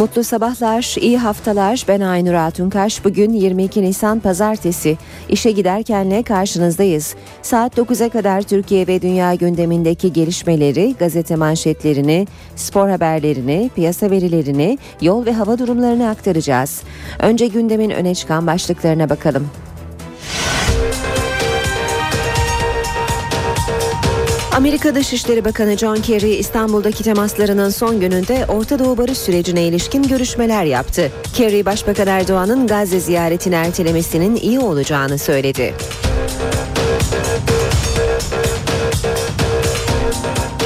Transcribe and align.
Mutlu 0.00 0.24
sabahlar, 0.24 0.96
iyi 1.00 1.18
haftalar. 1.18 1.84
Ben 1.88 2.00
Aynur 2.00 2.34
Altunkaş. 2.34 3.04
Bugün 3.04 3.32
22 3.32 3.82
Nisan 3.82 4.20
Pazartesi. 4.20 4.98
İşe 5.28 5.50
giderkenle 5.50 6.22
karşınızdayız. 6.22 7.14
Saat 7.42 7.78
9'a 7.78 8.08
kadar 8.08 8.42
Türkiye 8.42 8.86
ve 8.86 9.02
dünya 9.02 9.34
gündemindeki 9.34 10.12
gelişmeleri, 10.12 10.94
gazete 10.98 11.36
manşetlerini, 11.36 12.26
spor 12.56 12.88
haberlerini, 12.88 13.70
piyasa 13.74 14.10
verilerini, 14.10 14.78
yol 15.00 15.26
ve 15.26 15.32
hava 15.32 15.58
durumlarını 15.58 16.08
aktaracağız. 16.08 16.82
Önce 17.18 17.46
gündemin 17.46 17.90
öne 17.90 18.14
çıkan 18.14 18.46
başlıklarına 18.46 19.10
bakalım. 19.10 19.48
Amerika 24.60 24.94
Dışişleri 24.94 25.44
Bakanı 25.44 25.76
John 25.76 25.96
Kerry 25.96 26.30
İstanbul'daki 26.30 27.04
temaslarının 27.04 27.70
son 27.70 28.00
gününde 28.00 28.46
Orta 28.48 28.78
Doğu 28.78 28.98
barış 28.98 29.18
sürecine 29.18 29.62
ilişkin 29.62 30.02
görüşmeler 30.02 30.64
yaptı. 30.64 31.12
Kerry 31.34 31.66
Başbakan 31.66 32.06
Erdoğan'ın 32.06 32.66
Gazze 32.66 33.00
ziyaretini 33.00 33.54
ertelemesinin 33.54 34.36
iyi 34.36 34.60
olacağını 34.60 35.18
söyledi. 35.18 35.74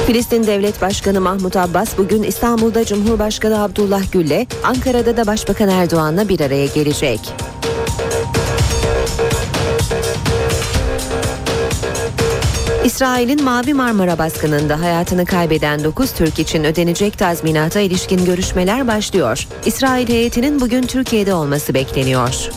Filistin 0.07 0.47
Devlet 0.47 0.81
Başkanı 0.81 1.21
Mahmut 1.21 1.55
Abbas 1.55 1.97
bugün 1.97 2.23
İstanbul'da 2.23 2.85
Cumhurbaşkanı 2.85 3.63
Abdullah 3.63 4.11
Gül'le, 4.11 4.45
Ankara'da 4.63 5.17
da 5.17 5.27
Başbakan 5.27 5.69
Erdoğan'la 5.69 6.29
bir 6.29 6.39
araya 6.39 6.65
gelecek. 6.65 7.19
İsrail'in 12.85 13.43
Mavi 13.43 13.73
Marmara 13.73 14.17
baskınında 14.17 14.81
hayatını 14.81 15.25
kaybeden 15.25 15.83
9 15.83 16.11
Türk 16.11 16.39
için 16.39 16.63
ödenecek 16.63 17.17
tazminata 17.17 17.79
ilişkin 17.79 18.25
görüşmeler 18.25 18.87
başlıyor. 18.87 19.47
İsrail 19.65 20.09
heyetinin 20.09 20.61
bugün 20.61 20.81
Türkiye'de 20.81 21.33
olması 21.33 21.73
bekleniyor. 21.73 22.49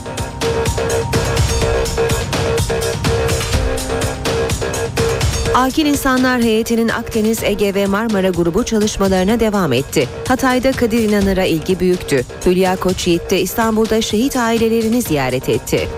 Akil 5.54 5.86
İnsanlar 5.86 6.42
Heyeti'nin 6.42 6.88
Akdeniz, 6.88 7.42
Ege 7.42 7.74
ve 7.74 7.86
Marmara 7.86 8.28
grubu 8.28 8.64
çalışmalarına 8.64 9.40
devam 9.40 9.72
etti. 9.72 10.08
Hatay'da 10.28 10.72
Kadir 10.72 11.08
İnanır'a 11.08 11.44
ilgi 11.44 11.80
büyüktü. 11.80 12.24
Hülya 12.46 12.76
Koçyiğit 12.76 13.30
de 13.30 13.40
İstanbul'da 13.40 14.02
şehit 14.02 14.36
ailelerini 14.36 15.02
ziyaret 15.02 15.48
etti. 15.48 15.88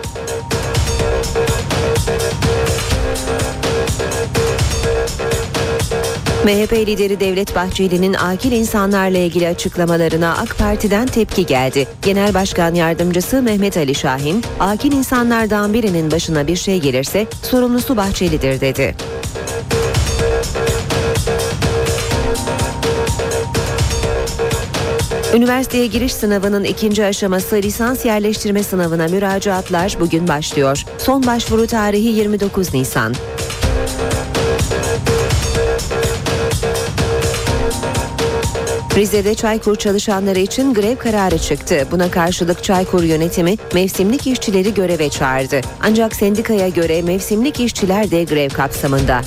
MHP 6.44 6.72
lideri 6.72 7.20
Devlet 7.20 7.54
Bahçeli'nin 7.54 8.14
akil 8.14 8.52
insanlarla 8.52 9.18
ilgili 9.18 9.48
açıklamalarına 9.48 10.36
AK 10.36 10.58
Parti'den 10.58 11.06
tepki 11.06 11.46
geldi. 11.46 11.88
Genel 12.02 12.34
Başkan 12.34 12.74
Yardımcısı 12.74 13.42
Mehmet 13.42 13.76
Ali 13.76 13.94
Şahin, 13.94 14.44
akil 14.60 14.92
insanlardan 14.92 15.74
birinin 15.74 16.10
başına 16.10 16.46
bir 16.46 16.56
şey 16.56 16.80
gelirse 16.80 17.26
sorumlusu 17.42 17.96
Bahçeli'dir 17.96 18.60
dedi. 18.60 18.96
Üniversiteye 25.34 25.86
giriş 25.86 26.14
sınavının 26.14 26.64
ikinci 26.64 27.04
aşaması 27.04 27.56
lisans 27.56 28.04
yerleştirme 28.04 28.62
sınavına 28.62 29.08
müracaatlar 29.08 29.96
bugün 30.00 30.28
başlıyor. 30.28 30.84
Son 30.98 31.26
başvuru 31.26 31.66
tarihi 31.66 32.08
29 32.08 32.74
Nisan. 32.74 33.14
Rize'de 39.00 39.34
Çaykur 39.34 39.76
çalışanları 39.76 40.38
için 40.38 40.74
grev 40.74 40.96
kararı 40.96 41.38
çıktı. 41.38 41.86
Buna 41.90 42.10
karşılık 42.10 42.64
Çaykur 42.64 43.02
yönetimi 43.02 43.56
mevsimlik 43.74 44.26
işçileri 44.26 44.74
göreve 44.74 45.08
çağırdı. 45.08 45.60
Ancak 45.82 46.16
sendikaya 46.16 46.68
göre 46.68 47.02
mevsimlik 47.02 47.60
işçiler 47.60 48.10
de 48.10 48.24
grev 48.24 48.48
kapsamında. 48.48 49.20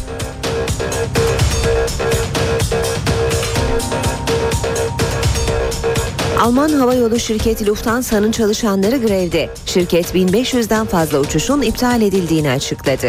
Alman 6.42 6.70
havayolu 6.70 7.20
şirketi 7.20 7.68
Lufthansa'nın 7.68 8.32
çalışanları 8.32 8.98
grevde. 8.98 9.50
Şirket 9.66 10.16
1500'den 10.16 10.86
fazla 10.86 11.20
uçuşun 11.20 11.62
iptal 11.62 12.02
edildiğini 12.02 12.52
açıkladı. 12.52 13.08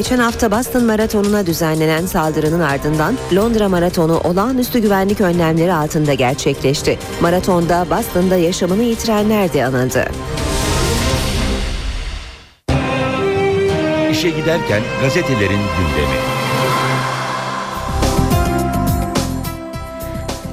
Geçen 0.00 0.18
hafta 0.18 0.50
Boston 0.50 0.84
Maratonu'na 0.84 1.46
düzenlenen 1.46 2.06
saldırının 2.06 2.60
ardından 2.60 3.14
Londra 3.34 3.68
Maratonu 3.68 4.20
olağanüstü 4.20 4.78
güvenlik 4.78 5.20
önlemleri 5.20 5.72
altında 5.72 6.14
gerçekleşti. 6.14 6.98
Maratonda 7.20 7.86
Boston'da 7.90 8.36
yaşamını 8.36 8.82
yitirenler 8.82 9.52
de 9.52 9.64
anıldı. 9.64 10.04
İşe 14.10 14.30
giderken 14.30 14.82
gazetelerin 15.02 15.60
gündemi. 15.78 16.39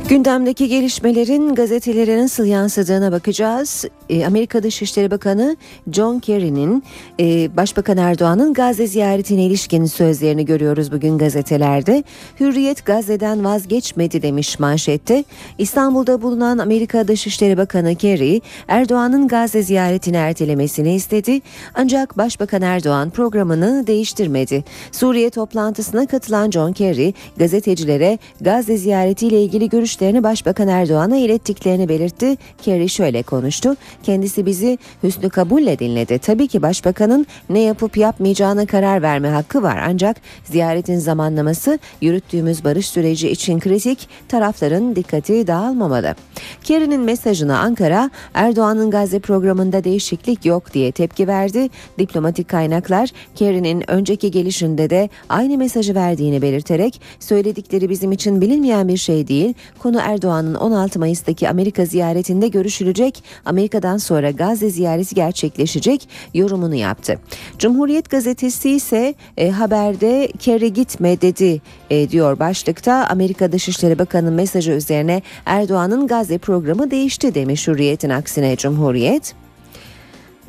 Gündemdeki 0.10 0.68
gelişmelerin 0.68 1.56
gazetelere 1.56 2.18
nasıl 2.18 2.46
yansıdığına 2.46 3.12
bakacağız. 3.12 3.86
E, 4.10 4.26
Amerika 4.26 4.64
Dışişleri 4.64 5.12
Bakanı 5.12 5.58
John 5.92 6.20
Kerry'nin 6.20 6.84
e, 7.20 7.58
Başbakan 7.58 7.98
Erdoğan'ın 7.98 8.54
Gazze 8.54 8.88
ziyaretine 8.88 9.46
ilişkin 9.46 9.86
sözlerini 9.86 10.46
görüyoruz 10.46 10.92
bugün 10.92 11.18
gazetelerde. 11.18 12.04
Hürriyet 12.40 12.86
Gazze'den 12.86 13.44
vazgeçmedi 13.44 14.22
demiş 14.22 14.60
manşette. 14.60 15.24
İstanbul'da 15.58 16.22
bulunan 16.22 16.58
Amerika 16.58 17.08
Dışişleri 17.08 17.58
Bakanı 17.58 17.96
Kerry, 17.96 18.42
Erdoğan'ın 18.68 19.28
Gazze 19.28 19.64
ziyaretini 19.64 20.18
ertelemesini 20.18 20.96
istedi. 20.96 21.42
Ancak 21.74 22.18
Başbakan 22.18 22.62
Erdoğan 22.62 23.10
programını 23.10 23.88
değiştirmedi. 23.88 24.64
Suriye 24.92 25.30
toplantısına 25.30 26.08
katılan 26.08 26.52
John 26.52 26.74
Kerry, 26.74 27.14
gazetecilere 27.38 28.20
Gazze 28.42 28.78
ziyaretiyle 28.78 29.44
ilgili 29.44 29.70
görüş 29.70 29.97
görüşlerini 29.98 30.24
Başbakan 30.24 30.68
Erdoğan'a 30.68 31.18
ilettiklerini 31.18 31.90
belirtti. 31.90 32.38
Kerry 32.62 32.90
şöyle 32.90 33.24
konuştu. 33.24 33.76
Kendisi 34.04 34.46
bizi 34.46 34.78
hüsnü 35.04 35.30
kabulle 35.30 35.80
dinledi. 35.80 36.20
Tabii 36.20 36.48
ki 36.48 36.62
başbakanın 36.62 37.26
ne 37.50 37.60
yapıp 37.60 37.98
yapmayacağına 37.98 38.66
karar 38.66 39.02
verme 39.02 39.30
hakkı 39.30 39.64
var. 39.64 39.78
Ancak 39.88 40.18
ziyaretin 40.44 40.98
zamanlaması 40.98 41.80
yürüttüğümüz 42.02 42.64
barış 42.64 42.88
süreci 42.88 43.30
için 43.30 43.60
kritik. 43.60 44.10
Tarafların 44.28 44.96
dikkati 44.96 45.48
dağılmamalı. 45.48 46.16
Kerry'nin 46.64 47.02
mesajına 47.02 47.60
Ankara 47.60 48.10
Erdoğan'ın 48.34 48.92
Gazze 48.92 49.20
programında 49.20 49.84
değişiklik 49.84 50.46
yok 50.46 50.74
diye 50.74 50.92
tepki 50.92 51.28
verdi. 51.28 51.70
Diplomatik 52.00 52.50
kaynaklar 52.50 53.10
Kerry'nin 53.36 53.92
önceki 53.92 54.32
gelişinde 54.32 54.90
de 54.90 55.10
aynı 55.30 55.58
mesajı 55.58 55.96
verdiğini 55.96 56.42
belirterek 56.42 57.02
söyledikleri 57.20 57.90
bizim 57.90 58.12
için 58.12 58.42
bilinmeyen 58.42 58.88
bir 58.88 58.98
şey 58.98 59.28
değil. 59.28 59.54
Konu 59.88 60.00
Erdoğan'ın 60.04 60.56
16 60.56 61.00
Mayıs'taki 61.00 61.50
Amerika 61.50 61.86
ziyaretinde 61.86 62.48
görüşülecek. 62.48 63.24
Amerika'dan 63.46 63.98
sonra 63.98 64.32
Gazze 64.32 64.70
ziyareti 64.70 65.16
gerçekleşecek 65.16 66.10
yorumunu 66.34 66.76
yaptı. 66.76 67.20
Cumhuriyet 67.60 68.10
gazetesi 68.10 68.70
ise 68.70 69.16
e, 69.38 69.50
haberde 69.50 70.28
Kerry 70.40 70.74
gitme 70.74 71.22
dedi 71.22 71.62
e, 71.90 72.10
diyor 72.10 72.40
başlıkta. 72.40 73.08
Amerika 73.10 73.52
Dışişleri 73.52 74.00
Bakanı 74.00 74.32
mesajı 74.32 74.72
üzerine 74.72 75.22
Erdoğan'ın 75.46 76.08
Gazze 76.08 76.38
programı 76.38 76.92
değişti 76.92 77.36
demiş 77.36 77.68
Hürriyet'in 77.68 78.10
aksine 78.10 78.56
Cumhuriyet. 78.56 79.47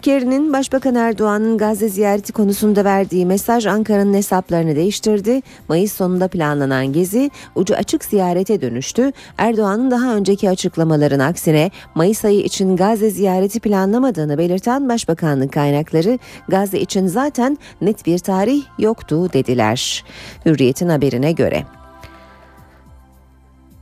Kerry'nin 0.02 0.52
Başbakan 0.52 0.94
Erdoğan'ın 0.94 1.58
Gazze 1.58 1.88
ziyareti 1.88 2.32
konusunda 2.32 2.84
verdiği 2.84 3.26
mesaj 3.26 3.66
Ankara'nın 3.66 4.14
hesaplarını 4.14 4.76
değiştirdi. 4.76 5.42
Mayıs 5.68 5.92
sonunda 5.92 6.28
planlanan 6.28 6.92
gezi 6.92 7.30
ucu 7.54 7.74
açık 7.74 8.04
ziyarete 8.04 8.60
dönüştü. 8.60 9.12
Erdoğan'ın 9.38 9.90
daha 9.90 10.14
önceki 10.14 10.50
açıklamaların 10.50 11.18
aksine 11.18 11.70
Mayıs 11.94 12.24
ayı 12.24 12.40
için 12.40 12.76
Gazze 12.76 13.10
ziyareti 13.10 13.60
planlamadığını 13.60 14.38
belirten 14.38 14.88
Başbakanlık 14.88 15.52
kaynakları 15.52 16.18
Gazze 16.48 16.80
için 16.80 17.06
zaten 17.06 17.58
net 17.80 18.06
bir 18.06 18.18
tarih 18.18 18.62
yoktu 18.78 19.32
dediler. 19.32 20.04
Hürriyet'in 20.46 20.88
haberine 20.88 21.32
göre. 21.32 21.64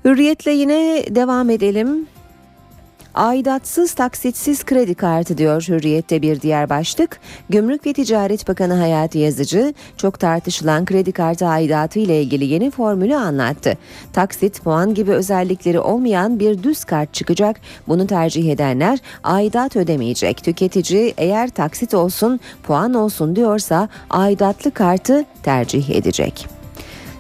Hürriyetle 0.05 0.51
yine 0.51 1.05
devam 1.11 1.51
edelim. 1.51 2.07
Aidatsız 3.17 3.95
taksitsiz 3.95 4.65
kredi 4.65 4.95
kartı 4.95 5.39
diyor 5.39 5.63
Hürriyet'te 5.69 6.23
bir 6.23 6.41
diğer 6.41 6.69
başlık. 6.69 7.21
Gümrük 7.51 7.87
ve 7.87 7.93
Ticaret 7.93 8.49
Bakanı 8.49 8.75
Hayati 8.75 9.19
Yazıcı 9.19 9.75
çok 9.97 10.21
tartışılan 10.21 10.85
kredi 10.85 11.13
kartı 11.13 11.47
aidatı 11.47 11.99
ile 11.99 12.23
ilgili 12.23 12.45
yeni 12.45 12.71
formülü 12.71 13.17
anlattı. 13.17 13.79
Taksit 14.13 14.65
puan 14.65 14.95
gibi 14.95 15.13
özellikleri 15.13 15.81
olmayan 15.81 16.41
bir 16.41 16.63
düz 16.63 16.85
kart 16.85 17.15
çıkacak. 17.15 17.61
Bunu 17.89 18.07
tercih 18.07 18.53
edenler 18.53 18.99
aidat 19.25 19.77
ödemeyecek. 19.77 20.45
Tüketici 20.45 21.15
eğer 21.19 21.49
taksit 21.49 21.95
olsun 21.95 22.41
puan 22.63 22.95
olsun 22.95 23.37
diyorsa 23.37 23.89
aidatlı 24.11 24.71
kartı 24.71 25.25
tercih 25.43 25.91
edecek. 25.91 26.56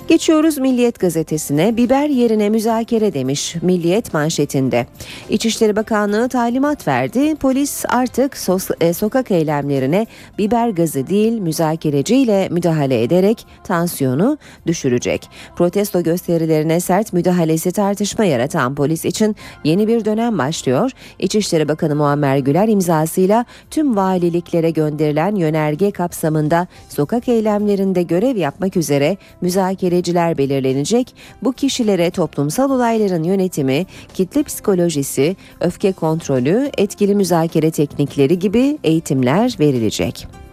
Geçiyoruz 0.09 0.59
Milliyet 0.59 1.01
gazetesine 1.01 1.77
biber 1.77 2.09
yerine 2.09 2.49
müzakere 2.49 3.15
demiş 3.15 3.55
Milliyet 3.63 4.15
manşetinde. 4.15 4.87
İçişleri 5.29 5.77
Bakanlığı 5.77 6.29
talimat 6.29 6.89
verdi. 6.89 7.37
Polis 7.37 7.85
artık 7.89 8.37
sos- 8.37 8.85
e, 8.85 8.93
sokak 8.93 9.31
eylemlerine 9.31 10.07
biber 10.39 10.69
gazı 10.69 11.07
değil 11.07 11.33
müzakereciyle 11.33 12.49
müdahale 12.49 13.03
ederek 13.03 13.47
tansiyonu 13.65 14.39
düşürecek. 14.67 15.29
Protesto 15.57 16.03
gösterilerine 16.03 16.81
sert 16.81 17.13
müdahalesi 17.13 17.73
tartışma 17.73 18.25
yaratan 18.25 18.75
polis 18.75 19.05
için 19.05 19.37
yeni 19.65 19.89
bir 19.89 20.05
dönem 20.05 20.39
başlıyor. 20.39 20.91
İçişleri 21.19 21.69
Bakanı 21.69 21.97
Muammer 21.97 22.39
Güler 22.39 22.69
imzasıyla 22.69 23.45
tüm 23.71 23.97
valiliklere 23.97 24.71
gönderilen 24.71 25.35
yönerge 25.35 25.91
kapsamında 25.91 26.67
sokak 26.89 27.29
eylemlerinde 27.29 28.03
görev 28.03 28.37
yapmak 28.37 28.77
üzere 28.77 29.17
müzakere 29.41 29.96
müzakereciler 29.97 30.39
belirlenecek. 30.39 31.15
Bu 31.43 31.53
kişilere 31.53 32.11
toplumsal 32.11 32.71
olayların 32.71 33.23
yönetimi, 33.23 33.87
kitle 34.15 34.43
psikolojisi, 34.43 35.37
öfke 35.61 35.93
kontrolü, 35.93 36.71
etkili 36.79 37.15
müzakere 37.15 37.71
teknikleri 37.71 38.39
gibi 38.39 38.79
eğitimler 38.85 39.57
verilecek. 39.61 40.46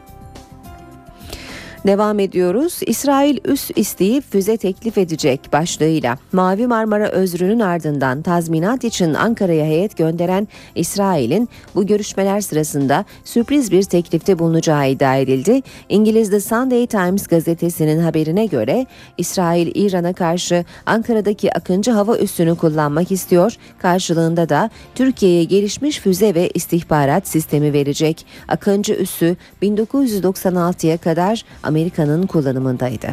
Devam 1.88 2.20
ediyoruz. 2.20 2.80
İsrail 2.86 3.38
üs 3.46 3.72
isteyip 3.76 4.32
füze 4.32 4.58
teklif 4.58 4.98
edecek 4.98 5.40
başlığıyla 5.54 6.18
Mavi 6.32 6.68
Marmara 6.68 7.10
özrünün 7.10 7.60
ardından 7.60 8.22
tazminat 8.22 8.84
için 8.84 9.14
Ankara'ya 9.14 9.66
heyet 9.66 9.98
gönderen 9.98 10.48
İsrail'in 10.76 11.50
bu 11.76 11.86
görüşmeler 11.86 12.42
sırasında 12.42 13.06
sürpriz 13.24 13.72
bir 13.72 13.84
teklifte 13.84 14.40
bulunacağı 14.40 14.90
iddia 14.90 15.16
edildi. 15.16 15.62
İngiliz 15.90 16.30
The 16.30 16.40
Sunday 16.40 16.88
Times 16.88 17.28
gazetesinin 17.28 18.00
haberine 18.00 18.46
göre 18.46 18.86
İsrail 19.18 19.72
İran'a 19.76 20.14
karşı 20.14 20.66
Ankara'daki 20.86 21.54
Akıncı 21.54 21.92
hava 21.92 22.18
üssünü 22.18 22.56
kullanmak 22.56 23.12
istiyor. 23.12 23.56
Karşılığında 23.82 24.50
da 24.50 24.70
Türkiye'ye 24.96 25.44
gelişmiş 25.44 26.00
füze 26.00 26.36
ve 26.36 26.50
istihbarat 26.50 27.28
sistemi 27.28 27.74
verecek. 27.74 28.26
Akıncı 28.48 28.94
üssü 28.94 29.36
1996'ya 29.62 30.98
kadar 30.98 31.46
Amerika'nın 31.74 32.28
kullanımındaydı. 32.28 33.08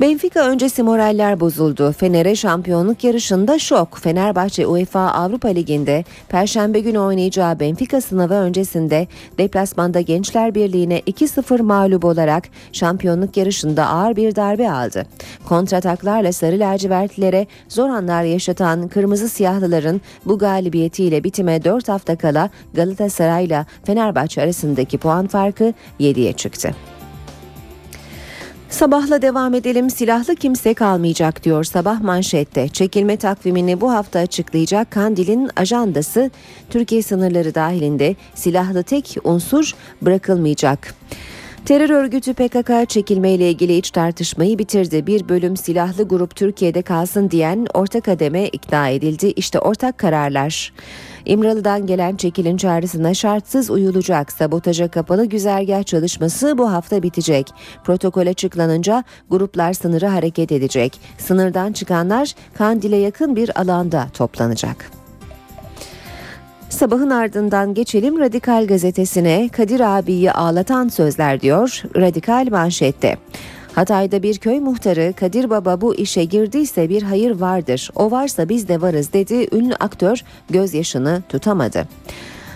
Benfica 0.00 0.48
öncesi 0.48 0.82
moraller 0.82 1.40
bozuldu. 1.40 1.92
Fener'e 1.92 2.36
şampiyonluk 2.36 3.04
yarışında 3.04 3.58
şok. 3.58 3.98
Fenerbahçe 3.98 4.66
UEFA 4.66 5.00
Avrupa 5.00 5.48
Ligi'nde 5.48 6.04
Perşembe 6.28 6.80
günü 6.80 6.98
oynayacağı 6.98 7.60
Benfica 7.60 8.00
sınavı 8.00 8.34
öncesinde 8.34 9.06
deplasmanda 9.38 10.00
Gençler 10.00 10.54
Birliği'ne 10.54 11.00
2-0 11.00 11.62
mağlup 11.62 12.04
olarak 12.04 12.44
şampiyonluk 12.72 13.36
yarışında 13.36 13.86
ağır 13.86 14.16
bir 14.16 14.36
darbe 14.36 14.70
aldı. 14.70 15.06
Kontrataklarla 15.48 16.32
sarı 16.32 16.58
lacivertlilere 16.58 17.46
zor 17.68 17.88
anlar 17.88 18.22
yaşatan 18.22 18.88
kırmızı 18.88 19.28
siyahlıların 19.28 20.00
bu 20.26 20.38
galibiyetiyle 20.38 21.24
bitime 21.24 21.64
4 21.64 21.88
hafta 21.88 22.16
kala 22.16 22.50
Galatasaray'la 22.74 23.66
Fenerbahçe 23.84 24.42
arasındaki 24.42 24.98
puan 24.98 25.26
farkı 25.26 25.74
7'ye 26.00 26.32
çıktı. 26.32 26.74
Sabahla 28.72 29.22
devam 29.22 29.54
edelim 29.54 29.90
silahlı 29.90 30.36
kimse 30.36 30.74
kalmayacak 30.74 31.44
diyor 31.44 31.64
sabah 31.64 32.00
manşette. 32.00 32.68
Çekilme 32.68 33.16
takvimini 33.16 33.80
bu 33.80 33.92
hafta 33.92 34.18
açıklayacak 34.18 34.90
Kandil'in 34.90 35.50
ajandası 35.56 36.30
Türkiye 36.70 37.02
sınırları 37.02 37.54
dahilinde 37.54 38.16
silahlı 38.34 38.82
tek 38.82 39.16
unsur 39.24 39.74
bırakılmayacak. 40.02 40.94
Terör 41.66 41.90
örgütü 41.90 42.34
PKK 42.34 42.88
çekilmeyle 42.88 43.50
ilgili 43.50 43.76
iç 43.76 43.90
tartışmayı 43.90 44.58
bitirdi. 44.58 45.06
Bir 45.06 45.28
bölüm 45.28 45.56
silahlı 45.56 46.08
grup 46.08 46.36
Türkiye'de 46.36 46.82
kalsın 46.82 47.30
diyen 47.30 47.66
orta 47.74 48.00
kademe 48.00 48.48
ikna 48.48 48.88
edildi. 48.88 49.26
İşte 49.36 49.58
ortak 49.58 49.98
kararlar. 49.98 50.72
İmralı'dan 51.24 51.86
gelen 51.86 52.16
çekilin 52.16 52.56
çağrısına 52.56 53.14
şartsız 53.14 53.70
uyulacak. 53.70 54.32
Sabotaja 54.32 54.88
kapalı 54.88 55.26
güzergah 55.26 55.82
çalışması 55.82 56.58
bu 56.58 56.72
hafta 56.72 57.02
bitecek. 57.02 57.46
Protokol 57.84 58.26
açıklanınca 58.26 59.04
gruplar 59.30 59.72
sınırı 59.72 60.06
hareket 60.06 60.52
edecek. 60.52 61.00
Sınırdan 61.18 61.72
çıkanlar 61.72 62.34
Kandil'e 62.54 62.96
yakın 62.96 63.36
bir 63.36 63.60
alanda 63.60 64.06
toplanacak. 64.14 65.01
Sabahın 66.72 67.10
ardından 67.10 67.74
geçelim 67.74 68.18
Radikal 68.18 68.66
gazetesine 68.66 69.48
Kadir 69.48 69.98
abiyi 69.98 70.32
ağlatan 70.32 70.88
sözler 70.88 71.40
diyor 71.40 71.82
Radikal 71.96 72.48
manşette. 72.50 73.16
Hatay'da 73.74 74.22
bir 74.22 74.38
köy 74.38 74.60
muhtarı 74.60 75.12
Kadir 75.16 75.50
Baba 75.50 75.80
bu 75.80 75.94
işe 75.94 76.24
girdiyse 76.24 76.88
bir 76.88 77.02
hayır 77.02 77.40
vardır. 77.40 77.90
O 77.94 78.10
varsa 78.10 78.48
biz 78.48 78.68
de 78.68 78.80
varız 78.80 79.12
dedi. 79.12 79.48
Ünlü 79.52 79.74
aktör 79.74 80.24
gözyaşını 80.50 81.22
tutamadı. 81.28 81.88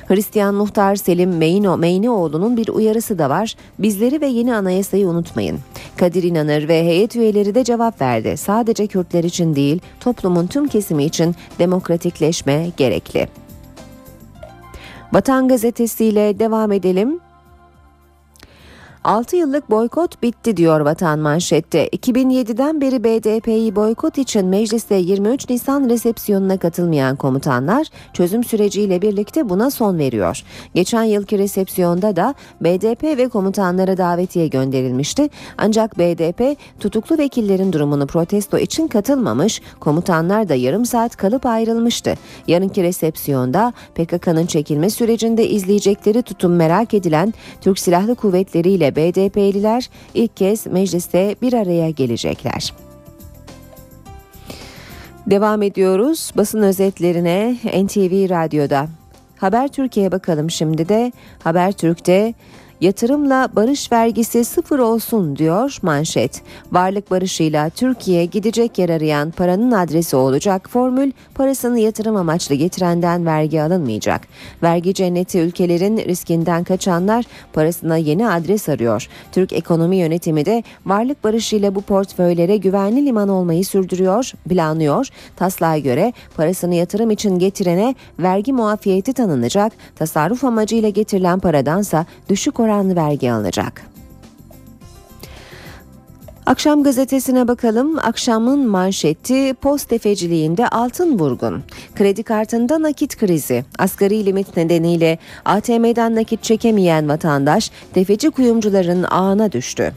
Hristiyan 0.08 0.54
muhtar 0.54 0.96
Selim 0.96 1.36
Meyno 1.36 1.76
Meynioğlu'nun 1.76 2.56
bir 2.56 2.68
uyarısı 2.68 3.18
da 3.18 3.30
var. 3.30 3.54
Bizleri 3.78 4.20
ve 4.20 4.26
yeni 4.26 4.54
anayasayı 4.54 5.08
unutmayın. 5.08 5.58
Kadir 5.96 6.22
İnanır 6.22 6.68
ve 6.68 6.84
heyet 6.84 7.16
üyeleri 7.16 7.54
de 7.54 7.64
cevap 7.64 8.00
verdi. 8.00 8.36
Sadece 8.36 8.86
Kürtler 8.86 9.24
için 9.24 9.54
değil, 9.54 9.80
toplumun 10.00 10.46
tüm 10.46 10.68
kesimi 10.68 11.04
için 11.04 11.34
demokratikleşme 11.58 12.70
gerekli. 12.76 13.28
Vatan 15.12 15.48
gazetesiyle 15.48 16.38
devam 16.38 16.72
edelim. 16.72 17.20
6 19.06 19.36
yıllık 19.36 19.70
boykot 19.70 20.22
bitti 20.22 20.56
diyor 20.56 20.80
Vatan 20.80 21.18
manşette. 21.18 21.88
2007'den 21.88 22.80
beri 22.80 23.04
BDP'yi 23.04 23.76
boykot 23.76 24.18
için 24.18 24.46
mecliste 24.46 24.94
23 24.94 25.50
Nisan 25.50 25.88
resepsiyonuna 25.88 26.58
katılmayan 26.58 27.16
komutanlar 27.16 27.86
çözüm 28.12 28.44
süreciyle 28.44 29.02
birlikte 29.02 29.48
buna 29.48 29.70
son 29.70 29.98
veriyor. 29.98 30.42
Geçen 30.74 31.02
yılki 31.02 31.38
resepsiyonda 31.38 32.16
da 32.16 32.34
BDP 32.60 33.02
ve 33.02 33.28
komutanlara 33.28 33.96
davetiye 33.96 34.48
gönderilmişti. 34.48 35.28
Ancak 35.58 35.98
BDP 35.98 36.58
tutuklu 36.80 37.18
vekillerin 37.18 37.72
durumunu 37.72 38.06
protesto 38.06 38.58
için 38.58 38.88
katılmamış, 38.88 39.62
komutanlar 39.80 40.48
da 40.48 40.54
yarım 40.54 40.84
saat 40.84 41.16
kalıp 41.16 41.46
ayrılmıştı. 41.46 42.14
Yarınki 42.46 42.82
resepsiyonda 42.82 43.72
PKK'nın 43.94 44.46
çekilme 44.46 44.90
sürecinde 44.90 45.48
izleyecekleri 45.48 46.22
tutum 46.22 46.56
merak 46.56 46.94
edilen 46.94 47.34
Türk 47.60 47.78
Silahlı 47.78 48.14
Kuvvetleri 48.14 48.70
ile 48.70 48.95
BDP'liler 48.96 49.90
ilk 50.14 50.36
kez 50.36 50.66
mecliste 50.66 51.36
bir 51.42 51.52
araya 51.52 51.90
gelecekler. 51.90 52.72
Devam 55.26 55.62
ediyoruz 55.62 56.32
basın 56.36 56.62
özetlerine 56.62 57.56
NTV 57.84 58.30
Radyo'da. 58.30 58.88
Haber 59.36 59.68
Türkiye'ye 59.68 60.12
bakalım 60.12 60.50
şimdi 60.50 60.88
de. 60.88 61.12
Haber 61.44 61.72
Türk'te 61.72 62.34
Yatırımla 62.80 63.48
barış 63.56 63.92
vergisi 63.92 64.44
sıfır 64.44 64.78
olsun 64.78 65.36
diyor 65.36 65.78
manşet. 65.82 66.42
Varlık 66.72 67.10
barışıyla 67.10 67.70
Türkiye 67.70 68.24
gidecek 68.24 68.78
yer 68.78 68.88
arayan 68.88 69.30
paranın 69.30 69.72
adresi 69.72 70.16
olacak 70.16 70.68
formül 70.70 71.12
parasını 71.34 71.78
yatırım 71.78 72.16
amaçlı 72.16 72.54
getirenden 72.54 73.26
vergi 73.26 73.62
alınmayacak. 73.62 74.20
Vergi 74.62 74.94
cenneti 74.94 75.38
ülkelerin 75.38 75.96
riskinden 75.96 76.64
kaçanlar 76.64 77.24
parasına 77.52 77.96
yeni 77.96 78.28
adres 78.28 78.68
arıyor. 78.68 79.08
Türk 79.32 79.52
ekonomi 79.52 79.96
yönetimi 79.96 80.44
de 80.44 80.62
varlık 80.86 81.24
barışıyla 81.24 81.74
bu 81.74 81.82
portföylere 81.82 82.56
güvenli 82.56 83.06
liman 83.06 83.28
olmayı 83.28 83.64
sürdürüyor, 83.64 84.32
planlıyor. 84.48 85.08
Taslağa 85.36 85.78
göre 85.78 86.12
parasını 86.36 86.74
yatırım 86.74 87.10
için 87.10 87.38
getirene 87.38 87.94
vergi 88.18 88.52
muafiyeti 88.52 89.12
tanınacak. 89.12 89.72
Tasarruf 89.96 90.44
amacıyla 90.44 90.88
getirilen 90.88 91.40
paradansa 91.40 92.06
düşük 92.28 92.60
oranlı 92.66 92.96
vergi 92.96 93.32
alınacak. 93.32 93.96
Akşam 96.46 96.82
gazetesine 96.82 97.48
bakalım. 97.48 97.98
Akşamın 97.98 98.68
manşeti 98.68 99.54
post 99.54 99.88
tefeciliğinde 99.88 100.68
altın 100.68 101.18
vurgun. 101.18 101.62
Kredi 101.94 102.22
kartında 102.22 102.82
nakit 102.82 103.16
krizi. 103.16 103.64
Asgari 103.78 104.26
limit 104.26 104.56
nedeniyle 104.56 105.18
ATM'den 105.44 106.14
nakit 106.14 106.42
çekemeyen 106.42 107.08
vatandaş 107.08 107.70
tefeci 107.94 108.30
kuyumcuların 108.30 109.02
ağına 109.02 109.52
düştü. 109.52 109.92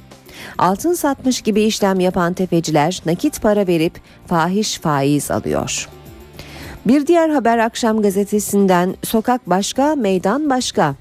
Altın 0.57 0.93
satmış 0.93 1.41
gibi 1.41 1.61
işlem 1.61 1.99
yapan 1.99 2.33
tefeciler 2.33 3.01
nakit 3.05 3.41
para 3.41 3.67
verip 3.67 3.93
fahiş 4.27 4.79
faiz 4.79 5.31
alıyor. 5.31 5.89
Bir 6.85 7.07
diğer 7.07 7.29
haber 7.29 7.57
akşam 7.57 8.01
gazetesinden 8.01 8.95
sokak 9.03 9.49
başka, 9.49 9.95
meydan 9.95 10.49
başka 10.49 10.95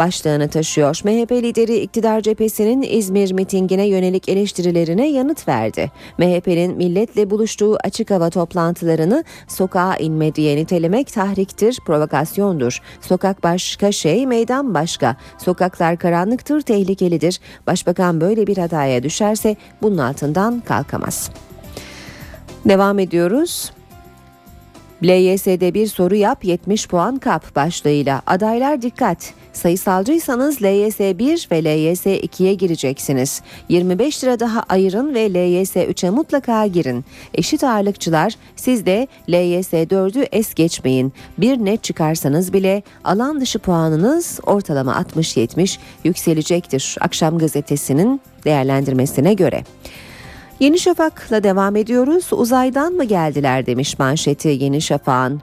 başlığını 0.00 0.48
taşıyor. 0.48 1.00
MHP 1.04 1.32
lideri 1.32 1.76
iktidar 1.76 2.20
cephesinin 2.20 2.82
İzmir 2.82 3.32
mitingine 3.32 3.86
yönelik 3.86 4.28
eleştirilerine 4.28 5.10
yanıt 5.10 5.48
verdi. 5.48 5.90
MHP'nin 6.18 6.76
milletle 6.76 7.30
buluştuğu 7.30 7.76
açık 7.84 8.10
hava 8.10 8.30
toplantılarını 8.30 9.24
sokağa 9.48 9.96
inme 9.96 10.34
diye 10.34 10.56
nitelemek 10.56 11.12
tahriktir, 11.12 11.78
provokasyondur. 11.86 12.78
Sokak 13.00 13.42
başka 13.42 13.92
şey, 13.92 14.26
meydan 14.26 14.74
başka. 14.74 15.16
Sokaklar 15.38 15.98
karanlıktır, 15.98 16.60
tehlikelidir. 16.60 17.40
Başbakan 17.66 18.20
böyle 18.20 18.46
bir 18.46 18.56
hataya 18.56 19.02
düşerse 19.02 19.56
bunun 19.82 19.98
altından 19.98 20.60
kalkamaz. 20.60 21.30
Devam 22.64 22.98
ediyoruz. 22.98 23.72
LYS'de 25.02 25.74
bir 25.74 25.86
soru 25.86 26.14
yap 26.14 26.44
70 26.44 26.88
puan 26.88 27.18
kap 27.18 27.56
başlığıyla 27.56 28.22
adaylar 28.26 28.82
dikkat. 28.82 29.34
Sayısalcıysanız 29.52 30.62
LYS 30.62 31.00
1 31.00 31.48
ve 31.52 31.64
LYS 31.64 32.06
2'ye 32.06 32.54
gireceksiniz. 32.54 33.42
25 33.68 34.24
lira 34.24 34.40
daha 34.40 34.62
ayırın 34.68 35.14
ve 35.14 35.34
LYS 35.34 35.76
3'e 35.76 36.10
mutlaka 36.10 36.66
girin. 36.66 37.04
Eşit 37.34 37.64
ağırlıkçılar 37.64 38.34
siz 38.56 38.86
de 38.86 39.08
LYS 39.28 39.72
4'ü 39.72 40.28
es 40.32 40.54
geçmeyin. 40.54 41.12
Bir 41.38 41.58
net 41.58 41.82
çıkarsanız 41.82 42.52
bile 42.52 42.82
alan 43.04 43.40
dışı 43.40 43.58
puanınız 43.58 44.40
ortalama 44.46 44.92
60-70 44.92 45.78
yükselecektir. 46.04 46.96
Akşam 47.00 47.38
gazetesinin 47.38 48.20
değerlendirmesine 48.44 49.34
göre. 49.34 49.64
Yeni 50.60 50.78
Şafak'la 50.78 51.42
devam 51.42 51.76
ediyoruz. 51.76 52.28
Uzaydan 52.32 52.92
mı 52.92 53.04
geldiler 53.04 53.66
demiş 53.66 53.98
manşeti 53.98 54.48
Yeni 54.48 54.80
Şafak'ın. 54.80 55.42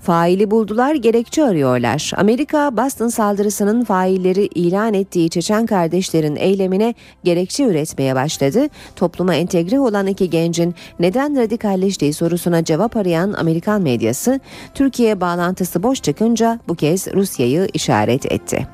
Faili 0.00 0.50
buldular, 0.50 0.94
gerekçe 0.94 1.44
arıyorlar. 1.44 2.12
Amerika 2.16 2.76
Boston 2.76 3.08
saldırısının 3.08 3.84
failleri 3.84 4.46
ilan 4.46 4.94
ettiği 4.94 5.30
Çeçen 5.30 5.66
kardeşlerin 5.66 6.36
eylemine 6.36 6.94
gerekçe 7.24 7.64
üretmeye 7.64 8.14
başladı. 8.14 8.66
Topluma 8.96 9.34
entegre 9.34 9.80
olan 9.80 10.06
iki 10.06 10.30
gencin 10.30 10.74
neden 11.00 11.36
radikalleştiği 11.36 12.12
sorusuna 12.12 12.64
cevap 12.64 12.96
arayan 12.96 13.32
Amerikan 13.32 13.82
medyası, 13.82 14.40
Türkiye 14.74 15.20
bağlantısı 15.20 15.82
boş 15.82 16.02
çıkınca 16.02 16.60
bu 16.68 16.74
kez 16.74 17.14
Rusya'yı 17.14 17.68
işaret 17.74 18.32
etti. 18.32 18.66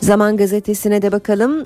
Zaman 0.00 0.36
gazetesine 0.36 1.02
de 1.02 1.12
bakalım. 1.12 1.64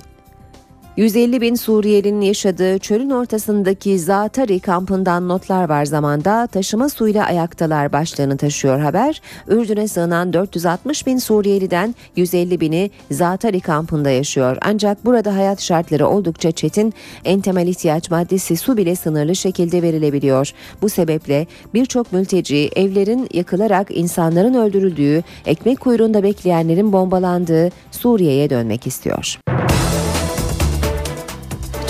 150 0.96 1.40
bin 1.40 1.54
Suriyelinin 1.54 2.20
yaşadığı 2.20 2.78
çölün 2.78 3.10
ortasındaki 3.10 3.98
Zatari 3.98 4.60
kampından 4.60 5.28
notlar 5.28 5.68
var 5.68 5.84
zamanda 5.84 6.46
taşıma 6.46 6.88
suyla 6.88 7.26
ayaktalar 7.26 7.92
başlığını 7.92 8.36
taşıyor 8.36 8.80
haber. 8.80 9.22
Ürdün'e 9.48 9.88
sığınan 9.88 10.32
460 10.32 11.06
bin 11.06 11.18
Suriyeliden 11.18 11.94
150 12.16 12.60
bini 12.60 12.90
Zatari 13.10 13.60
kampında 13.60 14.10
yaşıyor. 14.10 14.56
Ancak 14.60 15.04
burada 15.04 15.36
hayat 15.36 15.62
şartları 15.62 16.06
oldukça 16.06 16.52
çetin. 16.52 16.94
En 17.24 17.40
temel 17.40 17.66
ihtiyaç 17.66 18.10
maddesi 18.10 18.56
su 18.56 18.76
bile 18.76 18.96
sınırlı 18.96 19.36
şekilde 19.36 19.82
verilebiliyor. 19.82 20.52
Bu 20.82 20.88
sebeple 20.88 21.46
birçok 21.74 22.12
mülteci 22.12 22.70
evlerin 22.76 23.28
yakılarak 23.32 23.90
insanların 23.90 24.54
öldürüldüğü, 24.54 25.22
ekmek 25.46 25.80
kuyruğunda 25.80 26.22
bekleyenlerin 26.22 26.92
bombalandığı 26.92 27.70
Suriye'ye 27.90 28.50
dönmek 28.50 28.86
istiyor. 28.86 29.40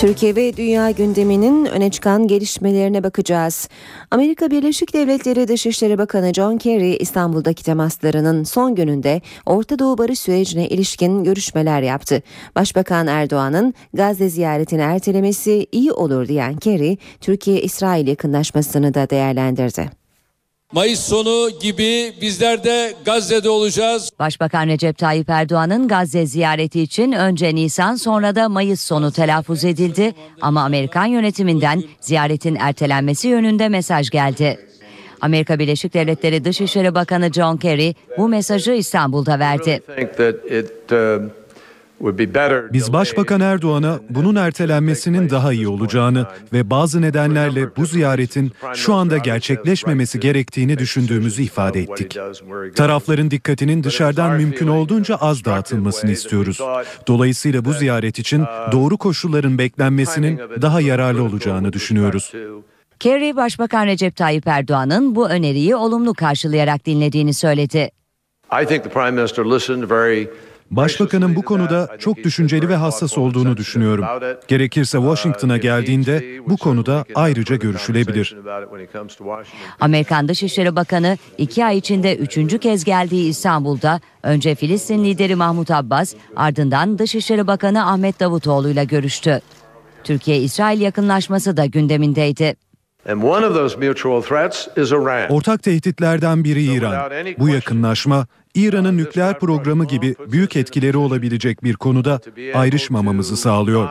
Türkiye 0.01 0.35
ve 0.35 0.57
dünya 0.57 0.91
gündeminin 0.91 1.65
öne 1.65 1.89
çıkan 1.91 2.27
gelişmelerine 2.27 3.03
bakacağız. 3.03 3.69
Amerika 4.11 4.51
Birleşik 4.51 4.93
Devletleri 4.93 5.47
Dışişleri 5.47 5.97
Bakanı 5.97 6.33
John 6.33 6.57
Kerry 6.57 6.95
İstanbul'daki 6.95 7.63
temaslarının 7.63 8.43
son 8.43 8.75
gününde 8.75 9.21
Orta 9.45 9.79
Doğu 9.79 9.97
barış 9.97 10.19
sürecine 10.19 10.67
ilişkin 10.67 11.23
görüşmeler 11.23 11.81
yaptı. 11.81 12.21
Başbakan 12.55 13.07
Erdoğan'ın 13.07 13.73
Gazze 13.93 14.29
ziyaretini 14.29 14.81
ertelemesi 14.81 15.67
iyi 15.71 15.91
olur 15.91 16.27
diyen 16.27 16.55
Kerry, 16.55 16.97
Türkiye-İsrail 17.21 18.07
yakınlaşmasını 18.07 18.93
da 18.93 19.09
değerlendirdi. 19.09 20.00
Mayıs 20.71 20.99
sonu 20.99 21.49
gibi 21.61 22.13
bizler 22.21 22.63
de 22.63 22.93
Gazze'de 23.05 23.49
olacağız. 23.49 24.09
Başbakan 24.19 24.67
Recep 24.67 24.97
Tayyip 24.97 25.29
Erdoğan'ın 25.29 25.87
Gazze 25.87 26.25
ziyareti 26.25 26.81
için 26.81 27.11
önce 27.11 27.55
Nisan 27.55 27.95
sonra 27.95 28.35
da 28.35 28.49
Mayıs 28.49 28.81
sonu 28.81 29.11
telaffuz 29.11 29.65
edildi 29.65 30.13
ama 30.41 30.63
Amerikan 30.63 31.05
yönetiminden 31.05 31.83
ziyaretin 31.99 32.55
ertelenmesi 32.55 33.27
yönünde 33.27 33.69
mesaj 33.69 34.09
geldi. 34.09 34.59
Amerika 35.21 35.59
Birleşik 35.59 35.93
Devletleri 35.93 36.45
Dışişleri 36.45 36.95
Bakanı 36.95 37.33
John 37.33 37.57
Kerry 37.57 37.95
bu 38.17 38.27
mesajı 38.27 38.71
İstanbul'da 38.71 39.39
verdi. 39.39 39.81
Biz 42.73 42.93
Başbakan 42.93 43.41
Erdoğan'a 43.41 43.99
bunun 44.09 44.35
ertelenmesinin 44.35 45.29
daha 45.29 45.53
iyi 45.53 45.67
olacağını 45.67 46.25
ve 46.53 46.69
bazı 46.69 47.01
nedenlerle 47.01 47.75
bu 47.75 47.85
ziyaretin 47.85 48.51
şu 48.73 48.93
anda 48.93 49.17
gerçekleşmemesi 49.17 50.19
gerektiğini 50.19 50.77
düşündüğümüzü 50.77 51.43
ifade 51.43 51.79
ettik. 51.79 52.17
Tarafların 52.75 53.31
dikkatinin 53.31 53.83
dışarıdan 53.83 54.37
mümkün 54.37 54.67
olduğunca 54.67 55.15
az 55.15 55.45
dağıtılmasını 55.45 56.11
istiyoruz. 56.11 56.59
Dolayısıyla 57.07 57.65
bu 57.65 57.73
ziyaret 57.73 58.19
için 58.19 58.45
doğru 58.71 58.97
koşulların 58.97 59.57
beklenmesinin 59.57 60.39
daha 60.61 60.81
yararlı 60.81 61.23
olacağını 61.23 61.73
düşünüyoruz. 61.73 62.33
Kerry, 62.99 63.35
Başbakan 63.35 63.85
Recep 63.85 64.15
Tayyip 64.15 64.47
Erdoğan'ın 64.47 65.15
bu 65.15 65.29
öneriyi 65.29 65.75
olumlu 65.75 66.13
karşılayarak 66.13 66.85
dinlediğini 66.85 67.33
söyledi. 67.33 67.91
I 68.63 68.65
think 68.65 68.83
the 68.83 68.89
Prime 68.89 69.11
Minister 69.11 69.45
listened 69.45 69.89
very 69.89 70.27
Başbakanın 70.71 71.35
bu 71.35 71.41
konuda 71.41 71.89
çok 71.99 72.17
düşünceli 72.17 72.69
ve 72.69 72.75
hassas 72.75 73.17
olduğunu 73.17 73.57
düşünüyorum. 73.57 74.05
Gerekirse 74.47 74.97
Washington'a 74.97 75.57
geldiğinde 75.57 76.39
bu 76.49 76.57
konuda 76.57 77.05
ayrıca 77.15 77.55
görüşülebilir. 77.55 78.35
Amerikan 79.79 80.27
Dışişleri 80.27 80.75
Bakanı 80.75 81.17
iki 81.37 81.65
ay 81.65 81.77
içinde 81.77 82.15
üçüncü 82.15 82.59
kez 82.59 82.83
geldiği 82.83 83.29
İstanbul'da 83.29 84.01
önce 84.23 84.55
Filistin 84.55 85.03
lideri 85.03 85.35
Mahmut 85.35 85.71
Abbas 85.71 86.13
ardından 86.35 86.99
Dışişleri 86.99 87.47
Bakanı 87.47 87.91
Ahmet 87.91 88.19
Davutoğlu 88.19 88.69
ile 88.69 88.83
görüştü. 88.85 89.41
Türkiye-İsrail 90.03 90.81
yakınlaşması 90.81 91.57
da 91.57 91.65
gündemindeydi. 91.65 92.55
Ortak 95.29 95.63
tehditlerden 95.63 96.43
biri 96.43 96.63
İran. 96.63 97.11
Bu 97.39 97.49
yakınlaşma 97.49 98.27
İran'ın 98.55 98.97
nükleer 98.97 99.39
programı 99.39 99.85
gibi 99.85 100.15
büyük 100.27 100.55
etkileri 100.55 100.97
olabilecek 100.97 101.63
bir 101.63 101.73
konuda 101.73 102.19
ayrışmamamızı 102.53 103.37
sağlıyor. 103.37 103.89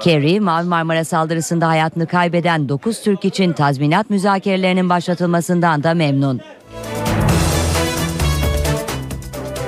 Kerry, 0.00 0.40
Mavi 0.40 0.68
Marmara 0.68 1.04
saldırısında 1.04 1.68
hayatını 1.68 2.06
kaybeden 2.06 2.68
9 2.68 3.02
Türk 3.02 3.24
için 3.24 3.52
tazminat 3.52 4.10
müzakerelerinin 4.10 4.88
başlatılmasından 4.88 5.82
da 5.82 5.94
memnun. 5.94 6.40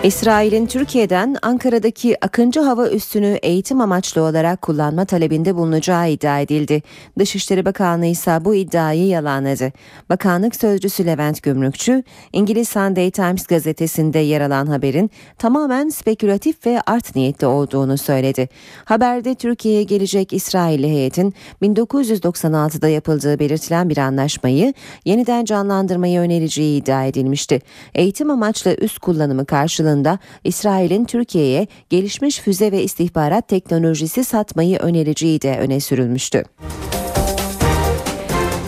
İsrail'in 0.03 0.67
Türkiye'den 0.67 1.37
Ankara'daki 1.43 2.25
Akıncı 2.25 2.61
Hava 2.61 2.89
Üssü'nü 2.89 3.39
eğitim 3.43 3.81
amaçlı 3.81 4.23
olarak 4.23 4.63
kullanma 4.63 5.05
talebinde 5.05 5.57
bulunacağı 5.57 6.11
iddia 6.11 6.41
edildi. 6.41 6.83
Dışişleri 7.19 7.65
Bakanlığı 7.65 8.07
ise 8.07 8.39
bu 8.45 8.55
iddiayı 8.55 9.07
yalanladı. 9.07 9.73
Bakanlık 10.09 10.57
sözcüsü 10.57 11.07
Levent 11.07 11.43
Gümrükçü, 11.43 12.03
İngiliz 12.33 12.69
Sunday 12.69 13.11
Times 13.11 13.47
gazetesinde 13.47 14.19
yer 14.19 14.41
alan 14.41 14.67
haberin 14.67 15.11
tamamen 15.39 15.89
spekülatif 15.89 16.67
ve 16.67 16.81
art 16.87 17.17
niyetli 17.17 17.47
olduğunu 17.47 17.99
söyledi. 17.99 18.49
Haberde 18.85 19.35
Türkiye'ye 19.35 19.83
gelecek 19.83 20.33
İsrailli 20.33 20.89
heyetin 20.89 21.35
1996'da 21.63 22.89
yapıldığı 22.89 23.39
belirtilen 23.39 23.89
bir 23.89 23.99
anlaşmayı 23.99 24.75
yeniden 25.05 25.45
canlandırmayı 25.45 26.21
önereceği 26.21 26.81
iddia 26.81 27.05
edilmişti. 27.05 27.61
Eğitim 27.95 28.31
amaçlı 28.31 28.75
üst 28.75 28.99
kullanımı 28.99 29.47
karşılığında 29.47 29.92
yılında 29.93 30.19
İsrail'in 30.45 31.05
Türkiye'ye 31.05 31.67
gelişmiş 31.91 32.41
füze 32.41 32.73
ve 32.73 32.83
istihbarat 32.83 33.49
teknolojisi 33.49 34.25
satmayı 34.25 34.79
önereceği 34.79 35.43
de 35.43 35.59
öne 35.59 35.81
sürülmüştü. 35.81 36.45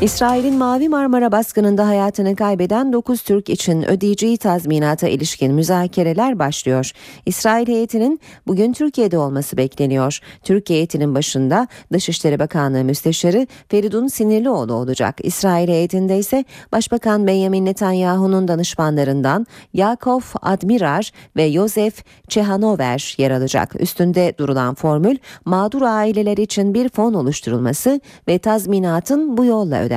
İsrail'in 0.04 0.54
Mavi 0.54 0.88
Marmara 0.88 1.32
baskınında 1.32 1.86
hayatını 1.86 2.36
kaybeden 2.36 2.92
9 2.92 3.22
Türk 3.22 3.48
için 3.48 3.82
ödeyeceği 3.90 4.38
tazminata 4.38 5.08
ilişkin 5.08 5.54
müzakereler 5.54 6.38
başlıyor. 6.38 6.92
İsrail 7.26 7.68
heyetinin 7.68 8.20
bugün 8.46 8.72
Türkiye'de 8.72 9.18
olması 9.18 9.56
bekleniyor. 9.56 10.20
Türkiye 10.42 10.76
heyetinin 10.76 11.14
başında 11.14 11.68
Dışişleri 11.92 12.38
Bakanlığı 12.38 12.84
Müsteşarı 12.84 13.46
Feridun 13.68 14.06
Sinirlioğlu 14.06 14.72
olacak. 14.74 15.18
İsrail 15.22 15.68
heyetinde 15.68 16.18
ise 16.18 16.44
Başbakan 16.72 17.26
Benjamin 17.26 17.64
Netanyahu'nun 17.64 18.48
danışmanlarından 18.48 19.46
Yakov 19.74 20.20
Admirar 20.42 21.10
ve 21.36 21.42
Yosef 21.42 22.04
Çehanover 22.28 23.14
yer 23.18 23.30
alacak. 23.30 23.80
Üstünde 23.80 24.34
durulan 24.38 24.74
formül 24.74 25.16
mağdur 25.44 25.82
aileler 25.82 26.36
için 26.36 26.74
bir 26.74 26.88
fon 26.88 27.14
oluşturulması 27.14 28.00
ve 28.28 28.38
tazminatın 28.38 29.36
bu 29.36 29.44
yolla 29.44 29.80
ödenmesi. 29.80 29.93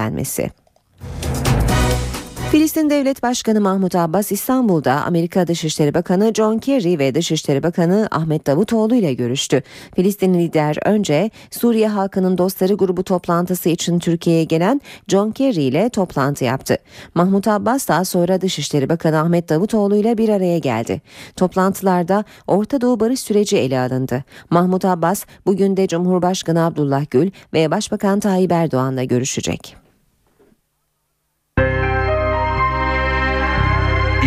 Filistin 2.51 2.89
Devlet 2.89 3.23
Başkanı 3.23 3.61
Mahmut 3.61 3.95
Abbas 3.95 4.31
İstanbul'da 4.31 4.93
Amerika 4.93 5.47
Dışişleri 5.47 5.93
Bakanı 5.93 6.33
John 6.33 6.57
Kerry 6.57 6.99
ve 6.99 7.15
Dışişleri 7.15 7.63
Bakanı 7.63 8.07
Ahmet 8.11 8.47
Davutoğlu 8.47 8.95
ile 8.95 9.13
görüştü. 9.13 9.63
Filistin 9.95 10.33
lider 10.33 10.77
önce 10.85 11.31
Suriye 11.51 11.87
halkının 11.87 12.37
dostları 12.37 12.73
grubu 12.73 13.03
toplantısı 13.03 13.69
için 13.69 13.99
Türkiye'ye 13.99 14.43
gelen 14.43 14.81
John 15.07 15.31
Kerry 15.31 15.63
ile 15.63 15.89
toplantı 15.89 16.43
yaptı. 16.43 16.77
Mahmut 17.15 17.47
Abbas 17.47 17.87
daha 17.87 18.05
sonra 18.05 18.41
Dışişleri 18.41 18.89
Bakanı 18.89 19.19
Ahmet 19.19 19.49
Davutoğlu 19.49 19.95
ile 19.95 20.17
bir 20.17 20.29
araya 20.29 20.57
geldi. 20.57 21.01
Toplantılarda 21.35 22.23
Orta 22.47 22.81
Doğu 22.81 22.99
barış 22.99 23.19
süreci 23.19 23.57
ele 23.57 23.79
alındı. 23.79 24.23
Mahmut 24.49 24.85
Abbas 24.85 25.25
bugün 25.45 25.77
de 25.77 25.87
Cumhurbaşkanı 25.87 26.65
Abdullah 26.65 27.05
Gül 27.11 27.31
ve 27.53 27.71
Başbakan 27.71 28.19
Tayyip 28.19 28.51
Erdoğan'la 28.51 29.03
görüşecek. 29.03 29.86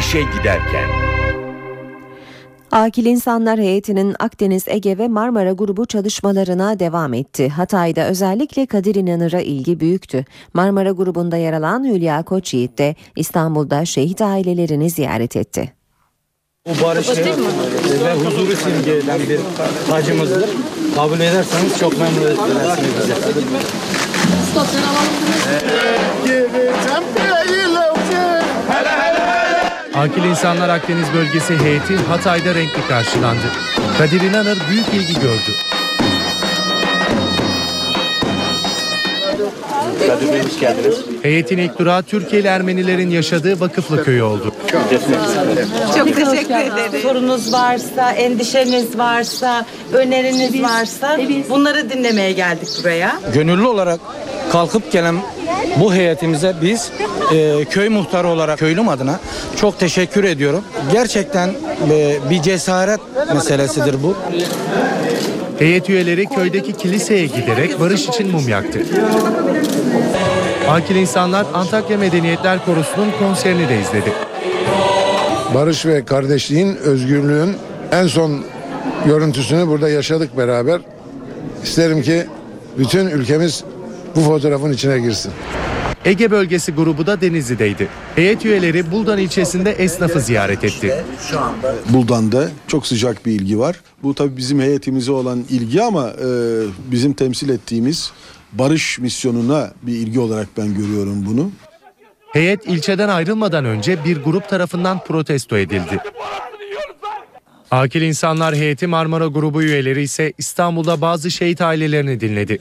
İşe 0.00 0.20
giderken 0.20 0.88
Akil 2.72 3.06
İnsanlar 3.06 3.58
Heyeti'nin 3.58 4.14
Akdeniz, 4.18 4.64
Ege 4.66 4.98
ve 4.98 5.08
Marmara 5.08 5.52
grubu 5.52 5.86
çalışmalarına 5.86 6.78
devam 6.78 7.14
etti. 7.14 7.48
Hatay'da 7.48 8.06
özellikle 8.06 8.66
Kadir 8.66 8.94
İnanır'a 8.94 9.40
ilgi 9.40 9.80
büyüktü. 9.80 10.24
Marmara 10.54 10.90
grubunda 10.90 11.36
yer 11.36 11.52
alan 11.52 11.84
Hülya 11.84 12.22
Koçyiğit 12.22 12.78
de 12.78 12.94
İstanbul'da 13.16 13.84
şehit 13.84 14.22
ailelerini 14.22 14.90
ziyaret 14.90 15.36
etti. 15.36 15.72
Bu 16.68 16.84
barışı 16.84 17.24
ve 18.04 18.14
huzuru 18.14 18.56
simgeleyen 18.56 19.20
bir 19.28 19.40
tacımızdır. 19.88 20.50
Kabul 20.94 21.20
ederseniz 21.20 21.78
çok 21.78 21.98
memnun 21.98 22.22
edersiniz 22.22 22.90
bize. 23.02 23.14
Akil 30.00 30.24
İnsanlar 30.24 30.68
Akdeniz 30.68 31.14
Bölgesi 31.14 31.58
heyeti 31.58 31.96
Hatay'da 31.96 32.54
renkli 32.54 32.88
karşılandı. 32.88 33.52
Kadir 33.98 34.20
İnanır 34.20 34.58
büyük 34.70 34.88
ilgi 34.88 35.14
gördü. 35.14 35.56
Heyetin 41.22 41.58
ilk 41.58 41.78
durağı 41.78 42.02
Türkiye'li 42.02 42.46
Ermenilerin 42.46 43.10
yaşadığı 43.10 43.60
Vakıflı 43.60 44.04
Köyü 44.04 44.22
oldu. 44.22 44.52
Çok 45.98 46.16
teşekkür 46.16 46.54
ederim. 46.54 47.00
Sorunuz 47.02 47.52
varsa, 47.52 48.12
endişeniz 48.12 48.98
varsa, 48.98 49.66
öneriniz 49.92 50.62
varsa 50.62 51.18
bunları 51.50 51.90
dinlemeye 51.90 52.32
geldik 52.32 52.68
buraya. 52.80 53.20
Gönüllü 53.34 53.66
olarak 53.66 54.00
kalkıp 54.52 54.92
gelen 54.92 55.16
bu 55.76 55.94
heyetimize 55.94 56.54
biz 56.62 56.90
e, 57.34 57.64
köy 57.64 57.88
muhtarı 57.88 58.28
olarak 58.28 58.58
köylüm 58.58 58.88
adına 58.88 59.20
çok 59.56 59.78
teşekkür 59.78 60.24
ediyorum. 60.24 60.64
Gerçekten 60.92 61.48
e, 61.90 62.16
bir 62.30 62.42
cesaret 62.42 63.00
meselesidir 63.34 64.02
bu. 64.02 64.16
Heyet 65.60 65.90
üyeleri 65.90 66.26
köydeki 66.26 66.72
kiliseye 66.72 67.26
giderek 67.26 67.80
barış 67.80 68.08
için 68.08 68.30
mum 68.30 68.48
yaktı. 68.48 68.78
Akil 70.68 70.96
İnsanlar 70.96 71.46
Antakya 71.54 71.98
Medeniyetler 71.98 72.64
Korosu'nun 72.64 73.10
konserini 73.18 73.68
de 73.68 73.80
izledi. 73.80 74.12
barış 75.54 75.86
ve 75.86 76.04
kardeşliğin, 76.04 76.76
özgürlüğün 76.76 77.56
en 77.92 78.06
son 78.06 78.44
görüntüsünü 79.06 79.66
burada 79.66 79.88
yaşadık 79.88 80.38
beraber. 80.38 80.80
İsterim 81.62 82.02
ki 82.02 82.26
bütün 82.78 83.06
ülkemiz 83.06 83.64
bu 84.16 84.20
fotoğrafın 84.20 84.72
içine 84.72 84.98
girsin. 84.98 85.32
Ege 86.04 86.30
Bölgesi 86.30 86.72
grubu 86.72 87.06
da 87.06 87.20
Denizli'deydi. 87.20 87.88
Heyet 88.16 88.44
üyeleri 88.44 88.90
Buldan 88.90 89.18
ilçesinde 89.18 89.70
esnafı 89.72 90.20
ziyaret 90.20 90.64
etti. 90.64 91.04
Buldan'da 91.88 92.48
çok 92.66 92.86
sıcak 92.86 93.26
bir 93.26 93.32
ilgi 93.32 93.58
var. 93.58 93.80
Bu 94.02 94.14
tabii 94.14 94.36
bizim 94.36 94.60
heyetimize 94.60 95.12
olan 95.12 95.44
ilgi 95.50 95.82
ama 95.82 96.08
e, 96.08 96.26
bizim 96.90 97.12
temsil 97.12 97.48
ettiğimiz 97.48 98.12
barış 98.52 98.98
misyonuna 98.98 99.72
bir 99.82 99.92
ilgi 99.92 100.20
olarak 100.20 100.48
ben 100.58 100.74
görüyorum 100.74 101.26
bunu. 101.26 101.50
Heyet 102.32 102.66
ilçeden 102.66 103.08
ayrılmadan 103.08 103.64
önce 103.64 104.04
bir 104.04 104.22
grup 104.22 104.48
tarafından 104.48 105.04
protesto 105.04 105.56
edildi. 105.58 105.98
Akil 107.70 108.02
İnsanlar 108.02 108.54
Heyeti 108.54 108.86
Marmara 108.86 109.26
grubu 109.26 109.62
üyeleri 109.62 110.02
ise 110.02 110.32
İstanbul'da 110.38 111.00
bazı 111.00 111.30
şehit 111.30 111.60
ailelerini 111.60 112.20
dinledi. 112.20 112.58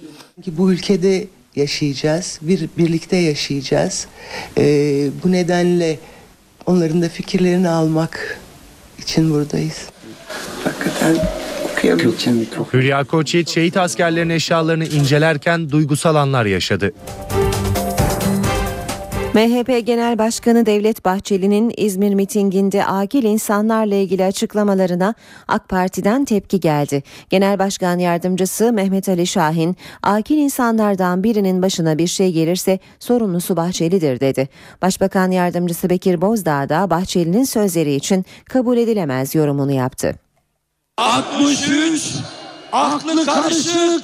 bu 0.48 0.72
ülkede 0.72 1.28
yaşayacağız, 1.60 2.40
bir 2.42 2.70
birlikte 2.78 3.16
yaşayacağız. 3.18 4.08
Ee, 4.58 5.10
bu 5.24 5.32
nedenle 5.32 6.00
onların 6.66 7.02
da 7.02 7.10
fikirlerini 7.10 7.70
almak 7.70 8.40
için 8.98 9.32
buradayız. 9.32 9.86
Hakikaten. 10.64 11.18
Hülya 12.74 13.04
Koçyiğit 13.04 13.50
şehit 13.50 13.78
askerlerin 13.78 14.30
eşyalarını 14.30 14.86
incelerken 14.86 15.70
duygusal 15.70 16.16
anlar 16.16 16.46
yaşadı. 16.46 16.94
MHP 19.34 19.86
Genel 19.86 20.18
Başkanı 20.18 20.66
Devlet 20.66 21.06
Bahçeli'nin 21.06 21.74
İzmir 21.78 22.14
mitinginde 22.14 22.86
akil 22.86 23.24
insanlarla 23.24 23.96
ilgili 23.96 24.26
açıklamalarına 24.26 25.14
AK 25.48 25.70
Parti'den 25.70 26.26
tepki 26.26 26.60
geldi. 26.60 27.04
Genel 27.30 27.60
Başkan 27.60 28.00
Yardımcısı 28.00 28.74
Mehmet 28.74 29.10
Ali 29.10 29.28
Şahin, 29.28 29.76
akil 30.04 30.38
insanlardan 30.38 31.24
birinin 31.24 31.62
başına 31.62 31.98
bir 31.98 32.08
şey 32.08 32.32
gelirse 32.32 32.80
sorumlusu 33.00 33.58
Bahçeli'dir 33.58 34.20
dedi. 34.20 34.50
Başbakan 34.82 35.32
Yardımcısı 35.32 35.90
Bekir 35.90 36.22
Bozdağ 36.22 36.70
da 36.70 36.90
Bahçeli'nin 36.90 37.44
sözleri 37.44 37.94
için 37.94 38.26
kabul 38.50 38.78
edilemez 38.78 39.36
yorumunu 39.36 39.72
yaptı. 39.72 40.16
63 40.98 42.16
aklı 42.72 43.26
karışık 43.26 44.04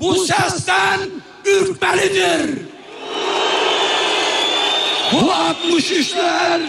bu 0.00 0.14
sesten 0.14 1.00
ürkmelidir. 1.46 2.71
Bu 5.12 5.16
63'ler 5.16 6.60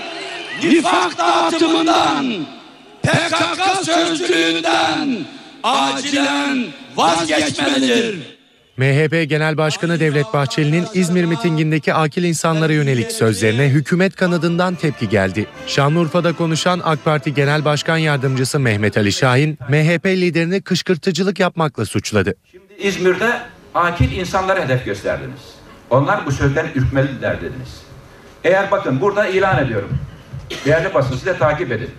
nifak 0.63 1.17
dağıtımından, 1.17 2.45
PKK 3.03 3.85
sözcülüğünden 3.85 5.25
acilen 5.63 6.65
vazgeçmelidir. 6.95 8.33
MHP 8.77 9.29
Genel 9.29 9.57
Başkanı 9.57 9.99
Devlet 9.99 10.33
Bahçeli'nin 10.33 10.85
İzmir 10.93 11.25
mitingindeki 11.25 11.93
akil 11.93 12.23
insanlara 12.23 12.73
yönelik 12.73 13.11
sözlerine 13.11 13.69
hükümet 13.69 14.15
kanadından 14.15 14.75
tepki 14.75 15.09
geldi. 15.09 15.45
Şanlıurfa'da 15.67 16.33
konuşan 16.33 16.81
AK 16.83 17.05
Parti 17.05 17.33
Genel 17.33 17.65
Başkan 17.65 17.97
Yardımcısı 17.97 18.59
Mehmet 18.59 18.97
Ali 18.97 19.11
Şahin, 19.11 19.57
MHP 19.69 20.05
liderini 20.05 20.61
kışkırtıcılık 20.61 21.39
yapmakla 21.39 21.85
suçladı. 21.85 22.35
İzmir'de 22.77 23.41
akil 23.75 24.11
insanlara 24.11 24.63
hedef 24.65 24.85
gösterdiniz. 24.85 25.41
Onlar 25.89 26.25
bu 26.25 26.31
sözden 26.31 26.67
ürkmeliler 26.75 27.41
dediniz. 27.41 27.82
Eğer 28.43 28.71
bakın 28.71 29.01
burada 29.01 29.27
ilan 29.27 29.65
ediyorum. 29.65 29.97
Değerli 30.65 30.93
basın 30.93 31.15
siz 31.15 31.25
de 31.25 31.37
takip 31.37 31.71
edin. 31.71 31.89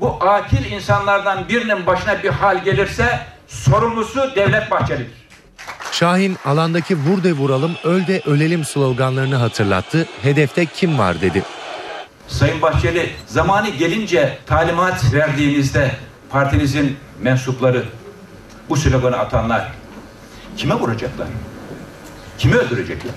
Bu 0.00 0.16
akil 0.20 0.72
insanlardan 0.72 1.48
birinin 1.48 1.86
başına 1.86 2.22
bir 2.22 2.28
hal 2.28 2.64
gelirse 2.64 3.20
sorumlusu 3.48 4.30
Devlet 4.36 4.70
Bahçeli'dir. 4.70 5.28
Şahin 5.92 6.36
alandaki 6.44 6.96
vur 6.96 7.22
de 7.24 7.32
vuralım, 7.32 7.76
öl 7.84 8.06
de 8.06 8.22
ölelim 8.26 8.64
sloganlarını 8.64 9.36
hatırlattı. 9.36 10.06
Hedefte 10.22 10.66
kim 10.66 10.98
var 10.98 11.20
dedi. 11.20 11.42
Sayın 12.28 12.62
Bahçeli 12.62 13.10
zamanı 13.26 13.68
gelince 13.68 14.38
talimat 14.46 15.14
verdiğinizde 15.14 15.90
partinizin 16.30 16.96
mensupları 17.22 17.84
bu 18.68 18.76
sloganı 18.76 19.16
atanlar 19.16 19.72
kime 20.56 20.74
vuracaklar? 20.74 21.28
Kimi 22.38 22.54
öldürecekler? 22.56 23.12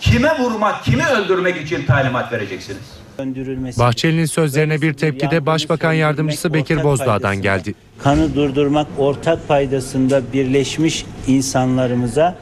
Kime 0.00 0.38
vurmak, 0.38 0.84
kimi 0.84 1.06
öldürmek 1.06 1.56
için 1.56 1.86
talimat 1.86 2.32
vereceksiniz? 2.32 2.82
Bahçeli'nin 3.78 4.24
sözlerine 4.24 4.82
bir 4.82 4.92
tepki 4.92 5.30
de 5.30 5.46
Başbakan 5.46 5.92
Yardımcısı 5.92 6.54
Bekir 6.54 6.84
Bozdağ'dan 6.84 7.36
geldi. 7.36 7.74
Kanı 8.02 8.34
durdurmak 8.34 8.86
ortak 8.98 9.48
paydasında 9.48 10.22
birleşmiş 10.32 11.04
insanlarımıza 11.26 12.36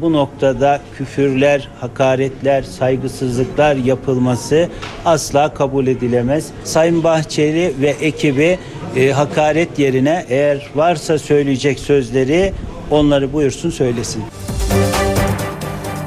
bu 0.00 0.12
noktada 0.12 0.80
küfürler, 0.98 1.68
hakaretler, 1.80 2.62
saygısızlıklar 2.62 3.76
yapılması 3.76 4.68
asla 5.04 5.54
kabul 5.54 5.86
edilemez. 5.86 6.46
Sayın 6.64 7.04
Bahçeli 7.04 7.74
ve 7.80 7.88
ekibi 7.88 8.58
e, 8.96 9.10
hakaret 9.10 9.78
yerine 9.78 10.24
eğer 10.28 10.70
varsa 10.74 11.18
söyleyecek 11.18 11.78
sözleri 11.78 12.52
onları 12.90 13.32
buyursun 13.32 13.70
söylesin. 13.70 14.24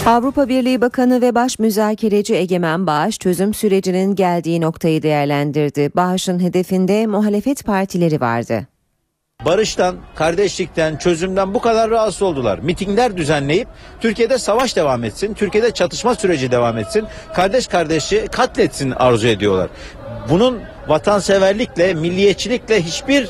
Avrupa 0.05 0.49
Birliği 0.49 0.81
Bakanı 0.81 1.21
ve 1.21 1.35
Baş 1.35 1.59
Müzakereci 1.59 2.35
Egemen 2.35 2.87
Bağış 2.87 3.19
çözüm 3.19 3.53
sürecinin 3.53 4.15
geldiği 4.15 4.61
noktayı 4.61 5.03
değerlendirdi. 5.03 5.91
Bağış'ın 5.95 6.39
hedefinde 6.39 7.05
muhalefet 7.05 7.65
partileri 7.65 8.21
vardı. 8.21 8.67
barıştan, 9.45 9.95
kardeşlikten, 10.15 10.97
çözümden 10.97 11.53
bu 11.53 11.61
kadar 11.61 11.89
rahatsız 11.89 12.21
oldular. 12.21 12.59
Mitingler 12.59 13.17
düzenleyip 13.17 13.67
Türkiye'de 14.01 14.37
savaş 14.37 14.75
devam 14.75 15.03
etsin, 15.03 15.33
Türkiye'de 15.33 15.71
çatışma 15.71 16.15
süreci 16.15 16.51
devam 16.51 16.77
etsin, 16.77 17.05
kardeş 17.33 17.67
kardeşi 17.67 18.27
katletsin 18.31 18.91
arzu 18.91 19.27
ediyorlar. 19.27 19.69
Bunun 20.29 20.61
vatanseverlikle, 20.87 21.93
milliyetçilikle 21.93 22.81
hiçbir 22.81 23.29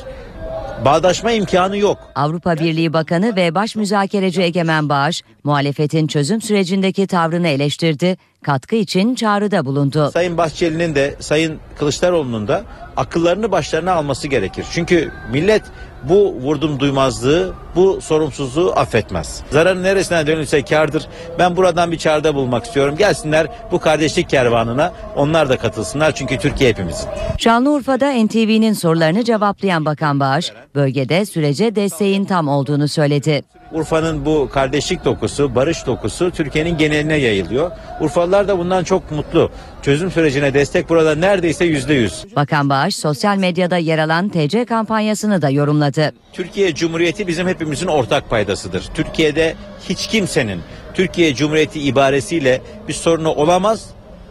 bağdaşma 0.84 1.30
imkanı 1.30 1.76
yok. 1.76 1.98
Avrupa 2.14 2.56
Birliği 2.56 2.92
Bakanı 2.92 3.36
ve 3.36 3.54
Baş 3.54 3.76
Müzakereci 3.76 4.42
Egemen 4.42 4.88
Bağış, 4.88 5.22
muhalefetin 5.44 6.06
çözüm 6.06 6.40
sürecindeki 6.40 7.06
tavrını 7.06 7.48
eleştirdi, 7.48 8.16
katkı 8.42 8.76
için 8.76 9.14
çağrıda 9.14 9.66
bulundu. 9.66 10.10
Sayın 10.12 10.36
Bahçeli'nin 10.36 10.94
de 10.94 11.16
Sayın 11.20 11.58
Kılıçdaroğlu'nun 11.78 12.48
da 12.48 12.62
akıllarını 12.96 13.52
başlarına 13.52 13.92
alması 13.92 14.28
gerekir. 14.28 14.66
Çünkü 14.72 15.12
millet 15.32 15.62
bu 16.08 16.34
vurdum 16.34 16.80
duymazlığı, 16.80 17.52
bu 17.76 18.00
sorumsuzluğu 18.00 18.72
affetmez. 18.76 19.42
Zararın 19.50 19.82
neresine 19.82 20.26
dönülse 20.26 20.62
kardır. 20.62 21.08
Ben 21.38 21.56
buradan 21.56 21.92
bir 21.92 21.98
çağrıda 21.98 22.34
bulmak 22.34 22.64
istiyorum. 22.64 22.96
Gelsinler 22.96 23.46
bu 23.72 23.80
kardeşlik 23.80 24.30
kervanına 24.30 24.92
onlar 25.16 25.48
da 25.48 25.56
katılsınlar 25.56 26.14
çünkü 26.14 26.38
Türkiye 26.38 26.70
hepimizin. 26.70 27.08
Şanlıurfa'da 27.38 28.24
NTV'nin 28.24 28.72
sorularını 28.72 29.24
cevaplayan 29.24 29.84
Bakan 29.84 30.20
Bağış, 30.20 30.52
bölgede 30.74 31.26
sürece 31.26 31.76
desteğin 31.76 32.24
tam 32.24 32.48
olduğunu 32.48 32.88
söyledi. 32.88 33.42
Urfa'nın 33.72 34.24
bu 34.24 34.48
kardeşlik 34.52 35.04
dokusu, 35.04 35.54
barış 35.54 35.86
dokusu 35.86 36.30
Türkiye'nin 36.30 36.78
geneline 36.78 37.16
yayılıyor. 37.16 37.70
Urfalılar 38.00 38.48
da 38.48 38.58
bundan 38.58 38.84
çok 38.84 39.10
mutlu. 39.10 39.50
Çözüm 39.82 40.10
sürecine 40.10 40.54
destek 40.54 40.88
burada 40.88 41.14
neredeyse 41.14 41.64
yüzde 41.64 41.94
yüz. 41.94 42.24
Bakan 42.36 42.68
Bağış 42.68 42.96
sosyal 42.96 43.36
medyada 43.36 43.76
yer 43.76 43.98
alan 43.98 44.28
TC 44.28 44.64
kampanyasını 44.64 45.42
da 45.42 45.50
yorumladı. 45.50 46.12
Türkiye 46.32 46.74
Cumhuriyeti 46.74 47.26
bizim 47.26 47.48
hepimizin 47.48 47.86
ortak 47.86 48.30
paydasıdır. 48.30 48.84
Türkiye'de 48.94 49.54
hiç 49.88 50.06
kimsenin 50.06 50.60
Türkiye 50.94 51.34
Cumhuriyeti 51.34 51.80
ibaresiyle 51.80 52.60
bir 52.88 52.92
sorunu 52.92 53.30
olamaz, 53.30 53.86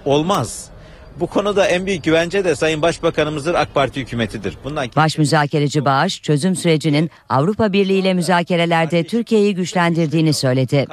olmaz. 0.06 0.73
Bu 1.20 1.28
konuda 1.28 1.66
en 1.68 1.86
büyük 1.86 2.04
güvence 2.04 2.44
de 2.44 2.56
Sayın 2.56 2.82
Başbakanımızdır 2.82 3.54
AK 3.54 3.74
Parti 3.74 4.02
hükümetidir. 4.02 4.58
Bundan 4.64 4.88
Baş 4.96 5.18
müzakereci 5.18 5.86
Bağış, 5.86 6.22
çözüm 6.22 6.56
sürecinin 6.56 7.12
Avrupa 7.30 7.74
Birliği 7.74 8.00
ile 8.00 8.14
müzakerelerde 8.14 9.04
Türkiye'yi 9.04 9.56
güçlendirdiğini 9.56 10.34
söyledi. 10.34 10.88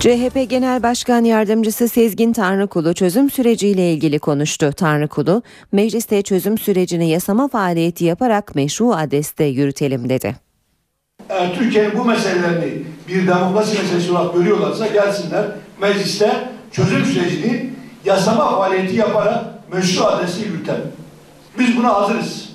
CHP 0.00 0.50
Genel 0.50 0.82
Başkan 0.82 1.24
Yardımcısı 1.24 1.88
Sezgin 1.88 2.32
Tanrıkulu 2.32 2.94
çözüm 2.94 3.30
süreciyle 3.30 3.92
ilgili 3.92 4.18
konuştu. 4.18 4.72
Tanrıkulu, 4.76 5.42
mecliste 5.72 6.22
çözüm 6.22 6.58
sürecini 6.58 7.08
yasama 7.10 7.48
faaliyeti 7.48 8.04
yaparak 8.04 8.54
meşru 8.54 8.92
adreste 8.92 9.44
yürütelim 9.44 10.08
dedi. 10.08 10.36
Eğer 11.28 11.54
Türkiye'nin 11.54 11.98
bu 11.98 12.04
meselelerini 12.04 12.82
bir 13.08 13.26
demokrasi 13.26 13.78
meselesi 13.78 14.12
olarak 14.12 14.34
görüyorlarsa 14.34 14.86
gelsinler 14.86 15.44
mecliste 15.80 16.48
çözüm 16.72 17.04
sürecini 17.04 17.70
yasama 18.04 18.56
faaliyeti 18.56 18.96
yaparak 18.96 19.44
meşru 19.72 20.04
adresi 20.04 20.44
yürütelim. 20.44 20.92
Biz 21.58 21.76
buna 21.76 21.94
hazırız. 21.94 22.48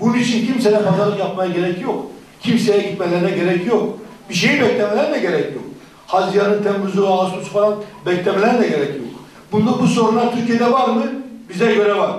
Bunun 0.00 0.18
için 0.18 0.46
kimseye 0.46 0.78
pazarlık 0.78 1.18
yapmaya 1.18 1.50
gerek 1.50 1.82
yok. 1.82 2.06
Kimseye 2.40 2.90
gitmelerine 2.90 3.30
gerek 3.30 3.66
yok. 3.66 3.98
Bir 4.30 4.34
şeyi 4.34 4.60
beklemelerine 4.60 5.18
gerek 5.18 5.54
yok. 5.54 5.64
Haziran'ın, 6.06 6.62
Temmuz'u, 6.62 7.06
Ağustos'u 7.06 7.50
falan 7.50 7.74
beklemelerine 8.06 8.68
gerek 8.68 8.96
yok. 8.96 9.06
Bunda 9.52 9.78
bu 9.78 9.86
sorunlar 9.86 10.32
Türkiye'de 10.36 10.72
var 10.72 10.88
mı? 10.88 11.02
Bize 11.48 11.74
göre 11.74 11.98
var. 11.98 12.12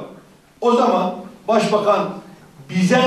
O 0.62 0.72
zaman 0.76 1.14
Başbakan 1.48 2.10
bize 2.70 3.02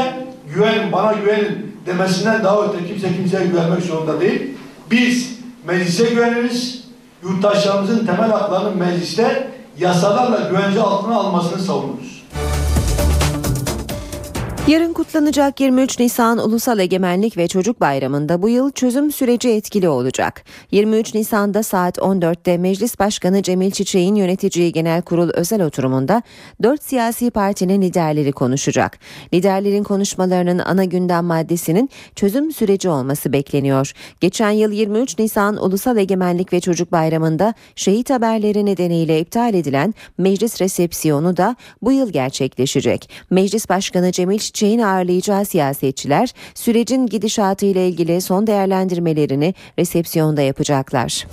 güven, 0.54 0.92
bana 0.92 1.12
güvenin 1.12 1.76
demesinden 1.86 2.44
daha 2.44 2.62
öte 2.62 2.86
kimse 2.88 3.16
kimseye 3.16 3.46
güvenmek 3.46 3.82
zorunda 3.82 4.20
değil. 4.20 4.42
Biz 4.90 5.38
meclise 5.66 6.04
güveniriz. 6.04 6.85
Yurttaşlarımızın 7.22 8.06
temel 8.06 8.30
haklarının 8.30 8.78
mecliste 8.78 9.50
yasalarla 9.78 10.50
güvence 10.50 10.82
altına 10.82 11.16
almasını 11.16 11.58
savunuruz. 11.62 12.15
Yarın 14.68 14.92
kutlanacak 14.92 15.60
23 15.60 15.98
Nisan 15.98 16.38
Ulusal 16.38 16.78
Egemenlik 16.78 17.36
ve 17.36 17.48
Çocuk 17.48 17.80
Bayramı'nda 17.80 18.42
bu 18.42 18.48
yıl 18.48 18.70
çözüm 18.70 19.12
süreci 19.12 19.48
etkili 19.48 19.88
olacak. 19.88 20.44
23 20.70 21.14
Nisan'da 21.14 21.62
saat 21.62 21.98
14'te 21.98 22.58
Meclis 22.58 22.98
Başkanı 22.98 23.42
Cemil 23.42 23.70
Çiçek'in 23.70 24.14
yöneticiyi 24.14 24.72
genel 24.72 25.02
kurul 25.02 25.30
özel 25.34 25.62
oturumunda 25.62 26.22
4 26.62 26.82
siyasi 26.82 27.30
partinin 27.30 27.82
liderleri 27.82 28.32
konuşacak. 28.32 28.98
Liderlerin 29.34 29.82
konuşmalarının 29.82 30.58
ana 30.58 30.84
gündem 30.84 31.24
maddesinin 31.24 31.90
çözüm 32.16 32.52
süreci 32.52 32.88
olması 32.88 33.32
bekleniyor. 33.32 33.92
Geçen 34.20 34.50
yıl 34.50 34.72
23 34.72 35.18
Nisan 35.18 35.64
Ulusal 35.64 35.96
Egemenlik 35.96 36.52
ve 36.52 36.60
Çocuk 36.60 36.92
Bayramı'nda 36.92 37.54
şehit 37.76 38.10
haberleri 38.10 38.66
nedeniyle 38.66 39.20
iptal 39.20 39.54
edilen 39.54 39.94
meclis 40.18 40.60
resepsiyonu 40.60 41.36
da 41.36 41.56
bu 41.82 41.92
yıl 41.92 42.10
gerçekleşecek. 42.10 43.10
Meclis 43.30 43.68
Başkanı 43.68 44.12
Cemil 44.12 44.38
Çiçek'in 44.56 44.78
ağırlayacağı 44.78 45.44
siyasetçiler 45.44 46.34
sürecin 46.54 47.06
gidişatı 47.06 47.66
ile 47.66 47.88
ilgili 47.88 48.20
son 48.20 48.46
değerlendirmelerini 48.46 49.54
resepsiyonda 49.78 50.42
yapacaklar. 50.42 51.26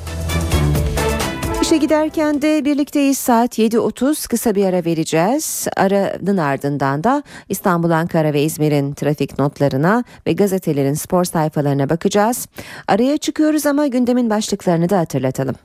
İşe 1.62 1.78
giderken 1.78 2.42
de 2.42 2.66
birlikteyiz 2.66 3.18
saat 3.18 3.60
7.30 3.60 4.28
kısa 4.28 4.56
bir 4.56 4.66
ara 4.66 4.86
vereceğiz. 4.86 5.68
Aranın 5.78 6.38
ardından 6.38 7.04
da 7.04 7.24
İstanbul, 7.50 7.92
Ankara 7.92 8.34
ve 8.34 8.44
İzmir'in 8.44 8.94
trafik 8.94 9.40
notlarına 9.40 10.04
ve 10.28 10.34
gazetelerin 10.34 10.94
spor 10.94 11.24
sayfalarına 11.24 11.90
bakacağız. 11.90 12.48
Araya 12.88 13.18
çıkıyoruz 13.18 13.66
ama 13.66 13.88
gündemin 13.88 14.30
başlıklarını 14.30 14.90
da 14.90 15.00
hatırlatalım. 15.00 15.56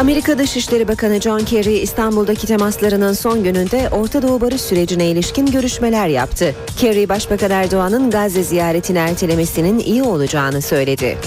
Amerika 0.00 0.38
Dışişleri 0.38 0.88
Bakanı 0.88 1.20
John 1.20 1.38
Kerry 1.38 1.78
İstanbul'daki 1.78 2.46
temaslarının 2.46 3.12
son 3.12 3.44
gününde 3.44 3.88
Orta 3.92 4.22
Doğu 4.22 4.40
barış 4.40 4.60
sürecine 4.60 5.06
ilişkin 5.06 5.46
görüşmeler 5.46 6.08
yaptı. 6.08 6.54
Kerry 6.76 7.08
Başbakan 7.08 7.50
Erdoğan'ın 7.50 8.10
Gazze 8.10 8.42
ziyaretini 8.42 8.98
ertelemesinin 8.98 9.78
iyi 9.78 10.02
olacağını 10.02 10.62
söyledi. 10.62 11.18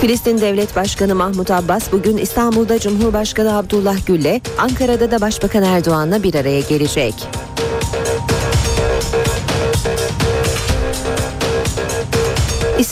Filistin 0.00 0.40
Devlet 0.40 0.76
Başkanı 0.76 1.14
Mahmut 1.14 1.50
Abbas 1.50 1.92
bugün 1.92 2.16
İstanbul'da 2.16 2.78
Cumhurbaşkanı 2.78 3.56
Abdullah 3.56 4.06
Gül'le, 4.06 4.40
Ankara'da 4.58 5.10
da 5.10 5.20
Başbakan 5.20 5.62
Erdoğan'la 5.62 6.22
bir 6.22 6.34
araya 6.34 6.60
gelecek. 6.60 7.14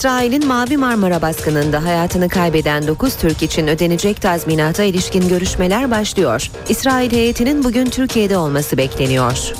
İsrail'in 0.05 0.47
Mavi 0.47 0.77
Marmara 0.77 1.21
baskınında 1.21 1.83
hayatını 1.83 2.29
kaybeden 2.29 2.87
9 2.87 3.15
Türk 3.15 3.43
için 3.43 3.67
ödenecek 3.67 4.21
tazminata 4.21 4.83
ilişkin 4.83 5.29
görüşmeler 5.29 5.91
başlıyor. 5.91 6.51
İsrail 6.69 7.11
heyetinin 7.11 7.63
bugün 7.63 7.85
Türkiye'de 7.85 8.37
olması 8.37 8.77
bekleniyor. 8.77 9.53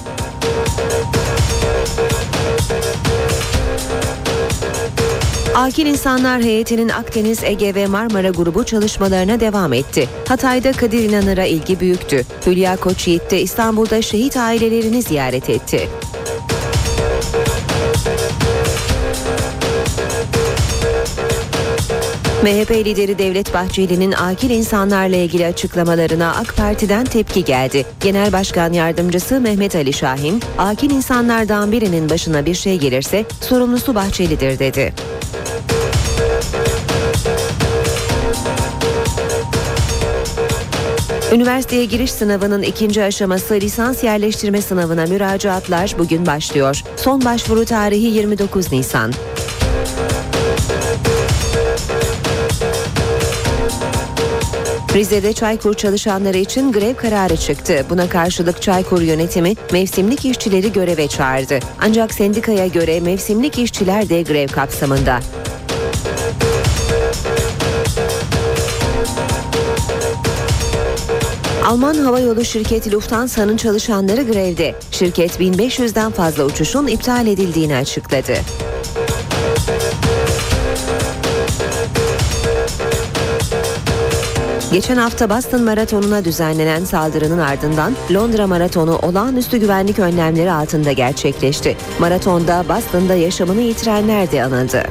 Akil 5.55 5.85
İnsanlar 5.85 6.41
Heyeti'nin 6.41 6.89
Akdeniz, 6.89 7.43
Ege 7.43 7.75
ve 7.75 7.87
Marmara 7.87 8.29
grubu 8.29 8.65
çalışmalarına 8.65 9.39
devam 9.39 9.73
etti. 9.73 10.09
Hatay'da 10.27 10.71
Kadir 10.71 11.09
İnanır'a 11.09 11.45
ilgi 11.45 11.79
büyüktü. 11.79 12.25
Hülya 12.45 12.75
Koçyiğit 12.77 13.31
de 13.31 13.41
İstanbul'da 13.41 14.01
şehit 14.01 14.37
ailelerini 14.37 15.01
ziyaret 15.01 15.49
etti. 15.49 15.89
MHP 22.45 22.71
lideri 22.71 23.17
Devlet 23.17 23.53
Bahçeli'nin 23.53 24.11
akil 24.11 24.49
insanlarla 24.49 25.15
ilgili 25.15 25.45
açıklamalarına 25.45 26.35
AK 26.35 26.55
Parti'den 26.57 27.05
tepki 27.05 27.43
geldi. 27.43 27.85
Genel 27.99 28.33
Başkan 28.33 28.73
Yardımcısı 28.73 29.41
Mehmet 29.41 29.75
Ali 29.75 29.93
Şahin, 29.93 30.41
akil 30.57 30.89
insanlardan 30.89 31.71
birinin 31.71 32.09
başına 32.09 32.45
bir 32.45 32.53
şey 32.53 32.79
gelirse 32.79 33.25
sorumlusu 33.41 33.95
Bahçeli'dir 33.95 34.59
dedi. 34.59 34.93
Üniversiteye 41.33 41.85
giriş 41.85 42.11
sınavının 42.11 42.61
ikinci 42.61 43.03
aşaması 43.03 43.53
lisans 43.53 44.03
yerleştirme 44.03 44.61
sınavına 44.61 45.05
müracaatlar 45.05 45.95
bugün 45.99 46.25
başlıyor. 46.25 46.83
Son 46.97 47.25
başvuru 47.25 47.65
tarihi 47.65 48.07
29 48.07 48.71
Nisan. 48.71 49.13
Rize'de 54.95 55.33
Çaykur 55.33 55.73
çalışanları 55.73 56.37
için 56.37 56.71
grev 56.71 56.95
kararı 56.95 57.37
çıktı. 57.37 57.85
Buna 57.89 58.09
karşılık 58.09 58.61
Çaykur 58.61 59.01
yönetimi 59.01 59.53
mevsimlik 59.71 60.25
işçileri 60.25 60.73
göreve 60.73 61.07
çağırdı. 61.07 61.59
Ancak 61.81 62.13
sendikaya 62.13 62.67
göre 62.67 62.99
mevsimlik 62.99 63.59
işçiler 63.59 64.09
de 64.09 64.21
grev 64.21 64.47
kapsamında. 64.47 65.19
Alman 71.65 71.95
havayolu 71.95 72.45
şirketi 72.45 72.91
Lufthansa'nın 72.91 73.57
çalışanları 73.57 74.21
grevde. 74.23 74.75
Şirket 74.91 75.39
1500'den 75.39 76.11
fazla 76.11 76.43
uçuşun 76.43 76.87
iptal 76.87 77.27
edildiğini 77.27 77.75
açıkladı. 77.75 78.33
Geçen 84.75 84.97
hafta 84.97 85.29
Boston 85.29 85.63
Maratonu'na 85.63 86.25
düzenlenen 86.25 86.85
saldırının 86.85 87.39
ardından 87.39 87.93
Londra 88.13 88.47
Maratonu 88.47 88.97
olağanüstü 88.97 89.57
güvenlik 89.57 89.99
önlemleri 89.99 90.51
altında 90.51 90.91
gerçekleşti. 90.91 91.77
Maratonda 91.99 92.65
Boston'da 92.69 93.15
yaşamını 93.15 93.61
yitirenler 93.61 94.31
de 94.31 94.43
anıldı. 94.43 94.83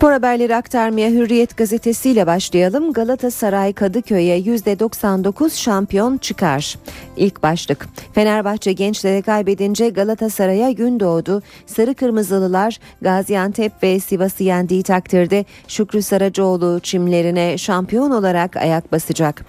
Spor 0.00 0.12
haberleri 0.12 0.56
aktarmaya 0.56 1.10
Hürriyet 1.10 1.56
gazetesiyle 1.56 2.26
başlayalım. 2.26 2.92
Galatasaray 2.92 3.72
Kadıköy'e 3.72 4.38
%99 4.38 5.56
şampiyon 5.56 6.18
çıkar. 6.18 6.78
İlk 7.16 7.42
başlık. 7.42 7.88
Fenerbahçe 8.12 8.72
gençlere 8.72 9.22
kaybedince 9.22 9.88
Galatasaray'a 9.88 10.70
gün 10.70 11.00
doğdu. 11.00 11.42
Sarı 11.66 11.94
Kırmızılılar 11.94 12.78
Gaziantep 13.02 13.72
ve 13.82 14.00
Sivas'ı 14.00 14.44
yendiği 14.44 14.82
takdirde 14.82 15.44
Şükrü 15.68 16.02
Saracoğlu 16.02 16.80
çimlerine 16.80 17.58
şampiyon 17.58 18.10
olarak 18.10 18.56
ayak 18.56 18.92
basacak. 18.92 19.44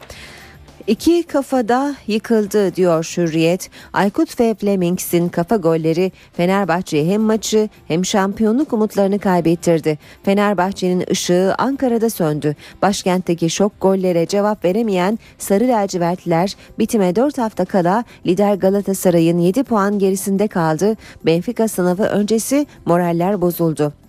İki 0.88 1.24
kafada 1.24 1.96
yıkıldı 2.08 2.76
diyor 2.76 3.14
Hürriyet. 3.18 3.70
Aykut 3.94 4.40
ve 4.40 4.56
Flemings'in 4.56 5.30
kafa 5.30 5.56
golleri 5.56 6.12
Fenerbahçe'ye 6.34 7.06
hem 7.06 7.22
maçı 7.22 7.70
hem 7.88 8.06
şampiyonluk 8.06 8.74
umutlarını 8.74 9.20
kaybettirdi. 9.20 9.98
Fenerbahçe'nin 10.24 11.06
ışığı 11.12 11.56
Ankara'da 11.58 12.10
söndü. 12.10 12.56
Başkentteki 12.82 13.50
şok 13.50 13.82
gollere 13.82 14.26
cevap 14.26 14.66
veremeyen 14.66 15.20
Sarı 15.38 15.68
Lacivertliler 15.68 16.56
bitime 16.80 17.16
4 17.16 17.38
hafta 17.38 17.66
kala 17.66 18.04
lider 18.26 18.56
Galatasaray'ın 18.56 19.38
7 19.38 19.64
puan 19.64 20.00
gerisinde 20.00 20.48
kaldı. 20.48 20.98
Benfica 21.26 21.68
sınavı 21.68 22.04
öncesi 22.04 22.68
moraller 22.86 23.42
bozuldu. 23.42 24.01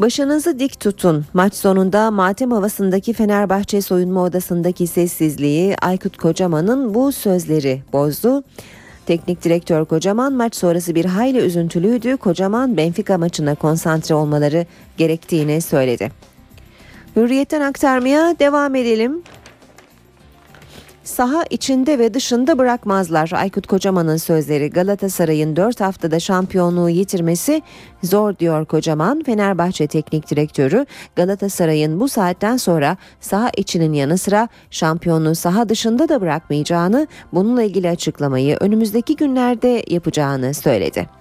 Başınızı 0.00 0.58
dik 0.58 0.80
tutun. 0.80 1.24
Maç 1.34 1.54
sonunda 1.54 2.10
matem 2.10 2.50
havasındaki 2.50 3.12
Fenerbahçe 3.12 3.82
soyunma 3.82 4.22
odasındaki 4.22 4.86
sessizliği 4.86 5.76
Aykut 5.82 6.16
Kocaman'ın 6.16 6.94
bu 6.94 7.12
sözleri 7.12 7.82
bozdu. 7.92 8.42
Teknik 9.06 9.44
direktör 9.44 9.84
Kocaman 9.84 10.32
maç 10.32 10.56
sonrası 10.56 10.94
bir 10.94 11.04
hayli 11.04 11.38
üzüntülüydü. 11.38 12.16
Kocaman 12.16 12.76
Benfica 12.76 13.18
maçına 13.18 13.54
konsantre 13.54 14.14
olmaları 14.14 14.66
gerektiğini 14.96 15.60
söyledi. 15.60 16.10
Hürriyetten 17.16 17.60
aktarmaya 17.60 18.38
devam 18.38 18.74
edelim. 18.74 19.22
Saha 21.10 21.44
içinde 21.50 21.98
ve 21.98 22.14
dışında 22.14 22.58
bırakmazlar. 22.58 23.30
Aykut 23.34 23.66
Kocaman'ın 23.66 24.16
sözleri 24.16 24.70
Galatasaray'ın 24.70 25.56
4 25.56 25.80
haftada 25.80 26.20
şampiyonluğu 26.20 26.90
yitirmesi 26.90 27.62
zor 28.02 28.38
diyor 28.38 28.64
Kocaman. 28.66 29.22
Fenerbahçe 29.22 29.86
Teknik 29.86 30.30
Direktörü 30.30 30.86
Galatasaray'ın 31.16 32.00
bu 32.00 32.08
saatten 32.08 32.56
sonra 32.56 32.96
saha 33.20 33.50
içinin 33.56 33.92
yanı 33.92 34.18
sıra 34.18 34.48
şampiyonluğu 34.70 35.34
saha 35.34 35.68
dışında 35.68 36.08
da 36.08 36.20
bırakmayacağını, 36.20 37.06
bununla 37.32 37.62
ilgili 37.62 37.90
açıklamayı 37.90 38.56
önümüzdeki 38.60 39.16
günlerde 39.16 39.84
yapacağını 39.88 40.54
söyledi. 40.54 41.19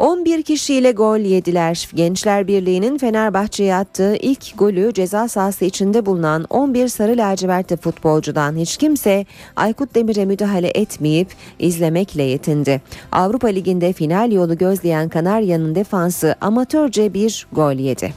11 0.00 0.42
kişiyle 0.42 0.92
gol 0.92 1.18
yediler. 1.18 1.88
Gençler 1.94 2.46
Birliği'nin 2.46 2.98
Fenerbahçe'ye 2.98 3.74
attığı 3.74 4.16
ilk 4.16 4.58
golü 4.58 4.94
ceza 4.94 5.28
sahası 5.28 5.64
içinde 5.64 6.06
bulunan 6.06 6.46
11 6.50 6.88
sarı 6.88 7.16
lacivertli 7.16 7.76
futbolcudan 7.76 8.56
hiç 8.56 8.76
kimse 8.76 9.26
Aykut 9.56 9.94
Demir'e 9.94 10.24
müdahale 10.24 10.68
etmeyip 10.74 11.28
izlemekle 11.58 12.22
yetindi. 12.22 12.80
Avrupa 13.12 13.48
Ligi'nde 13.48 13.92
final 13.92 14.32
yolu 14.32 14.58
gözleyen 14.58 15.08
Kanarya'nın 15.08 15.74
defansı 15.74 16.34
amatörce 16.40 17.14
bir 17.14 17.46
gol 17.52 17.74
yedi. 17.74 18.14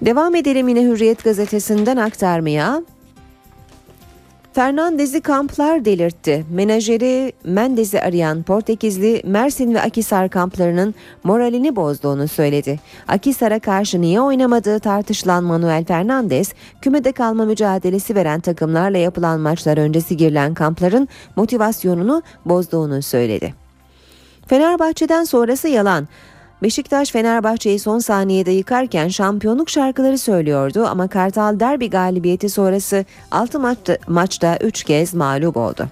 Devam 0.00 0.34
edelim 0.34 0.68
yine 0.68 0.82
Hürriyet 0.82 1.24
gazetesinden 1.24 1.96
aktarmaya. 1.96 2.82
Fernandez'i 4.54 5.20
kamplar 5.20 5.84
delirtti. 5.84 6.44
Menajeri 6.50 7.32
Mendez'i 7.44 8.00
arayan 8.00 8.42
Portekizli 8.42 9.22
Mersin 9.24 9.74
ve 9.74 9.80
Akisar 9.80 10.28
kamplarının 10.28 10.94
moralini 11.24 11.76
bozduğunu 11.76 12.28
söyledi. 12.28 12.80
Akisar'a 13.08 13.58
karşı 13.58 14.00
niye 14.00 14.20
oynamadığı 14.20 14.80
tartışılan 14.80 15.44
Manuel 15.44 15.84
Fernandez, 15.84 16.54
kümede 16.82 17.12
kalma 17.12 17.44
mücadelesi 17.44 18.14
veren 18.14 18.40
takımlarla 18.40 18.98
yapılan 18.98 19.40
maçlar 19.40 19.78
öncesi 19.78 20.16
girilen 20.16 20.54
kampların 20.54 21.08
motivasyonunu 21.36 22.22
bozduğunu 22.46 23.02
söyledi. 23.02 23.54
Fenerbahçe'den 24.46 25.24
sonrası 25.24 25.68
yalan. 25.68 26.08
Beşiktaş 26.62 27.10
Fenerbahçe'yi 27.10 27.78
son 27.78 27.98
saniyede 27.98 28.50
yıkarken 28.50 29.08
şampiyonluk 29.08 29.70
şarkıları 29.70 30.18
söylüyordu 30.18 30.86
ama 30.86 31.08
Kartal 31.08 31.60
derbi 31.60 31.90
galibiyeti 31.90 32.48
sonrası 32.48 33.04
6 33.30 33.60
maçta, 33.60 33.98
maçta 34.06 34.56
3 34.56 34.84
kez 34.84 35.14
mağlup 35.14 35.56
oldu. 35.56 35.88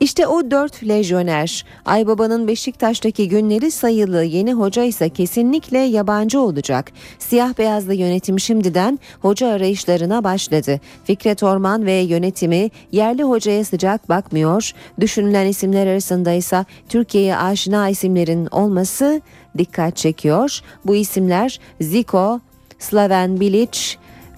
İşte 0.00 0.26
o 0.26 0.50
dört 0.50 0.88
lejyoner. 0.88 1.64
Aybaba'nın 1.84 2.48
Beşiktaş'taki 2.48 3.28
günleri 3.28 3.70
sayılı. 3.70 4.24
Yeni 4.24 4.52
hoca 4.52 4.82
ise 4.82 5.08
kesinlikle 5.08 5.78
yabancı 5.78 6.40
olacak. 6.40 6.92
Siyah 7.18 7.58
beyazlı 7.58 7.94
yönetim 7.94 8.40
şimdiden 8.40 8.98
hoca 9.20 9.48
arayışlarına 9.48 10.24
başladı. 10.24 10.80
Fikret 11.04 11.42
Orman 11.42 11.86
ve 11.86 11.92
yönetimi 11.92 12.70
yerli 12.92 13.22
hocaya 13.22 13.64
sıcak 13.64 14.08
bakmıyor. 14.08 14.72
Düşünülen 15.00 15.46
isimler 15.46 15.86
arasında 15.86 16.32
ise 16.32 16.64
Türkiye'ye 16.88 17.36
aşina 17.36 17.88
isimlerin 17.88 18.46
olması 18.46 19.20
dikkat 19.58 19.96
çekiyor. 19.96 20.60
Bu 20.86 20.96
isimler 20.96 21.60
Zico, 21.80 22.40
Slaven 22.78 23.40
Bilic, 23.40 23.80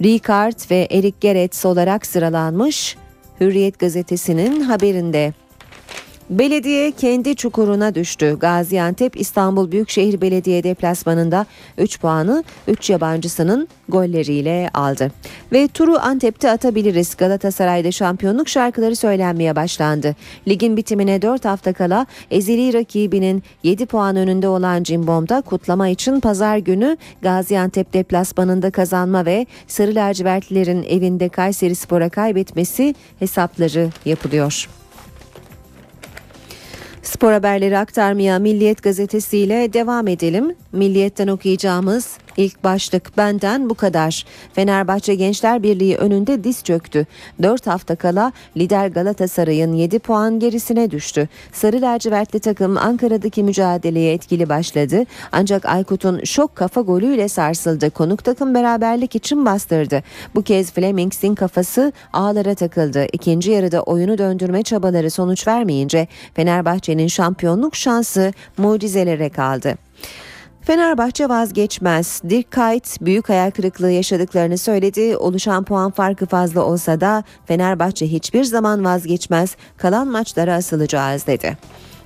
Ricard 0.02 0.70
ve 0.70 0.88
Erik 0.90 1.20
Gerets 1.20 1.64
olarak 1.64 2.06
sıralanmış. 2.06 2.96
Hürriyet 3.40 3.78
gazetesinin 3.78 4.60
haberinde. 4.60 5.32
Belediye 6.32 6.90
kendi 6.90 7.36
çukuruna 7.36 7.94
düştü. 7.94 8.36
Gaziantep 8.40 9.20
İstanbul 9.20 9.72
Büyükşehir 9.72 10.20
Belediye 10.20 10.62
deplasmanında 10.62 11.46
3 11.78 12.00
puanı 12.00 12.44
3 12.68 12.90
yabancısının 12.90 13.68
golleriyle 13.88 14.70
aldı. 14.74 15.12
Ve 15.52 15.68
turu 15.68 15.98
Antep'te 15.98 16.50
atabiliriz. 16.50 17.16
Galatasaray'da 17.16 17.92
şampiyonluk 17.92 18.48
şarkıları 18.48 18.96
söylenmeye 18.96 19.56
başlandı. 19.56 20.16
Ligin 20.48 20.76
bitimine 20.76 21.22
4 21.22 21.44
hafta 21.44 21.72
kala 21.72 22.06
ezeli 22.30 22.74
rakibinin 22.74 23.42
7 23.62 23.86
puan 23.86 24.16
önünde 24.16 24.48
olan 24.48 24.82
Cimbom'da 24.82 25.40
kutlama 25.40 25.88
için 25.88 26.20
pazar 26.20 26.56
günü 26.56 26.96
Gaziantep 27.22 27.92
deplasmanında 27.92 28.70
kazanma 28.70 29.26
ve 29.26 29.46
Sarı 29.66 29.94
Lacivertlilerin 29.94 30.82
evinde 30.82 31.28
Kayseri 31.28 31.74
Spor'a 31.74 32.08
kaybetmesi 32.08 32.94
hesapları 33.18 33.90
yapılıyor. 34.04 34.81
Spor 37.02 37.32
haberleri 37.32 37.78
aktarmaya 37.78 38.38
Milliyet 38.38 38.82
gazetesiyle 38.82 39.72
devam 39.72 40.08
edelim. 40.08 40.54
Milliyet'ten 40.72 41.28
okuyacağımız 41.28 42.18
ilk 42.36 42.64
başlık 42.64 43.16
benden 43.16 43.70
bu 43.70 43.74
kadar. 43.74 44.24
Fenerbahçe 44.52 45.14
Gençler 45.14 45.62
Birliği 45.62 45.96
önünde 45.96 46.44
diz 46.44 46.64
çöktü. 46.64 47.06
4 47.42 47.66
hafta 47.66 47.96
kala 47.96 48.32
lider 48.56 48.88
Galatasaray'ın 48.88 49.72
7 49.72 49.98
puan 49.98 50.38
gerisine 50.38 50.90
düştü. 50.90 51.28
Sarı 51.52 51.80
lacivertli 51.80 52.40
takım 52.40 52.76
Ankara'daki 52.76 53.42
mücadeleye 53.42 54.12
etkili 54.12 54.48
başladı. 54.48 55.04
Ancak 55.32 55.66
Aykut'un 55.66 56.24
şok 56.24 56.56
kafa 56.56 56.80
golüyle 56.80 57.28
sarsıldı. 57.28 57.90
Konuk 57.90 58.24
takım 58.24 58.54
beraberlik 58.54 59.16
için 59.16 59.46
bastırdı. 59.46 60.02
Bu 60.34 60.42
kez 60.42 60.72
Flemings'in 60.72 61.34
kafası 61.34 61.92
ağlara 62.12 62.54
takıldı. 62.54 63.06
İkinci 63.12 63.50
yarıda 63.50 63.82
oyunu 63.82 64.18
döndürme 64.18 64.62
çabaları 64.62 65.10
sonuç 65.10 65.46
vermeyince 65.46 66.08
Fenerbahçe'nin 66.34 67.06
şampiyonluk 67.06 67.76
şansı 67.76 68.32
mucizelere 68.58 69.28
kaldı. 69.30 69.74
Fenerbahçe 70.64 71.28
vazgeçmez. 71.28 72.22
Dirk 72.28 72.52
Kuyt 72.52 73.00
büyük 73.00 73.28
hayal 73.28 73.50
kırıklığı 73.50 73.90
yaşadıklarını 73.90 74.58
söyledi. 74.58 75.16
Oluşan 75.16 75.64
puan 75.64 75.90
farkı 75.90 76.26
fazla 76.26 76.64
olsa 76.64 77.00
da 77.00 77.24
Fenerbahçe 77.46 78.06
hiçbir 78.06 78.44
zaman 78.44 78.84
vazgeçmez. 78.84 79.56
Kalan 79.76 80.08
maçlara 80.08 80.54
asılacağız 80.54 81.26
dedi. 81.26 81.58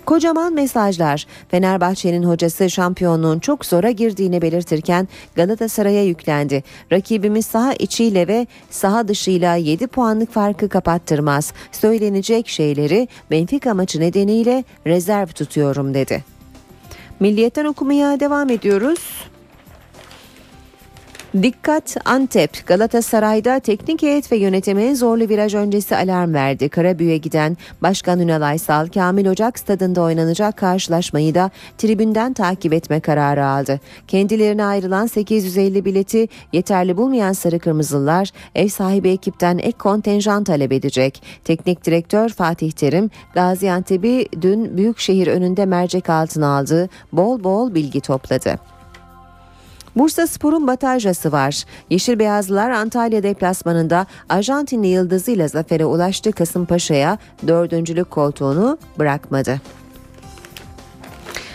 Kocaman 0.07 0.53
mesajlar. 0.53 1.27
Fenerbahçe'nin 1.49 2.23
hocası 2.23 2.71
şampiyonluğun 2.71 3.39
çok 3.39 3.67
zora 3.67 3.91
girdiğini 3.91 4.43
belirtirken 4.43 5.09
Galatasaray'a 5.35 6.05
yüklendi. 6.05 6.65
Rakibimiz 6.93 7.47
saha 7.47 7.73
içiyle 7.73 8.29
ve 8.29 8.47
saha 8.71 9.09
dışıyla 9.09 9.55
7 9.55 9.87
puanlık 9.87 10.33
farkı 10.33 10.69
kapattırmaz. 10.69 11.53
Söylenecek 11.73 12.49
şeyleri 12.49 13.09
Benfica 13.31 13.75
maçı 13.75 14.01
nedeniyle 14.01 14.65
rezerv 14.87 15.27
tutuyorum 15.27 15.95
dedi. 15.95 16.36
Milliyetten 17.21 17.65
okumaya 17.65 18.21
devam 18.21 18.51
ediyoruz. 18.51 18.99
Dikkat 21.43 21.97
Antep 22.05 22.67
Galatasaray'da 22.67 23.59
teknik 23.59 24.03
heyet 24.03 24.33
ve 24.33 24.37
yönetime 24.37 24.95
zorlu 24.95 25.29
viraj 25.29 25.55
öncesi 25.55 25.97
alarm 25.97 26.35
verdi. 26.35 26.69
Karabüye 26.69 27.17
giden 27.17 27.57
Başkan 27.83 28.21
Ünal 28.21 28.43
Aysal 28.43 28.87
Kamil 28.87 29.27
Ocak 29.27 29.59
stadında 29.59 30.03
oynanacak 30.03 30.57
karşılaşmayı 30.57 31.35
da 31.35 31.51
tribünden 31.79 32.33
takip 32.33 32.73
etme 32.73 33.01
kararı 33.01 33.47
aldı. 33.47 33.81
Kendilerine 34.09 34.65
ayrılan 34.65 35.07
850 35.07 35.85
bileti 35.85 36.29
yeterli 36.53 36.97
bulmayan 36.97 37.33
Sarı 37.33 37.59
Kırmızılılar 37.59 38.31
ev 38.55 38.69
sahibi 38.69 39.09
ekipten 39.09 39.59
ek 39.59 39.79
kontenjan 39.79 40.45
talep 40.45 40.73
edecek. 40.73 41.23
Teknik 41.45 41.85
direktör 41.85 42.29
Fatih 42.29 42.71
Terim 42.71 43.11
Gaziantep'i 43.35 44.29
dün 44.41 44.77
Büyükşehir 44.77 45.27
önünde 45.27 45.67
mercek 45.67 46.11
altına 46.11 46.59
aldı. 46.59 46.89
Bol 47.13 47.45
bol 47.45 47.75
bilgi 47.75 48.01
topladı. 48.01 48.76
Bursa 49.97 50.27
Spor'un 50.27 50.67
batajası 50.67 51.33
var. 51.33 51.65
Yeşil 51.91 52.19
Beyazlılar 52.19 52.71
Antalya 52.71 53.23
deplasmanında 53.23 54.07
Arjantinli 54.29 54.87
yıldızıyla 54.87 55.49
zafere 55.49 55.85
ulaştı 55.85 56.33
Kasımpaşa'ya 56.33 57.19
dördüncülük 57.47 58.11
koltuğunu 58.11 58.79
bırakmadı. 58.99 59.61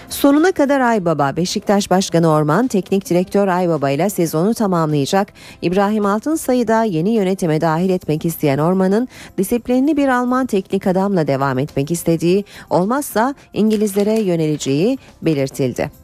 Sonuna 0.10 0.52
kadar 0.52 0.80
Aybaba, 0.80 1.36
Beşiktaş 1.36 1.92
Başkanı 1.92 2.30
Orman, 2.30 2.68
Teknik 2.68 3.10
Direktör 3.10 3.48
Aybaba 3.48 3.90
ile 3.90 4.10
sezonu 4.10 4.54
tamamlayacak. 4.54 5.28
İbrahim 5.62 6.06
Altınsay'ı 6.06 6.68
da 6.68 6.84
yeni 6.84 7.10
yönetime 7.10 7.62
dahil 7.62 7.90
etmek 7.90 8.26
isteyen 8.26 8.58
Orman'ın 8.58 9.08
disiplinli 9.38 9.98
bir 9.98 10.08
Alman 10.08 10.46
teknik 10.46 10.88
adamla 10.88 11.28
devam 11.28 11.60
etmek 11.60 11.92
istediği, 11.92 12.46
olmazsa 12.70 13.36
İngilizlere 13.54 14.20
yöneleceği 14.20 14.98
belirtildi. 15.22 16.01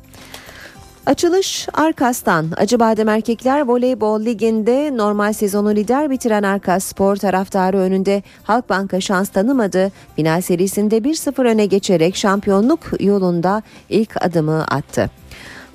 Açılış 1.08 1.68
Arkas'tan. 1.74 2.48
Acıbadem 2.58 3.10
Erkekler 3.10 3.62
Voleybol 3.62 4.22
Ligi'nde 4.22 4.98
normal 4.98 5.34
sezonu 5.34 5.76
lider 5.76 6.10
bitiren 6.10 6.44
Arkas 6.44 6.84
Spor 6.84 7.16
taraftarı 7.16 7.78
önünde 7.78 8.24
Halkbanka 8.44 9.02
şans 9.02 9.30
tanımadı. 9.30 9.92
Final 10.16 10.42
serisinde 10.42 10.98
1-0 10.98 11.48
öne 11.48 11.66
geçerek 11.66 12.16
şampiyonluk 12.16 12.80
yolunda 13.00 13.64
ilk 13.90 14.24
adımı 14.26 14.64
attı. 14.64 15.10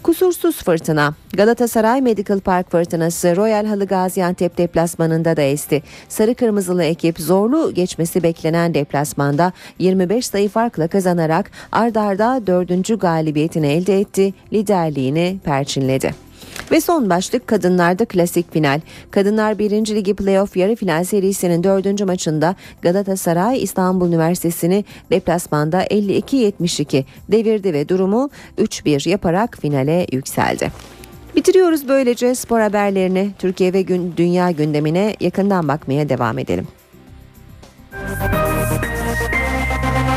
Kusursuz 0.03 0.63
fırtına. 0.63 1.15
Galatasaray 1.33 2.01
Medical 2.01 2.41
Park 2.41 2.71
fırtınası 2.71 3.37
Royal 3.37 3.67
Halı 3.67 3.87
Gaziantep 3.87 4.59
deplasmanında 4.59 5.37
da 5.37 5.43
esti. 5.43 5.83
Sarı 6.09 6.35
kırmızılı 6.35 6.85
ekip 6.85 7.21
zorlu 7.21 7.75
geçmesi 7.75 8.23
beklenen 8.23 8.75
deplasmanda 8.75 9.53
25 9.79 10.27
sayı 10.27 10.49
farkla 10.49 10.89
kazanarak 10.89 11.51
ardarda 11.73 12.43
dördüncü 12.47 12.99
galibiyetini 12.99 13.67
elde 13.67 14.01
etti. 14.01 14.35
Liderliğini 14.53 15.39
perçinledi. 15.45 16.32
Ve 16.71 16.81
son 16.81 17.11
başlık 17.11 17.47
kadınlarda 17.47 18.05
klasik 18.05 18.53
final. 18.53 18.81
Kadınlar 19.11 19.59
1. 19.59 19.71
Ligi 19.71 20.15
Playoff 20.15 20.57
yarı 20.57 20.77
final 20.77 21.05
serisinin 21.05 21.65
4. 21.65 22.07
maçında 22.07 22.57
Galatasaray 22.83 23.63
İstanbul 23.63 24.09
Üniversitesi'ni 24.09 24.85
deplasmanda 25.11 25.85
52-72 25.85 27.05
devirdi 27.29 27.73
ve 27.73 27.89
durumu 27.89 28.31
3-1 28.59 29.09
yaparak 29.09 29.59
finale 29.61 30.07
yükseldi. 30.13 30.73
Bitiriyoruz 31.37 31.89
böylece 31.89 32.35
spor 32.35 32.61
haberlerini 32.61 33.31
Türkiye 33.39 33.73
ve 33.73 33.83
gün, 33.83 34.15
dünya 34.17 34.51
gündemine 34.51 35.17
yakından 35.21 35.69
bakmaya 35.69 36.09
devam 36.09 36.39
edelim. 36.39 36.67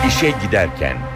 İşe 0.08 0.34
giderken 0.44 1.15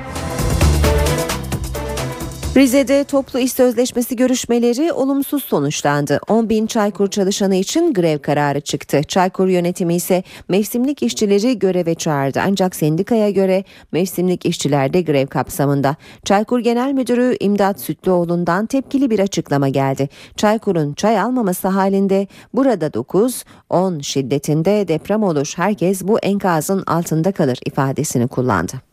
Rize'de 2.60 3.04
toplu 3.04 3.39
iş 3.39 3.54
sözleşmesi 3.54 4.15
görüşmeleri 4.15 4.93
olumsuz 4.93 5.43
sonuçlandı. 5.43 6.19
10 6.28 6.50
bin 6.50 6.67
Çaykur 6.67 7.08
çalışanı 7.08 7.56
için 7.56 7.93
grev 7.93 8.19
kararı 8.19 8.62
çıktı. 8.62 9.02
Çaykur 9.04 9.48
yönetimi 9.48 9.95
ise 9.95 10.24
mevsimlik 10.50 11.04
işçileri 11.04 11.60
göreve 11.60 11.95
çağırdı. 11.95 12.41
Ancak 12.45 12.76
sendikaya 12.76 13.30
göre 13.30 13.63
mevsimlik 13.91 14.45
işçiler 14.45 14.93
de 14.93 15.02
grev 15.02 15.28
kapsamında. 15.28 15.95
Çaykur 16.26 16.60
Genel 16.60 16.93
Müdürü 16.93 17.38
İmdat 17.39 17.80
Sütlüoğlu'ndan 17.80 18.65
tepkili 18.65 19.10
bir 19.10 19.19
açıklama 19.19 19.69
geldi. 19.69 20.10
Çaykur'un 20.36 20.93
çay 20.93 21.19
almaması 21.19 21.67
halinde 21.67 22.28
burada 22.54 22.93
9, 22.93 23.43
10 23.69 24.00
şiddetinde 24.00 24.88
deprem 24.88 25.24
olur. 25.24 25.54
Herkes 25.56 26.02
bu 26.02 26.19
enkazın 26.19 26.84
altında 26.88 27.32
kalır 27.32 27.60
ifadesini 27.65 28.28
kullandı. 28.28 28.88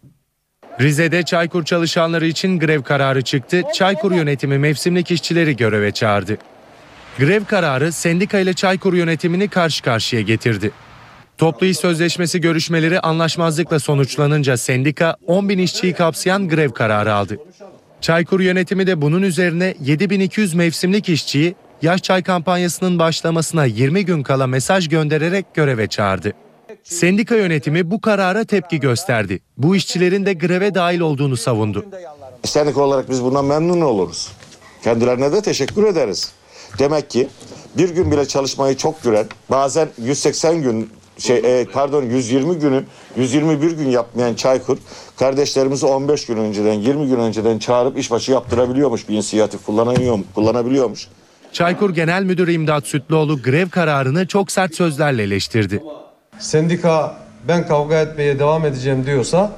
Rize'de 0.80 1.22
Çaykur 1.22 1.64
çalışanları 1.64 2.26
için 2.26 2.58
grev 2.58 2.82
kararı 2.82 3.22
çıktı. 3.22 3.62
Çaykur 3.74 4.12
yönetimi 4.12 4.58
mevsimlik 4.58 5.10
işçileri 5.10 5.56
göreve 5.56 5.92
çağırdı. 5.92 6.38
Grev 7.18 7.44
kararı 7.44 7.92
sendika 7.92 8.38
ile 8.38 8.54
Çaykur 8.54 8.94
yönetimini 8.94 9.48
karşı 9.48 9.82
karşıya 9.82 10.22
getirdi. 10.22 10.70
Toplu 11.38 11.66
iş 11.66 11.76
sözleşmesi 11.76 12.40
görüşmeleri 12.40 13.00
anlaşmazlıkla 13.00 13.78
sonuçlanınca 13.78 14.56
sendika 14.56 15.16
10 15.26 15.48
bin 15.48 15.58
işçiyi 15.58 15.92
kapsayan 15.92 16.48
grev 16.48 16.70
kararı 16.70 17.14
aldı. 17.14 17.38
Çaykur 18.00 18.40
yönetimi 18.40 18.86
de 18.86 19.02
bunun 19.02 19.22
üzerine 19.22 19.74
7200 19.80 20.54
mevsimlik 20.54 21.08
işçiyi 21.08 21.54
yaş 21.82 22.02
çay 22.02 22.22
kampanyasının 22.22 22.98
başlamasına 22.98 23.64
20 23.64 24.04
gün 24.04 24.22
kala 24.22 24.46
mesaj 24.46 24.88
göndererek 24.88 25.54
göreve 25.54 25.86
çağırdı. 25.86 26.32
Sendika 26.84 27.36
yönetimi 27.36 27.90
bu 27.90 28.00
karara 28.00 28.44
tepki 28.44 28.80
gösterdi. 28.80 29.40
Bu 29.58 29.76
işçilerin 29.76 30.26
de 30.26 30.34
greve 30.34 30.74
dahil 30.74 31.00
olduğunu 31.00 31.36
savundu. 31.36 31.86
Sendika 32.44 32.80
olarak 32.80 33.10
biz 33.10 33.22
bundan 33.22 33.44
memnun 33.44 33.80
oluruz. 33.80 34.32
Kendilerine 34.84 35.32
de 35.32 35.42
teşekkür 35.42 35.86
ederiz. 35.86 36.32
Demek 36.78 37.10
ki 37.10 37.28
bir 37.78 37.88
gün 37.90 38.12
bile 38.12 38.28
çalışmayı 38.28 38.76
çok 38.76 39.02
gören, 39.02 39.26
bazen 39.50 39.88
180 40.02 40.62
gün 40.62 40.90
şey 41.18 41.36
e, 41.36 41.64
pardon 41.72 42.02
120 42.02 42.58
günü 42.58 42.84
121 43.16 43.70
gün 43.70 43.88
yapmayan 43.90 44.34
Çaykur 44.34 44.78
kardeşlerimizi 45.18 45.86
15 45.86 46.26
gün 46.26 46.36
önceden 46.36 46.72
20 46.72 47.08
gün 47.08 47.16
önceden 47.16 47.58
çağırıp 47.58 47.98
işbaşı 47.98 48.32
yaptırabiliyormuş 48.32 49.08
bir 49.08 49.14
inisiyatif 49.14 49.66
kullanabiliyor, 49.66 50.18
kullanabiliyormuş. 50.34 51.08
Çaykur 51.52 51.90
Genel 51.94 52.22
Müdürü 52.22 52.52
İmdat 52.52 52.86
Sütlüoğlu 52.86 53.42
grev 53.42 53.68
kararını 53.68 54.26
çok 54.26 54.52
sert 54.52 54.74
sözlerle 54.74 55.22
eleştirdi. 55.22 55.82
Sendika 56.38 57.16
ben 57.48 57.66
kavga 57.66 58.00
etmeye 58.00 58.38
devam 58.38 58.64
edeceğim 58.66 59.06
diyorsa 59.06 59.52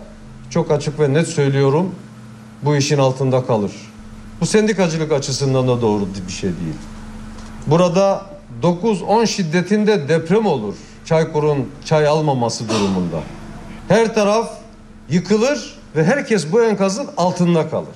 çok 0.50 0.70
açık 0.70 1.00
ve 1.00 1.14
net 1.14 1.28
söylüyorum 1.28 1.94
bu 2.62 2.76
işin 2.76 2.98
altında 2.98 3.46
kalır. 3.46 3.72
Bu 4.40 4.46
sendikacılık 4.46 5.12
açısından 5.12 5.68
da 5.68 5.82
doğru 5.82 6.08
bir 6.28 6.32
şey 6.32 6.50
değil. 6.50 6.74
Burada 7.66 8.26
9-10 8.62 9.26
şiddetinde 9.26 10.08
deprem 10.08 10.46
olur. 10.46 10.74
Çaykur'un 11.04 11.68
çay 11.84 12.06
almaması 12.06 12.68
durumunda. 12.68 13.20
Her 13.88 14.14
taraf 14.14 14.50
yıkılır 15.10 15.78
ve 15.96 16.04
herkes 16.04 16.52
bu 16.52 16.64
enkazın 16.64 17.08
altında 17.16 17.70
kalır. 17.70 17.94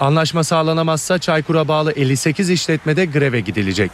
Anlaşma 0.00 0.44
sağlanamazsa 0.44 1.18
Çaykur'a 1.18 1.68
bağlı 1.68 1.92
58 1.92 2.50
işletmede 2.50 3.06
greve 3.06 3.40
gidilecek. 3.40 3.90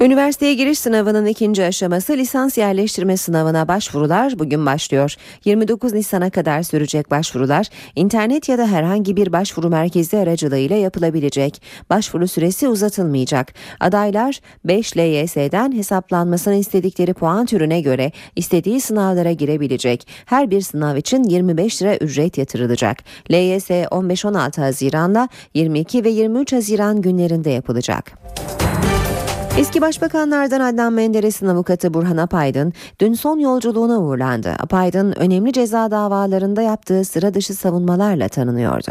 Üniversiteye 0.00 0.54
giriş 0.54 0.78
sınavının 0.78 1.26
ikinci 1.26 1.64
aşaması 1.64 2.12
lisans 2.12 2.58
yerleştirme 2.58 3.16
sınavına 3.16 3.68
başvurular 3.68 4.38
bugün 4.38 4.66
başlıyor. 4.66 5.16
29 5.44 5.92
Nisan'a 5.92 6.30
kadar 6.30 6.62
sürecek 6.62 7.10
başvurular 7.10 7.66
internet 7.96 8.48
ya 8.48 8.58
da 8.58 8.66
herhangi 8.66 9.16
bir 9.16 9.32
başvuru 9.32 9.68
merkezi 9.68 10.18
aracılığıyla 10.18 10.76
yapılabilecek. 10.76 11.62
Başvuru 11.90 12.28
süresi 12.28 12.68
uzatılmayacak. 12.68 13.54
Adaylar 13.80 14.40
5 14.64 14.96
LYS'den 14.96 15.72
hesaplanmasını 15.72 16.54
istedikleri 16.54 17.14
puan 17.14 17.46
türüne 17.46 17.80
göre 17.80 18.12
istediği 18.36 18.80
sınavlara 18.80 19.32
girebilecek. 19.32 20.08
Her 20.26 20.50
bir 20.50 20.60
sınav 20.60 20.96
için 20.96 21.24
25 21.24 21.82
lira 21.82 21.96
ücret 21.96 22.38
yatırılacak. 22.38 22.98
LYS 23.30 23.70
15-16 23.70 24.60
Haziran'la 24.60 25.28
22 25.54 26.04
ve 26.04 26.08
23 26.08 26.52
Haziran 26.52 27.02
günlerinde 27.02 27.50
yapılacak. 27.50 28.12
Eski 29.58 29.80
başbakanlardan 29.80 30.60
Adnan 30.60 30.92
Menderes'in 30.92 31.46
avukatı 31.46 31.94
Burhan 31.94 32.16
Apaydın 32.16 32.72
dün 33.00 33.14
son 33.14 33.38
yolculuğuna 33.38 34.00
uğurlandı. 34.00 34.50
Apaydın 34.58 35.12
önemli 35.18 35.52
ceza 35.52 35.90
davalarında 35.90 36.62
yaptığı 36.62 37.04
sıra 37.04 37.34
dışı 37.34 37.54
savunmalarla 37.54 38.28
tanınıyordu. 38.28 38.90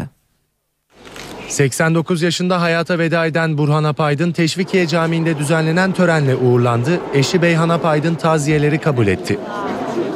89 1.48 2.22
yaşında 2.22 2.60
hayata 2.60 2.98
veda 2.98 3.26
eden 3.26 3.58
Burhan 3.58 3.84
Apaydın 3.84 4.32
Teşvikiye 4.32 4.86
Camii'nde 4.86 5.38
düzenlenen 5.38 5.92
törenle 5.92 6.36
uğurlandı. 6.36 7.00
Eşi 7.14 7.42
Beyhan 7.42 7.68
Apaydın 7.68 8.14
taziyeleri 8.14 8.78
kabul 8.78 9.06
etti. 9.06 9.38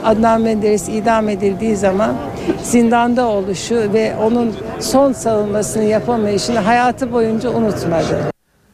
Adnan 0.05 0.41
Menderes 0.41 0.89
idam 0.89 1.29
edildiği 1.29 1.77
zaman 1.77 2.17
zindanda 2.63 3.27
oluşu 3.27 3.75
ve 3.75 4.17
onun 4.17 4.55
son 4.81 5.13
savunmasını 5.13 5.85
yapamayışını 5.85 6.59
hayatı 6.59 7.13
boyunca 7.13 7.51
unutmadı. 7.51 8.32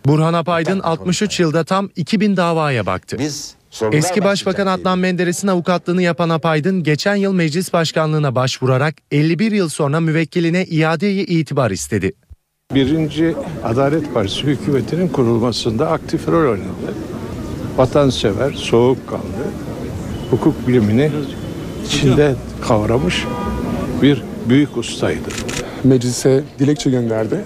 Burhan 0.09 0.35
Apaydın 0.35 0.81
63 0.81 1.41
yılda 1.41 1.65
tam 1.65 1.91
2000 1.97 2.37
davaya 2.37 2.87
baktı. 2.87 3.17
Eski 3.93 4.25
Başbakan 4.25 4.67
Adnan 4.67 4.99
Menderes'in 4.99 5.49
avukatlığını 5.49 6.03
yapan 6.03 6.29
Apaydın 6.29 6.83
geçen 6.83 7.15
yıl 7.17 7.33
meclis 7.33 7.73
başkanlığına 7.73 8.35
başvurarak 8.35 8.95
51 9.11 9.53
yıl 9.53 9.69
sonra 9.69 10.01
müvekkiline 10.01 10.65
iadeye 10.65 11.25
itibar 11.25 11.71
istedi. 11.71 12.13
Birinci 12.75 13.35
Adalet 13.65 14.15
Partisi 14.15 14.43
hükümetinin 14.43 15.09
kurulmasında 15.09 15.91
aktif 15.91 16.29
rol 16.29 16.51
oynadı. 16.51 16.95
Vatansever, 17.77 18.53
soğukkanlı, 18.53 19.45
hukuk 20.31 20.69
bilimini 20.69 21.11
içinde 21.87 22.35
kavramış 22.69 23.25
bir 24.03 24.23
büyük 24.49 24.77
ustaydı. 24.77 25.29
Meclise 25.85 26.45
dilekçe 26.59 26.91
gönderdi. 26.91 27.45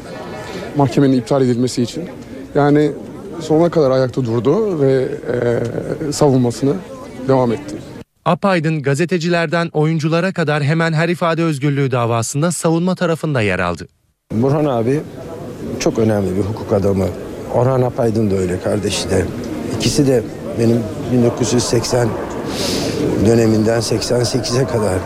Mahkemenin 0.77 1.19
iptal 1.19 1.43
edilmesi 1.43 1.83
için. 1.83 2.22
Yani 2.55 2.93
sonuna 3.41 3.69
kadar 3.71 3.91
ayakta 3.91 4.25
durdu 4.25 4.81
ve 4.81 5.09
e, 6.09 6.13
savunmasını 6.13 6.75
devam 7.29 7.53
etti. 7.53 7.77
Apaydın 8.25 8.83
gazetecilerden 8.83 9.69
oyunculara 9.73 10.33
kadar 10.33 10.63
hemen 10.63 10.93
her 10.93 11.09
ifade 11.09 11.43
özgürlüğü 11.43 11.91
davasında 11.91 12.53
savunma 12.53 12.95
tarafında 12.95 13.41
yer 13.41 13.59
aldı. 13.59 13.89
Burhan 14.33 14.65
abi 14.65 15.01
çok 15.79 15.99
önemli 15.99 16.37
bir 16.37 16.43
hukuk 16.43 16.73
adamı. 16.73 17.07
Orhan 17.55 17.83
Apaydın 17.83 18.31
da 18.31 18.35
öyle 18.35 18.61
kardeşi 18.61 19.11
de. 19.11 19.25
İkisi 19.77 20.07
de 20.07 20.23
benim 20.59 20.81
1980 21.13 22.09
döneminden 23.27 23.81
88'e 23.81 24.67
kadar 24.67 24.99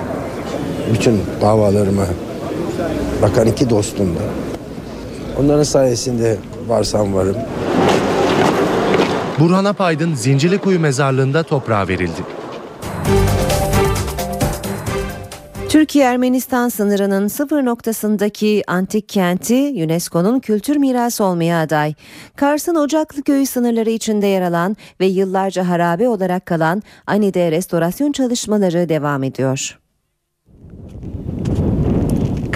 bütün 0.95 1.21
davalarıma 1.41 2.07
bakan 3.23 3.47
iki 3.47 3.71
dostumdu. 3.71 4.19
Onların 5.41 5.63
sayesinde 5.63 6.37
varsam 6.69 7.15
varım. 7.15 7.37
Burhan 9.41 9.65
Apaydın 9.65 10.15
Zincirlikuyu 10.15 10.81
mezarlığında 10.81 11.43
toprağa 11.43 11.89
verildi. 11.89 12.23
Türkiye-Ermenistan 15.69 16.69
sınırının 16.69 17.29
sıfır 17.29 17.65
noktasındaki 17.65 18.63
antik 18.67 19.09
kenti 19.09 19.85
UNESCO'nun 19.85 20.41
kültür 20.41 20.77
mirası 20.77 21.25
olmaya 21.25 21.61
aday. 21.61 21.95
Kars'ın 22.37 22.75
Ocaklı 22.75 23.23
Köyü 23.23 23.47
sınırları 23.47 23.91
içinde 23.91 24.27
yer 24.27 24.43
alan 24.43 24.77
ve 25.01 25.07
yıllarca 25.07 25.69
harabe 25.69 26.09
olarak 26.09 26.47
kalan 26.47 26.83
Ani'de 27.07 27.51
restorasyon 27.51 28.13
çalışmaları 28.13 28.89
devam 28.89 29.23
ediyor. 29.23 29.79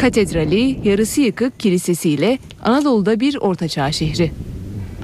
Katedrali, 0.01 0.89
yarısı 0.89 1.21
yıkık 1.21 1.61
kilisesiyle 1.61 2.39
Anadolu'da 2.65 3.21
bir 3.21 3.37
ortaçağ 3.37 3.93
şehri. 3.93 4.33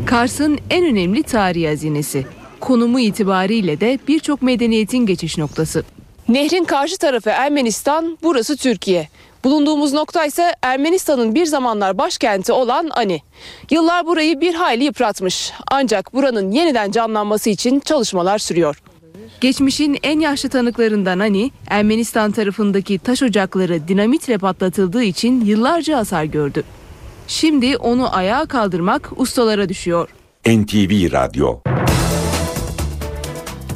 Kars'ın 0.06 0.58
en 0.70 0.84
önemli 0.84 1.22
tarihi 1.22 1.68
hazinesi. 1.68 2.26
Konumu 2.60 3.00
itibariyle 3.00 3.80
de 3.80 3.98
birçok 4.08 4.42
medeniyetin 4.42 5.06
geçiş 5.06 5.38
noktası. 5.38 5.84
Nehrin 6.28 6.64
karşı 6.64 6.98
tarafı 6.98 7.30
Ermenistan, 7.30 8.18
burası 8.22 8.56
Türkiye. 8.56 9.08
Bulunduğumuz 9.44 9.92
nokta 9.92 10.24
ise 10.24 10.54
Ermenistan'ın 10.62 11.34
bir 11.34 11.46
zamanlar 11.46 11.98
başkenti 11.98 12.52
olan 12.52 12.90
Ani. 12.90 13.22
Yıllar 13.70 14.06
burayı 14.06 14.40
bir 14.40 14.54
hayli 14.54 14.84
yıpratmış. 14.84 15.52
Ancak 15.70 16.14
buranın 16.14 16.50
yeniden 16.50 16.90
canlanması 16.90 17.50
için 17.50 17.80
çalışmalar 17.80 18.38
sürüyor. 18.38 18.82
Geçmişin 19.40 19.98
en 20.02 20.20
yaşlı 20.20 20.48
tanıklarından 20.48 21.18
Ani, 21.18 21.50
Ermenistan 21.68 22.32
tarafındaki 22.32 22.98
taş 22.98 23.22
ocakları 23.22 23.88
dinamitle 23.88 24.38
patlatıldığı 24.38 25.02
için 25.02 25.44
yıllarca 25.44 25.98
hasar 25.98 26.24
gördü. 26.24 26.62
Şimdi 27.26 27.76
onu 27.76 28.16
ayağa 28.16 28.46
kaldırmak 28.46 29.10
ustalara 29.16 29.68
düşüyor. 29.68 30.08
NTV 30.46 31.12
Radyo 31.12 31.60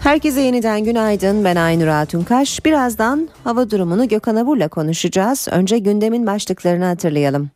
Herkese 0.02 0.40
yeniden 0.40 0.84
günaydın. 0.84 1.44
Ben 1.44 1.56
Aynur 1.56 1.86
Altunkaş. 1.86 2.64
Birazdan 2.64 3.28
hava 3.44 3.70
durumunu 3.70 4.08
Gökhan 4.08 4.36
Abur'la 4.36 4.68
konuşacağız. 4.68 5.48
Önce 5.50 5.78
gündemin 5.78 6.26
başlıklarını 6.26 6.84
hatırlayalım. 6.84 7.50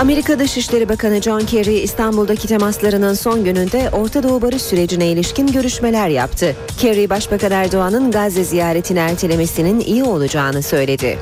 Amerika 0.00 0.38
Dışişleri 0.38 0.88
Bakanı 0.88 1.22
John 1.22 1.40
Kerry 1.40 1.74
İstanbul'daki 1.74 2.48
temaslarının 2.48 3.14
son 3.14 3.44
gününde 3.44 3.90
Orta 3.92 4.22
Doğu 4.22 4.42
barış 4.42 4.62
sürecine 4.62 5.06
ilişkin 5.08 5.46
görüşmeler 5.46 6.08
yaptı. 6.08 6.56
Kerry 6.78 7.10
Başbakan 7.10 7.52
Erdoğan'ın 7.52 8.10
Gazze 8.10 8.44
ziyaretini 8.44 8.98
ertelemesinin 8.98 9.80
iyi 9.80 10.04
olacağını 10.04 10.62
söyledi. 10.62 11.18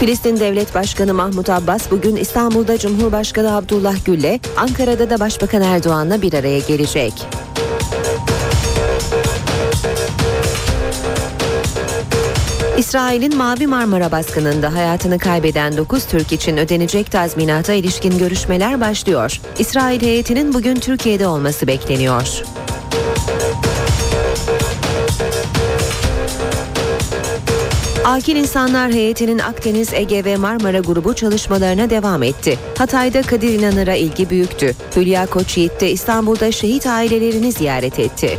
Filistin 0.00 0.40
Devlet 0.40 0.74
Başkanı 0.74 1.14
Mahmut 1.14 1.50
Abbas 1.50 1.90
bugün 1.90 2.16
İstanbul'da 2.16 2.78
Cumhurbaşkanı 2.78 3.56
Abdullah 3.56 4.04
Gül'le, 4.04 4.40
Ankara'da 4.56 5.10
da 5.10 5.20
Başbakan 5.20 5.62
Erdoğan'la 5.62 6.22
bir 6.22 6.34
araya 6.34 6.58
gelecek. 6.58 7.12
İsrail'in 12.80 13.36
Mavi 13.36 13.66
Marmara 13.66 14.12
baskınında 14.12 14.74
hayatını 14.74 15.18
kaybeden 15.18 15.76
9 15.76 16.04
Türk 16.04 16.32
için 16.32 16.56
ödenecek 16.56 17.10
tazminata 17.10 17.72
ilişkin 17.72 18.18
görüşmeler 18.18 18.80
başlıyor. 18.80 19.40
İsrail 19.58 20.02
heyetinin 20.02 20.54
bugün 20.54 20.74
Türkiye'de 20.74 21.26
olması 21.26 21.66
bekleniyor. 21.66 22.42
Akil 28.04 28.36
İnsanlar 28.36 28.92
Heyeti'nin 28.92 29.38
Akdeniz, 29.38 29.92
Ege 29.92 30.24
ve 30.24 30.36
Marmara 30.36 30.78
grubu 30.78 31.14
çalışmalarına 31.14 31.90
devam 31.90 32.22
etti. 32.22 32.58
Hatay'da 32.78 33.22
Kadir 33.22 33.58
İnanır'a 33.58 33.94
ilgi 33.94 34.30
büyüktü. 34.30 34.74
Hülya 34.96 35.26
Koçyiğit 35.26 35.80
de 35.80 35.90
İstanbul'da 35.90 36.52
şehit 36.52 36.86
ailelerini 36.86 37.52
ziyaret 37.52 37.98
etti. 37.98 38.38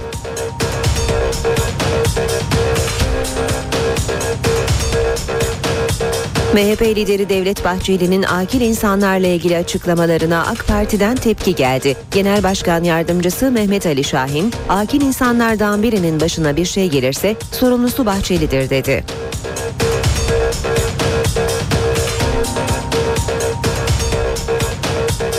MHP 6.53 6.81
lideri 6.81 7.29
Devlet 7.29 7.65
Bahçeli'nin 7.65 8.23
akil 8.23 8.61
insanlarla 8.61 9.27
ilgili 9.27 9.57
açıklamalarına 9.57 10.45
AK 10.47 10.67
Parti'den 10.67 11.15
tepki 11.15 11.55
geldi. 11.55 11.97
Genel 12.13 12.43
Başkan 12.43 12.83
Yardımcısı 12.83 13.51
Mehmet 13.51 13.85
Ali 13.85 14.03
Şahin, 14.03 14.53
akil 14.69 15.01
insanlardan 15.01 15.83
birinin 15.83 16.19
başına 16.19 16.55
bir 16.55 16.65
şey 16.65 16.89
gelirse 16.89 17.35
sorumlusu 17.51 18.05
Bahçeli'dir 18.05 18.69
dedi. 18.69 19.03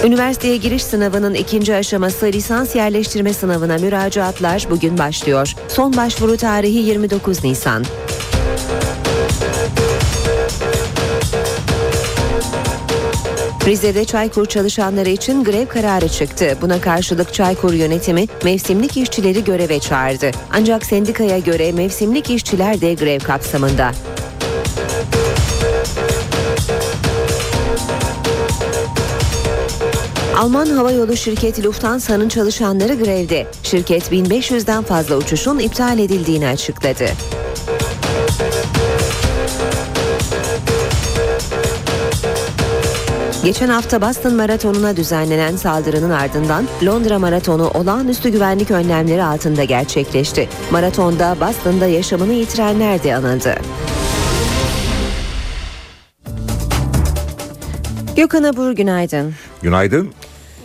Üniversiteye 0.04 0.56
giriş 0.56 0.84
sınavının 0.84 1.34
ikinci 1.34 1.74
aşaması 1.74 2.26
lisans 2.26 2.76
yerleştirme 2.76 3.32
sınavına 3.32 3.78
müracaatlar 3.78 4.66
bugün 4.70 4.98
başlıyor. 4.98 5.54
Son 5.68 5.96
başvuru 5.96 6.36
tarihi 6.36 6.78
29 6.78 7.44
Nisan. 7.44 7.84
Rize'de 13.66 14.04
Çaykur 14.04 14.46
çalışanları 14.46 15.08
için 15.08 15.44
grev 15.44 15.66
kararı 15.66 16.08
çıktı. 16.08 16.58
Buna 16.62 16.80
karşılık 16.80 17.34
Çaykur 17.34 17.72
yönetimi 17.72 18.26
mevsimlik 18.44 18.96
işçileri 18.96 19.44
göreve 19.44 19.78
çağırdı. 19.78 20.30
Ancak 20.52 20.86
sendikaya 20.86 21.38
göre 21.38 21.72
mevsimlik 21.72 22.30
işçiler 22.30 22.80
de 22.80 22.94
grev 22.94 23.20
kapsamında. 23.20 23.92
Alman 30.36 30.66
havayolu 30.66 31.16
şirketi 31.16 31.64
Lufthansa'nın 31.64 32.28
çalışanları 32.28 32.94
grevde. 32.94 33.46
Şirket 33.62 34.12
1500'den 34.12 34.82
fazla 34.82 35.16
uçuşun 35.16 35.58
iptal 35.58 35.98
edildiğini 35.98 36.48
açıkladı. 36.48 37.06
Geçen 43.44 43.68
hafta 43.68 44.02
Boston 44.02 44.34
Maratonu'na 44.34 44.96
düzenlenen 44.96 45.56
saldırının 45.56 46.10
ardından 46.10 46.64
Londra 46.84 47.18
Maratonu 47.18 47.68
olağanüstü 47.68 48.28
güvenlik 48.28 48.70
önlemleri 48.70 49.22
altında 49.22 49.64
gerçekleşti. 49.64 50.48
Maratonda 50.70 51.36
Boston'da 51.40 51.86
yaşamını 51.86 52.32
yitirenler 52.32 53.02
de 53.04 53.16
anıldı. 53.16 53.54
Gökhan 58.16 58.42
Abur 58.42 58.72
günaydın. 58.72 59.34
Günaydın. 59.62 60.10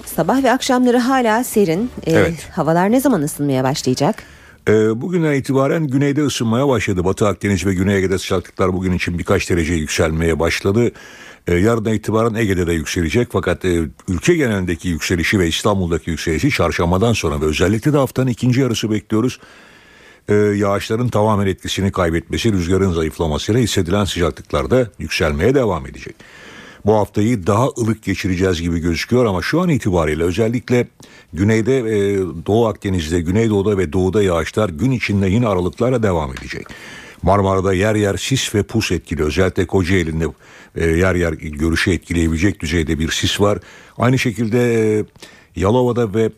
Sabah 0.06 0.44
ve 0.44 0.52
akşamları 0.52 0.98
hala 0.98 1.44
serin. 1.44 1.92
Ee, 2.08 2.12
Evet. 2.12 2.50
Havalar 2.52 2.92
ne 2.92 3.00
zaman 3.02 3.22
ısınmaya 3.22 3.64
başlayacak? 3.64 4.24
Ee, 4.70 5.02
bugünden 5.02 5.34
itibaren 5.34 5.88
güneyde 5.88 6.24
ısınmaya 6.26 6.68
başladı. 6.68 7.06
Batı 7.06 7.28
Akdeniz 7.28 7.66
ve 7.66 7.74
Güney 7.74 7.98
Ege'de 7.98 8.18
sıcaklıklar 8.18 8.74
bugün 8.74 8.92
için 8.92 9.20
birkaç 9.20 9.50
derece 9.50 9.74
yükselmeye 9.74 10.40
başladı. 10.40 10.92
E, 11.48 11.56
yarından 11.56 11.94
itibaren 11.94 12.34
Ege'de 12.34 12.68
de 12.68 12.74
yükselecek 12.74 13.28
fakat 13.32 13.66
e, 13.66 13.82
ülke 14.08 14.36
genelindeki 14.36 14.88
yükselişi 14.88 15.40
ve 15.40 15.48
İstanbul'daki 15.48 16.10
yükselişi 16.10 16.52
çarşambadan 16.52 17.14
sonra 17.14 17.42
ve 17.42 17.46
özellikle 17.46 17.94
de 17.94 17.98
haftanın 17.98 18.28
ikinci 18.28 18.62
yarısı 18.62 18.92
bekliyoruz. 18.92 19.40
E, 20.30 20.34
yağışların 20.36 21.08
tamamen 21.08 21.48
etkisini 21.48 21.92
kaybetmesi, 21.92 22.52
rüzgarın 22.52 22.92
zayıflamasıyla 22.92 23.62
hissedilen 23.62 24.06
sıcaklıklarda 24.06 24.90
yükselmeye 25.00 25.56
devam 25.56 25.86
edecek. 25.86 26.16
Bu 26.86 26.94
haftayı 26.94 27.48
daha 27.48 27.68
ılık 27.68 28.04
geçireceğiz 28.04 28.62
gibi 28.62 28.80
gözüküyor 28.80 29.26
ama 29.26 29.42
şu 29.42 29.62
an 29.62 29.70
itibariyle 29.70 30.24
özellikle 30.24 30.88
güneyde, 31.34 31.78
e, 31.78 32.18
Doğu 32.46 32.68
Akdeniz'de, 32.68 33.22
Güneydoğu'da 33.22 33.78
ve 33.78 33.94
Doğu'da 33.94 34.24
yağışlar 34.24 34.70
gün 34.70 34.92
içinde 34.92 35.28
yine 35.28 35.48
aralıklarla 35.48 36.04
devam 36.04 36.32
edecek. 36.34 36.68
Marmara'da 37.24 37.74
yer 37.74 37.96
yer 37.96 38.18
sis 38.18 38.56
ve 38.56 38.64
pus 38.64 38.92
etkili. 38.92 39.24
Özellikle 39.24 39.68
Kocaeli'nde 39.68 40.26
e, 40.76 40.86
yer 40.86 41.16
yer 41.16 41.34
görüşü 41.34 41.92
etkileyebilecek 41.92 42.60
düzeyde 42.60 43.00
bir 43.00 43.12
sis 43.12 43.42
var. 43.42 43.60
Aynı 43.98 44.20
şekilde 44.20 44.98
e, 45.00 45.06
Yalova'da 45.56 46.14
ve 46.14 46.30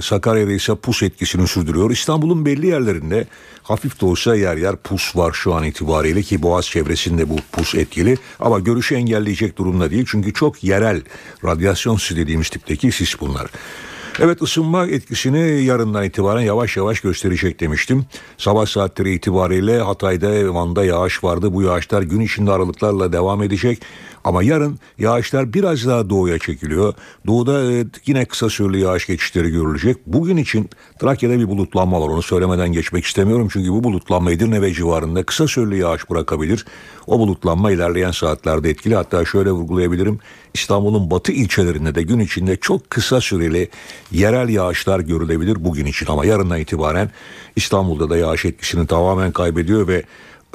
Sakarya'da 0.00 0.52
ise 0.52 0.74
pus 0.74 1.02
etkisini 1.02 1.48
sürdürüyor. 1.48 1.90
İstanbul'un 1.90 2.46
belli 2.46 2.66
yerlerinde 2.66 3.26
hafif 3.62 4.00
de 4.00 4.06
olsa 4.06 4.36
yer 4.36 4.56
yer 4.56 4.76
pus 4.76 5.16
var 5.16 5.32
şu 5.32 5.54
an 5.54 5.64
itibariyle 5.64 6.22
ki 6.22 6.42
Boğaz 6.42 6.66
çevresinde 6.66 7.28
bu 7.28 7.36
pus 7.52 7.74
etkili. 7.74 8.16
Ama 8.40 8.58
görüşü 8.60 8.94
engelleyecek 8.94 9.58
durumda 9.58 9.90
değil 9.90 10.04
çünkü 10.08 10.32
çok 10.32 10.64
yerel 10.64 11.02
radyasyon 11.44 11.96
sis 11.96 12.16
dediğimiz 12.16 12.48
tipteki 12.48 12.92
sis 12.92 13.20
bunlar. 13.20 13.50
Evet 14.20 14.42
ısınma 14.42 14.86
etkisini 14.86 15.64
yarından 15.64 16.04
itibaren 16.04 16.40
yavaş 16.40 16.76
yavaş 16.76 17.00
gösterecek 17.00 17.60
demiştim. 17.60 18.04
Sabah 18.38 18.66
saatleri 18.66 19.14
itibariyle 19.14 19.80
Hatay'da 19.80 20.54
Van'da 20.54 20.84
yağış 20.84 21.24
vardı. 21.24 21.54
Bu 21.54 21.62
yağışlar 21.62 22.02
gün 22.02 22.20
içinde 22.20 22.52
aralıklarla 22.52 23.12
devam 23.12 23.42
edecek. 23.42 23.82
Ama 24.26 24.42
yarın 24.42 24.78
yağışlar 24.98 25.52
biraz 25.52 25.86
daha 25.86 26.10
doğuya 26.10 26.38
çekiliyor. 26.38 26.94
Doğuda 27.26 27.84
yine 28.06 28.24
kısa 28.24 28.48
süreli 28.50 28.80
yağış 28.80 29.06
geçişleri 29.06 29.50
görülecek. 29.50 29.96
Bugün 30.06 30.36
için 30.36 30.70
Trakya'da 31.00 31.38
bir 31.38 31.48
bulutlanma 31.48 32.00
var. 32.00 32.08
Onu 32.08 32.22
söylemeden 32.22 32.72
geçmek 32.72 33.04
istemiyorum. 33.04 33.48
Çünkü 33.52 33.70
bu 33.70 33.84
bulutlanma 33.84 34.32
Edirne 34.32 34.62
ve 34.62 34.72
civarında 34.72 35.22
kısa 35.22 35.48
süreli 35.48 35.78
yağış 35.78 36.10
bırakabilir. 36.10 36.64
O 37.06 37.18
bulutlanma 37.18 37.70
ilerleyen 37.70 38.10
saatlerde 38.10 38.70
etkili. 38.70 38.94
Hatta 38.94 39.24
şöyle 39.24 39.50
vurgulayabilirim. 39.50 40.18
İstanbul'un 40.54 41.10
batı 41.10 41.32
ilçelerinde 41.32 41.94
de 41.94 42.02
gün 42.02 42.18
içinde 42.18 42.56
çok 42.56 42.90
kısa 42.90 43.20
süreli 43.20 43.68
yerel 44.12 44.48
yağışlar 44.48 45.00
görülebilir 45.00 45.64
bugün 45.64 45.86
için. 45.86 46.06
Ama 46.06 46.24
yarından 46.24 46.60
itibaren 46.60 47.10
İstanbul'da 47.56 48.10
da 48.10 48.16
yağış 48.16 48.44
etkisini 48.44 48.86
tamamen 48.86 49.32
kaybediyor 49.32 49.88
ve 49.88 50.02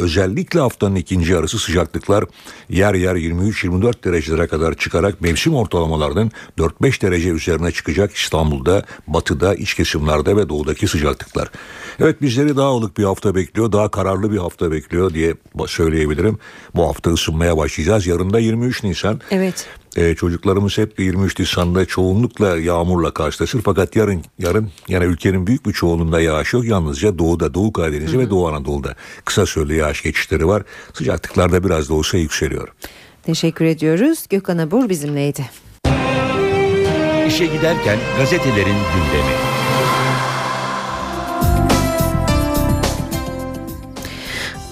özellikle 0.02 0.60
haftanın 0.60 0.96
ikinci 0.96 1.32
yarısı 1.32 1.60
sıcaklıklar 1.60 2.26
yer 2.70 2.94
yer 2.94 3.16
23-24 3.16 4.04
derecelere 4.04 4.48
kadar 4.48 4.74
çıkarak 4.74 5.22
mevsim 5.22 5.56
ortalamalarının 5.56 6.32
4-5 6.58 7.02
derece 7.02 7.30
üzerine 7.30 7.72
çıkacak 7.72 8.16
İstanbul'da, 8.16 8.86
batıda, 9.08 9.56
iç 9.56 9.74
kesimlerde 9.74 10.36
ve 10.36 10.50
doğudaki 10.50 10.88
sıcaklıklar. 10.88 11.52
Evet 12.00 12.22
bizleri 12.22 12.58
daha 12.58 12.72
ılık 12.72 12.98
bir 12.98 13.04
hafta 13.04 13.36
bekliyor, 13.36 13.72
daha 13.72 13.92
kararlı 13.92 14.32
bir 14.32 14.38
hafta 14.38 14.72
bekliyor 14.72 15.14
diye 15.14 15.36
söyleyebilirim. 15.68 16.38
Bu 16.76 16.88
hafta 16.88 17.12
ısınmaya 17.12 17.58
başlayacağız. 17.58 18.08
Yarın 18.08 18.34
da 18.34 18.40
23 18.40 18.84
Nisan. 18.84 19.22
Evet. 19.32 19.68
Ee, 19.98 20.16
çocuklarımız 20.16 20.78
hep 20.78 21.00
23 21.00 21.40
Nisan'da 21.40 21.86
çoğunlukla 21.86 22.58
yağmurla 22.58 23.12
karşılaşır. 23.12 23.62
Fakat 23.62 23.96
yarın 23.96 24.24
yarın 24.40 24.70
yani 24.88 25.06
ülkenin 25.06 25.48
büyük 25.48 25.66
bir 25.66 25.74
çoğunluğunda 25.74 26.22
yağış 26.22 26.54
yok. 26.54 26.66
Yalnızca 26.66 27.20
doğuda, 27.20 27.54
Doğu 27.54 27.74
Karadeniz'de 27.74 28.18
ve 28.20 28.30
Doğu 28.30 28.48
Anadolu'da 28.48 28.96
kısa 29.26 29.46
süreli 29.46 29.76
yağış 29.76 30.04
geçişleri 30.04 30.48
var. 30.48 30.64
Sıcaklıklar 30.94 31.52
da 31.52 31.64
biraz 31.64 31.90
da 31.90 31.94
olsa 31.94 32.18
yükseliyor. 32.18 32.68
Teşekkür 33.24 33.66
ediyoruz. 33.66 34.26
Gökhan 34.30 34.58
Abur 34.58 34.90
bizimleydi. 34.90 35.50
İşe 37.28 37.46
giderken 37.46 38.00
gazetelerin 38.18 38.66
gündemi. 38.66 39.51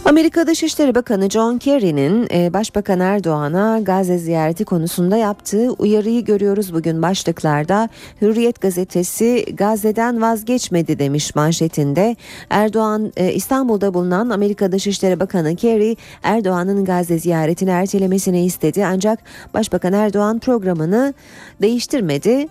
Amerika 0.10 0.48
Dışişleri 0.48 0.96
Bakanı 0.96 1.30
John 1.30 1.58
Kerry'nin 1.58 2.28
e, 2.34 2.54
Başbakan 2.54 3.00
Erdoğan'a 3.00 3.80
Gazze 3.80 4.18
ziyareti 4.18 4.66
konusunda 4.66 5.18
yaptığı 5.18 5.72
uyarıyı 5.72 6.26
görüyoruz 6.26 6.74
bugün 6.74 7.02
başlıklarda. 7.02 7.90
Hürriyet 8.22 8.62
gazetesi 8.62 9.46
Gazze'den 9.54 10.22
vazgeçmedi 10.22 11.00
demiş 11.00 11.36
manşetinde. 11.36 12.16
Erdoğan 12.50 13.14
e, 13.18 13.34
İstanbul'da 13.34 13.94
bulunan 13.94 14.30
Amerika 14.30 14.72
Dışişleri 14.72 15.20
Bakanı 15.20 15.56
Kerry 15.56 15.96
Erdoğan'ın 16.24 16.86
Gazze 16.86 17.20
ziyaretini 17.20 17.70
ertelemesini 17.70 18.46
istedi 18.46 18.86
ancak 18.86 19.20
Başbakan 19.54 19.94
Erdoğan 19.94 20.40
programını 20.40 21.14
değiştirmedi. 21.62 22.48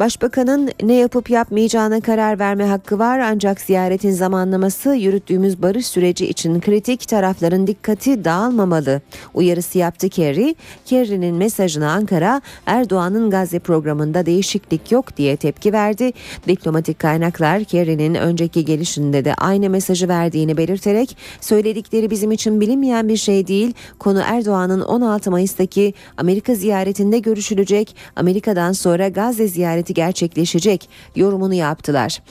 Başbakanın 0.00 0.70
ne 0.82 0.94
yapıp 0.94 1.30
yapmayacağına 1.30 2.00
karar 2.00 2.38
verme 2.38 2.64
hakkı 2.64 2.98
var 2.98 3.18
ancak 3.18 3.60
ziyaretin 3.60 4.10
zamanlaması 4.10 4.94
yürüttüğümüz 4.94 5.62
barış 5.62 5.86
süreci 5.86 6.26
için 6.26 6.60
kritik 6.60 7.08
tarafların 7.08 7.66
dikkati 7.66 8.24
dağılmamalı. 8.24 9.00
Uyarısı 9.34 9.78
yaptı 9.78 10.08
Kerry. 10.08 10.54
Kerry'nin 10.84 11.36
mesajına 11.36 11.92
Ankara 11.92 12.40
Erdoğan'ın 12.66 13.30
Gazze 13.30 13.58
programında 13.58 14.26
değişiklik 14.26 14.92
yok 14.92 15.16
diye 15.16 15.36
tepki 15.36 15.72
verdi. 15.72 16.12
Diplomatik 16.48 16.98
kaynaklar 16.98 17.64
Kerry'nin 17.64 18.14
önceki 18.14 18.64
gelişinde 18.64 19.24
de 19.24 19.34
aynı 19.34 19.70
mesajı 19.70 20.08
verdiğini 20.08 20.56
belirterek 20.56 21.16
söyledikleri 21.40 22.10
bizim 22.10 22.32
için 22.32 22.60
bilinmeyen 22.60 23.08
bir 23.08 23.16
şey 23.16 23.46
değil. 23.46 23.74
Konu 23.98 24.22
Erdoğan'ın 24.26 24.80
16 24.80 25.30
Mayıs'taki 25.30 25.94
Amerika 26.16 26.54
ziyaretinde 26.54 27.18
görüşülecek. 27.18 27.96
Amerika'dan 28.16 28.72
sonra 28.72 29.08
Gazze 29.08 29.48
ziyareti 29.48 29.81
gerçekleşecek 29.90 30.88
yorumunu 31.16 31.54
yaptılar. 31.54 32.22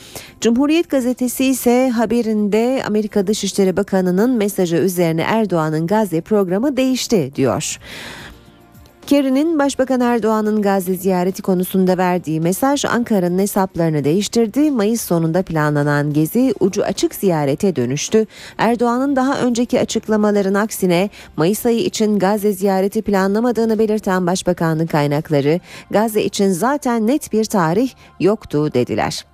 Cumhuriyet 0.41 0.89
gazetesi 0.89 1.45
ise 1.45 1.89
haberinde 1.89 2.83
Amerika 2.87 3.27
Dışişleri 3.27 3.77
Bakanı'nın 3.77 4.37
mesajı 4.37 4.75
üzerine 4.75 5.21
Erdoğan'ın 5.21 5.87
Gazze 5.87 6.21
programı 6.21 6.77
değişti 6.77 7.31
diyor. 7.35 7.79
Kerry'nin 9.11 9.59
Başbakan 9.59 10.01
Erdoğan'ın 10.01 10.61
Gazze 10.61 10.93
ziyareti 10.93 11.41
konusunda 11.41 11.97
verdiği 11.97 12.41
mesaj 12.41 12.85
Ankara'nın 12.85 13.39
hesaplarını 13.39 14.03
değiştirdi. 14.03 14.71
Mayıs 14.71 15.01
sonunda 15.01 15.43
planlanan 15.43 16.13
gezi 16.13 16.53
ucu 16.59 16.83
açık 16.83 17.15
ziyarete 17.15 17.75
dönüştü. 17.75 18.25
Erdoğan'ın 18.57 19.15
daha 19.15 19.41
önceki 19.41 19.79
açıklamaların 19.79 20.53
aksine 20.53 21.09
Mayıs 21.37 21.65
ayı 21.65 21.79
için 21.79 22.19
Gazze 22.19 22.53
ziyareti 22.53 23.01
planlamadığını 23.01 23.79
belirten 23.79 24.27
Başbakanlık 24.27 24.89
kaynakları 24.89 25.59
Gazze 25.89 26.23
için 26.23 26.49
zaten 26.49 27.07
net 27.07 27.33
bir 27.33 27.45
tarih 27.45 27.91
yoktu 28.19 28.73
dediler. 28.73 29.30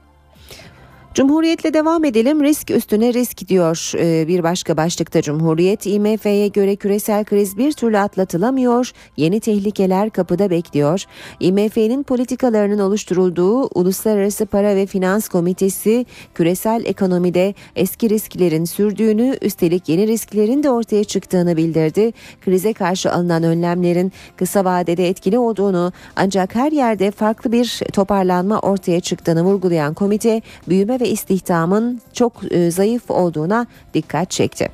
Cumhuriyetle 1.18 1.74
devam 1.74 2.06
edelim. 2.06 2.44
Risk 2.44 2.72
üstüne 2.72 3.14
risk 3.14 3.48
diyor 3.48 3.92
ee, 3.96 4.28
bir 4.28 4.44
başka 4.44 4.78
başlıkta 4.78 5.22
Cumhuriyet. 5.22 5.86
IMF'ye 5.86 6.48
göre 6.48 6.76
küresel 6.76 7.26
kriz 7.26 7.58
bir 7.58 7.72
türlü 7.72 7.98
atlatılamıyor. 7.98 8.92
Yeni 9.18 9.40
tehlikeler 9.40 10.10
kapıda 10.10 10.50
bekliyor. 10.50 11.04
IMF'nin 11.40 12.04
politikalarının 12.04 12.80
oluşturulduğu 12.80 13.70
Uluslararası 13.76 14.46
Para 14.46 14.76
ve 14.76 14.86
Finans 14.86 15.28
Komitesi 15.28 16.06
küresel 16.36 16.86
ekonomide 16.86 17.54
eski 17.76 18.10
risklerin 18.10 18.66
sürdüğünü 18.66 19.38
üstelik 19.42 19.90
yeni 19.90 20.08
risklerin 20.08 20.64
de 20.64 20.70
ortaya 20.70 21.04
çıktığını 21.04 21.58
bildirdi. 21.58 22.14
Krize 22.46 22.74
karşı 22.74 23.12
alınan 23.12 23.44
önlemlerin 23.44 24.12
kısa 24.36 24.66
vadede 24.66 25.10
etkili 25.10 25.40
olduğunu 25.40 25.92
ancak 26.16 26.56
her 26.56 26.72
yerde 26.72 27.12
farklı 27.12 27.52
bir 27.52 27.82
toparlanma 27.94 28.60
ortaya 28.60 29.00
çıktığını 29.00 29.44
vurgulayan 29.44 29.94
komite 29.94 30.42
büyüme 30.68 31.00
ve 31.00 31.07
istihdamın 31.10 32.02
çok 32.14 32.34
e, 32.52 32.72
zayıf 32.72 33.12
olduğuna 33.12 33.68
dikkat 33.94 34.32
çekti. 34.32 34.70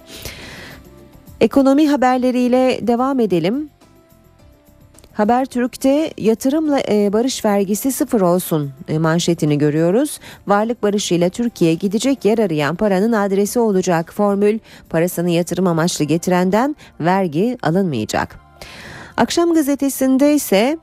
Ekonomi 1.41 1.89
haberleriyle 1.89 2.79
devam 2.87 3.19
edelim. 3.19 3.69
Habertürk'te 5.13 6.13
yatırımla 6.17 6.79
e, 6.89 7.13
barış 7.13 7.45
vergisi 7.45 7.91
sıfır 7.91 8.21
olsun 8.21 8.71
e, 8.87 8.97
manşetini 8.97 9.57
görüyoruz. 9.57 10.19
Varlık 10.47 10.83
barışıyla 10.83 11.29
Türkiye 11.29 11.73
gidecek 11.73 12.25
yer 12.25 12.37
arayan 12.37 12.75
paranın 12.75 13.11
adresi 13.11 13.59
olacak 13.59 14.13
formül 14.13 14.59
parasını 14.89 15.29
yatırım 15.29 15.67
amaçlı 15.67 16.05
getirenden 16.05 16.75
vergi 16.99 17.57
alınmayacak. 17.61 18.39
Akşam 19.17 19.53
gazetesinde 19.53 20.33
ise 20.33 20.77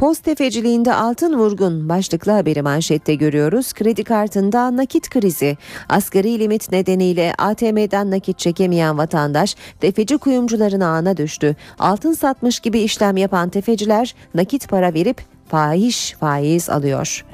Post 0.00 0.24
tefeciliğinde 0.24 0.94
altın 0.94 1.38
vurgun 1.38 1.88
başlıklı 1.88 2.32
haberi 2.32 2.62
manşette 2.62 3.14
görüyoruz. 3.14 3.72
Kredi 3.72 4.04
kartında 4.04 4.76
nakit 4.76 5.10
krizi. 5.10 5.56
Asgari 5.88 6.38
limit 6.38 6.72
nedeniyle 6.72 7.34
ATM'den 7.38 8.10
nakit 8.10 8.38
çekemeyen 8.38 8.98
vatandaş 8.98 9.56
tefeci 9.80 10.18
kuyumcuların 10.18 10.80
ağına 10.80 11.16
düştü. 11.16 11.56
Altın 11.78 12.12
satmış 12.12 12.60
gibi 12.60 12.80
işlem 12.80 13.16
yapan 13.16 13.48
tefeciler 13.48 14.14
nakit 14.34 14.68
para 14.68 14.94
verip 14.94 15.20
fahiş 15.48 16.12
faiz 16.20 16.70
alıyor. 16.70 17.24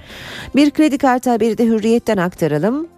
Bir 0.55 0.71
kredi 0.71 0.99
kartı 0.99 1.31
haberi 1.31 1.59
de 1.59 1.65
hürriyetten 1.67 2.17
aktaralım. 2.17 2.96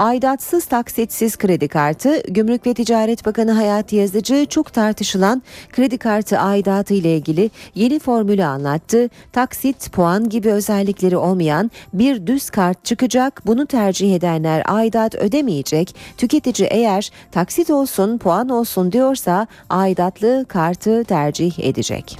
Aidatsız 0.00 0.64
taksitsiz 0.64 1.36
kredi 1.36 1.68
kartı, 1.68 2.22
Gümrük 2.28 2.66
ve 2.66 2.74
Ticaret 2.74 3.26
Bakanı 3.26 3.52
Hayati 3.52 3.96
Yazıcı 3.96 4.46
çok 4.46 4.72
tartışılan 4.72 5.42
kredi 5.72 5.98
kartı 5.98 6.38
aidatı 6.38 6.94
ile 6.94 7.16
ilgili 7.16 7.50
yeni 7.74 7.98
formülü 7.98 8.44
anlattı. 8.44 9.08
Taksit, 9.32 9.92
puan 9.92 10.28
gibi 10.28 10.50
özellikleri 10.52 11.16
olmayan 11.16 11.70
bir 11.92 12.26
düz 12.26 12.50
kart 12.50 12.84
çıkacak. 12.84 13.42
Bunu 13.46 13.66
tercih 13.66 14.14
edenler 14.14 14.62
aidat 14.66 15.14
ödemeyecek. 15.14 15.96
Tüketici 16.16 16.68
eğer 16.70 17.10
taksit 17.32 17.70
olsun, 17.70 18.18
puan 18.18 18.48
olsun 18.48 18.92
diyorsa 18.92 19.46
aidatlı 19.70 20.46
kartı 20.48 21.04
tercih 21.04 21.58
edecek. 21.58 22.18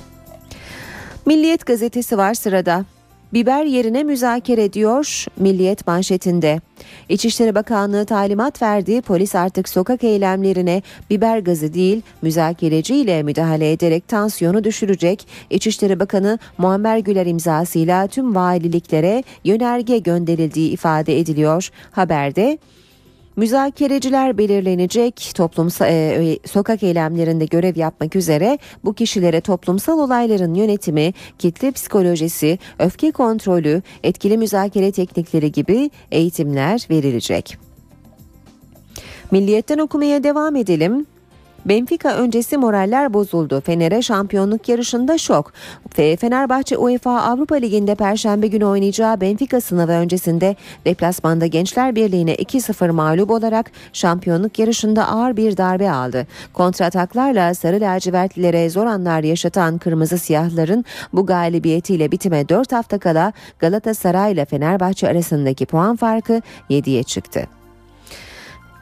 Milliyet 1.26 1.66
gazetesi 1.66 2.18
var 2.18 2.34
sırada. 2.34 2.84
Biber 3.32 3.64
yerine 3.64 4.02
müzakere 4.02 4.72
diyor 4.72 5.24
Milliyet 5.36 5.86
manşetinde. 5.86 6.60
İçişleri 7.08 7.54
Bakanlığı 7.54 8.04
talimat 8.04 8.62
verdi. 8.62 9.02
Polis 9.02 9.34
artık 9.34 9.68
sokak 9.68 10.04
eylemlerine 10.04 10.82
biber 11.10 11.38
gazı 11.38 11.74
değil 11.74 12.02
müzakereciyle 12.22 13.22
müdahale 13.22 13.72
ederek 13.72 14.08
tansiyonu 14.08 14.64
düşürecek. 14.64 15.26
İçişleri 15.50 16.00
Bakanı 16.00 16.38
Muammer 16.58 16.98
Güler 16.98 17.26
imzasıyla 17.26 18.06
tüm 18.06 18.34
valiliklere 18.34 19.24
yönerge 19.44 19.98
gönderildiği 19.98 20.70
ifade 20.70 21.18
ediliyor. 21.18 21.70
Haberde 21.90 22.58
Müzakereciler 23.40 24.38
belirlenecek 24.38 25.32
toplumsal 25.34 25.88
e, 25.90 26.38
sokak 26.46 26.82
eylemlerinde 26.82 27.44
görev 27.44 27.76
yapmak 27.76 28.16
üzere 28.16 28.58
bu 28.84 28.94
kişilere 28.94 29.40
toplumsal 29.40 29.98
olayların 29.98 30.54
yönetimi, 30.54 31.14
kitle 31.38 31.70
psikolojisi, 31.70 32.58
öfke 32.78 33.10
kontrolü, 33.10 33.82
etkili 34.02 34.38
müzakere 34.38 34.92
teknikleri 34.92 35.52
gibi 35.52 35.90
eğitimler 36.12 36.86
verilecek. 36.90 37.58
Milliyetten 39.30 39.78
okumaya 39.78 40.24
devam 40.24 40.56
edelim. 40.56 41.06
Benfica 41.64 42.14
öncesi 42.14 42.56
moraller 42.56 43.14
bozuldu. 43.14 43.60
Fener'e 43.60 44.02
şampiyonluk 44.02 44.68
yarışında 44.68 45.18
şok. 45.18 45.52
Fenerbahçe 45.90 46.76
UEFA 46.78 47.22
Avrupa 47.22 47.54
Ligi'nde 47.54 47.94
perşembe 47.94 48.46
günü 48.46 48.64
oynayacağı 48.64 49.20
Benfica 49.20 49.60
sınavı 49.60 49.92
öncesinde 49.92 50.56
deplasmanda 50.84 51.46
Gençler 51.46 51.94
Birliği'ne 51.94 52.34
2-0 52.34 52.90
mağlup 52.90 53.30
olarak 53.30 53.70
şampiyonluk 53.92 54.58
yarışında 54.58 55.08
ağır 55.08 55.36
bir 55.36 55.56
darbe 55.56 55.90
aldı. 55.90 56.26
Kontrataklarla 56.52 57.54
sarı 57.54 57.80
lacivertlilere 57.80 58.70
zor 58.70 58.86
anlar 58.86 59.22
yaşatan 59.22 59.78
kırmızı 59.78 60.18
siyahların 60.18 60.84
bu 61.12 61.26
galibiyetiyle 61.26 62.12
bitime 62.12 62.48
4 62.48 62.72
hafta 62.72 62.98
kala 62.98 63.32
Galatasaray 63.58 64.32
ile 64.32 64.44
Fenerbahçe 64.44 65.08
arasındaki 65.08 65.66
puan 65.66 65.96
farkı 65.96 66.40
7'ye 66.70 67.02
çıktı. 67.02 67.59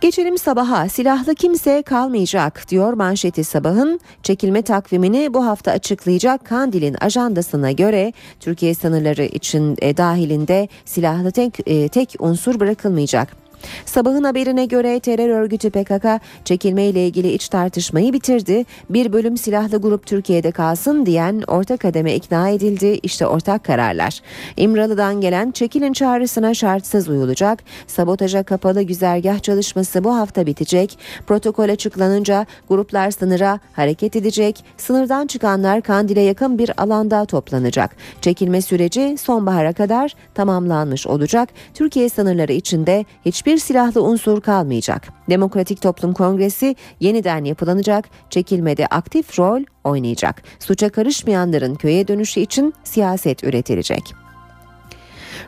Geçelim 0.00 0.38
sabaha 0.38 0.88
silahlı 0.88 1.34
kimse 1.34 1.82
kalmayacak 1.82 2.68
diyor 2.68 2.92
manşeti 2.92 3.44
sabahın 3.44 4.00
çekilme 4.22 4.62
takvimini 4.62 5.34
bu 5.34 5.46
hafta 5.46 5.70
açıklayacak 5.70 6.44
Kandil'in 6.44 6.96
ajandasına 7.00 7.72
göre 7.72 8.12
Türkiye 8.40 8.74
sınırları 8.74 9.24
için 9.24 9.76
e, 9.82 9.96
dahilinde 9.96 10.68
silahlı 10.84 11.30
tek, 11.32 11.58
e, 11.66 11.88
tek 11.88 12.14
unsur 12.18 12.60
bırakılmayacak. 12.60 13.47
Sabahın 13.86 14.24
haberine 14.24 14.66
göre 14.66 15.00
terör 15.00 15.28
örgütü 15.28 15.70
PKK 15.70 16.06
çekilme 16.44 16.84
ile 16.84 17.06
ilgili 17.06 17.32
iç 17.32 17.48
tartışmayı 17.48 18.12
bitirdi. 18.12 18.64
Bir 18.90 19.12
bölüm 19.12 19.36
silahlı 19.36 19.76
grup 19.76 20.06
Türkiye'de 20.06 20.50
kalsın 20.50 21.06
diyen 21.06 21.42
orta 21.46 21.76
kademe 21.76 22.14
ikna 22.14 22.48
edildi. 22.48 23.00
İşte 23.02 23.26
ortak 23.26 23.64
kararlar. 23.64 24.20
İmralı'dan 24.56 25.20
gelen 25.20 25.50
çekilin 25.50 25.92
çağrısına 25.92 26.54
şartsız 26.54 27.08
uyulacak. 27.08 27.62
Sabotaja 27.86 28.42
kapalı 28.42 28.82
güzergah 28.82 29.42
çalışması 29.42 30.04
bu 30.04 30.16
hafta 30.16 30.46
bitecek. 30.46 30.98
Protokol 31.26 31.68
açıklanınca 31.68 32.46
gruplar 32.68 33.10
sınıra 33.10 33.60
hareket 33.72 34.16
edecek. 34.16 34.64
Sınırdan 34.76 35.26
çıkanlar 35.26 35.82
Kandil'e 35.82 36.20
yakın 36.20 36.58
bir 36.58 36.82
alanda 36.82 37.24
toplanacak. 37.24 37.96
Çekilme 38.20 38.62
süreci 38.62 39.16
sonbahara 39.18 39.72
kadar 39.72 40.14
tamamlanmış 40.34 41.06
olacak. 41.06 41.48
Türkiye 41.74 42.08
sınırları 42.08 42.52
içinde 42.52 43.04
hiçbir 43.24 43.47
hiçbir 43.48 43.58
silahlı 43.58 44.02
unsur 44.02 44.40
kalmayacak. 44.40 45.08
Demokratik 45.30 45.82
Toplum 45.82 46.12
Kongresi 46.12 46.76
yeniden 47.00 47.44
yapılanacak, 47.44 48.08
çekilmede 48.30 48.86
aktif 48.86 49.38
rol 49.38 49.62
oynayacak. 49.84 50.42
Suça 50.58 50.88
karışmayanların 50.88 51.74
köye 51.74 52.08
dönüşü 52.08 52.40
için 52.40 52.74
siyaset 52.84 53.44
üretilecek. 53.44 54.14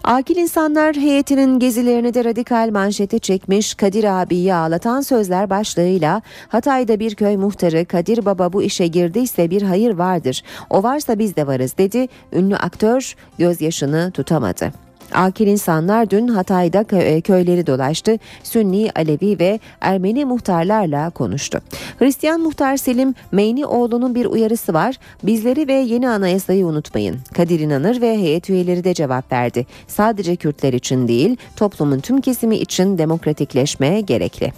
Akil 0.05 0.37
insanlar 0.37 0.97
heyetinin 0.97 1.59
gezilerini 1.59 2.15
de 2.15 2.25
radikal 2.25 2.71
manşete 2.73 3.19
çekmiş 3.19 3.75
Kadir 3.75 4.05
abiyi 4.05 4.55
ağlatan 4.55 5.01
sözler 5.01 5.51
başlığıyla 5.51 6.23
Hatay'da 6.49 7.01
bir 7.01 7.15
köy 7.15 7.37
muhtarı 7.37 7.85
Kadir 7.85 8.25
Baba 8.25 8.53
bu 8.53 8.63
işe 8.63 8.87
girdiyse 8.87 9.51
bir 9.51 9.63
hayır 9.63 9.95
vardır. 9.95 10.43
O 10.71 10.83
varsa 10.83 11.19
biz 11.19 11.37
de 11.37 11.47
varız 11.47 11.79
dedi. 11.79 12.09
Ünlü 12.33 12.57
aktör 12.57 13.15
gözyaşını 13.39 14.11
tutamadı. 14.11 14.90
Akil 15.15 15.47
insanlar 15.47 16.11
dün 16.11 16.29
Hatay'da 16.29 16.85
e, 16.97 17.21
köyleri 17.21 17.67
dolaştı. 17.67 18.19
Sünni, 18.43 18.91
Alevi 18.97 19.39
ve 19.39 19.61
Ermeni 19.81 20.25
muhtarlarla 20.25 21.11
konuştu. 21.11 21.61
Hristiyan 21.99 22.41
muhtar 22.41 22.77
Selim 22.77 23.15
Meynioğlu'nun 23.33 24.15
bir 24.15 24.27
uyarısı 24.27 24.75
var. 24.75 24.97
Bizleri 25.23 25.69
ve 25.69 25.73
yeni 25.73 26.09
anayasayı 26.09 26.67
unutmayın. 26.67 27.17
Kadir 27.35 27.61
İnanır 27.61 28.01
ve 28.01 28.19
heyet 28.19 28.51
üyeleri 28.51 28.85
de 28.85 28.95
cevap 28.95 29.33
verdi. 29.33 29.67
Sadece 29.89 30.37
Kürtler 30.37 30.73
için 30.73 31.09
değil, 31.09 31.37
toplumun 31.57 32.01
tüm 32.01 32.21
kesimi 32.21 32.57
için 32.57 32.99
demokratikleşme 32.99 34.01
gerekli. 34.01 34.53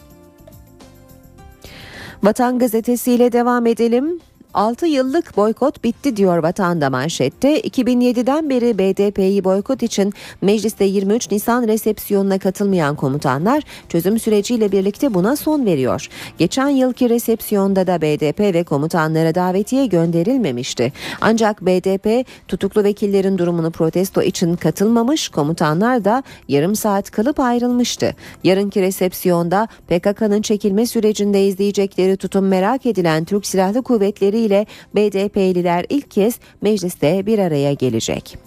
Vatan 2.22 2.58
gazetesiyle 2.58 3.32
devam 3.32 3.66
edelim. 3.66 4.20
6 4.54 4.86
yıllık 4.86 5.36
boykot 5.36 5.84
bitti 5.84 6.16
diyor 6.16 6.38
vatanda 6.38 6.90
manşette. 6.90 7.60
2007'den 7.60 8.50
beri 8.50 8.78
BDP'yi 8.78 9.44
boykot 9.44 9.82
için 9.82 10.12
mecliste 10.42 10.84
23 10.84 11.30
Nisan 11.30 11.68
resepsiyonuna 11.68 12.38
katılmayan 12.38 12.96
komutanlar 12.96 13.62
çözüm 13.88 14.18
süreciyle 14.18 14.72
birlikte 14.72 15.14
buna 15.14 15.36
son 15.36 15.66
veriyor. 15.66 16.08
Geçen 16.38 16.68
yılki 16.68 17.08
resepsiyonda 17.08 17.86
da 17.86 18.02
BDP 18.02 18.40
ve 18.40 18.64
komutanlara 18.64 19.34
davetiye 19.34 19.86
gönderilmemişti. 19.86 20.92
Ancak 21.20 21.66
BDP 21.66 22.26
tutuklu 22.48 22.84
vekillerin 22.84 23.38
durumunu 23.38 23.70
protesto 23.70 24.22
için 24.22 24.56
katılmamış, 24.56 25.28
komutanlar 25.28 26.04
da 26.04 26.22
yarım 26.48 26.76
saat 26.76 27.10
kalıp 27.10 27.40
ayrılmıştı. 27.40 28.14
Yarınki 28.44 28.82
resepsiyonda 28.82 29.68
PKK'nın 29.88 30.42
çekilme 30.42 30.86
sürecinde 30.86 31.46
izleyecekleri 31.46 32.16
tutum 32.16 32.48
merak 32.48 32.86
edilen 32.86 33.24
Türk 33.24 33.46
Silahlı 33.46 33.82
Kuvvetleri 33.82 34.41
ile 34.44 34.66
BDP'liler 34.94 35.86
ilk 35.88 36.10
kez 36.10 36.38
mecliste 36.62 37.26
bir 37.26 37.38
araya 37.38 37.72
gelecek. 37.72 38.38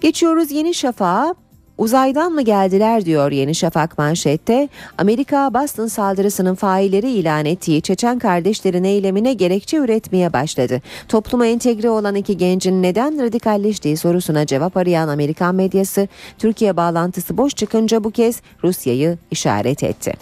Geçiyoruz 0.00 0.50
Yeni 0.52 0.74
Şafak'a. 0.74 1.34
Uzaydan 1.78 2.32
mı 2.32 2.42
geldiler 2.42 3.04
diyor 3.04 3.32
Yeni 3.32 3.54
Şafak 3.54 3.98
manşette. 3.98 4.68
Amerika 4.98 5.54
Boston 5.54 5.86
saldırısının 5.86 6.54
failleri 6.54 7.10
ilan 7.10 7.44
ettiği 7.44 7.82
Çeçen 7.82 8.18
kardeşlerin 8.18 8.84
eylemine 8.84 9.32
gerekçe 9.32 9.76
üretmeye 9.76 10.32
başladı. 10.32 10.82
Topluma 11.08 11.46
entegre 11.46 11.90
olan 11.90 12.14
iki 12.14 12.36
gencin 12.36 12.82
neden 12.82 13.22
radikalleştiği 13.22 13.96
sorusuna 13.96 14.46
cevap 14.46 14.76
arayan 14.76 15.08
Amerikan 15.08 15.54
medyası 15.54 16.08
Türkiye 16.38 16.76
bağlantısı 16.76 17.36
boş 17.36 17.54
çıkınca 17.54 18.04
bu 18.04 18.10
kez 18.10 18.40
Rusya'yı 18.64 19.18
işaret 19.30 19.82
etti. 19.82 20.12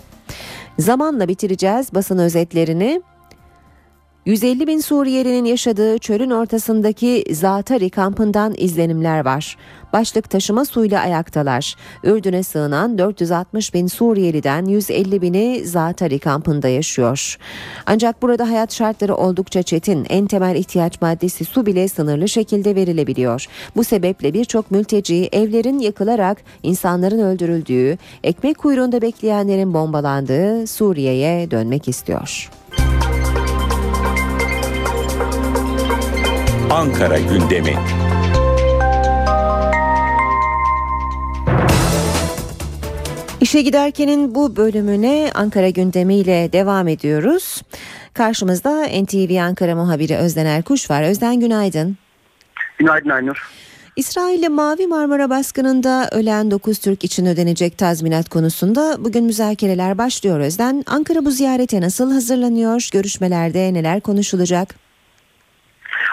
Zamanla 0.79 1.29
bitireceğiz 1.29 1.95
basın 1.95 2.19
özetlerini. 2.19 3.03
150 4.27 4.67
bin 4.67 4.79
Suriyelinin 4.79 5.45
yaşadığı 5.45 5.99
çölün 5.99 6.31
ortasındaki 6.31 7.25
Zatari 7.31 7.91
kampından 7.91 8.55
izlenimler 8.57 9.25
var. 9.25 9.57
Başlık 9.93 10.31
taşıma 10.31 10.65
suyla 10.65 11.01
ayaktalar. 11.01 11.77
Ürdün'e 12.05 12.43
sığınan 12.43 12.99
460 12.99 13.75
bin 13.75 13.87
Suriyeliden 13.87 14.67
150 14.67 15.23
bini 15.23 15.67
Zatari 15.67 16.19
kampında 16.19 16.69
yaşıyor. 16.69 17.39
Ancak 17.87 18.23
burada 18.23 18.49
hayat 18.49 18.75
şartları 18.75 19.15
oldukça 19.15 19.63
çetin. 19.63 20.07
En 20.09 20.27
temel 20.27 20.57
ihtiyaç 20.57 21.01
maddesi 21.01 21.45
su 21.45 21.67
bile 21.67 21.89
sınırlı 21.89 22.29
şekilde 22.29 22.75
verilebiliyor. 22.75 23.47
Bu 23.77 23.85
sebeple 23.85 24.35
birçok 24.35 24.71
mülteci 24.71 25.29
evlerin 25.33 25.79
yakılarak 25.79 26.39
insanların 26.63 27.19
öldürüldüğü, 27.19 27.99
ekmek 28.23 28.59
kuyruğunda 28.59 29.03
bekleyenlerin 29.03 29.75
bombalandığı 29.75 30.67
Suriye'ye 30.67 31.51
dönmek 31.51 31.89
istiyor. 31.89 32.51
Ankara 36.71 37.19
gündemi. 37.19 37.77
İşe 43.41 43.63
giderkenin 43.63 44.35
bu 44.35 44.57
bölümüne 44.57 45.31
Ankara 45.35 45.69
gündemiyle 45.69 46.53
devam 46.53 46.89
ediyoruz. 46.89 47.63
Karşımızda 48.15 48.87
NTV 48.87 49.41
Ankara 49.41 49.75
muhabiri 49.75 50.17
Özden 50.17 50.47
Erkuş 50.47 50.91
var. 50.91 51.03
Özden 51.03 51.41
günaydın. 51.41 51.97
Günaydın 52.79 53.09
Aynur. 53.11 53.51
İsrail'le 53.97 54.49
Mavi 54.49 54.87
Marmara 54.87 55.31
baskınında 55.31 56.09
ölen 56.13 56.51
9 56.51 56.79
Türk 56.79 57.05
için 57.05 57.27
ödenecek 57.27 57.79
tazminat 57.79 58.29
konusunda 58.29 58.97
bugün 59.05 59.25
müzakereler 59.25 59.99
başlıyor 59.99 60.41
Özden. 60.41 60.85
Ankara 60.87 61.25
bu 61.25 61.31
ziyarete 61.31 61.81
nasıl 61.81 62.13
hazırlanıyor? 62.13 62.89
Görüşmelerde 62.93 63.75
neler 63.75 64.01
konuşulacak? 64.01 64.84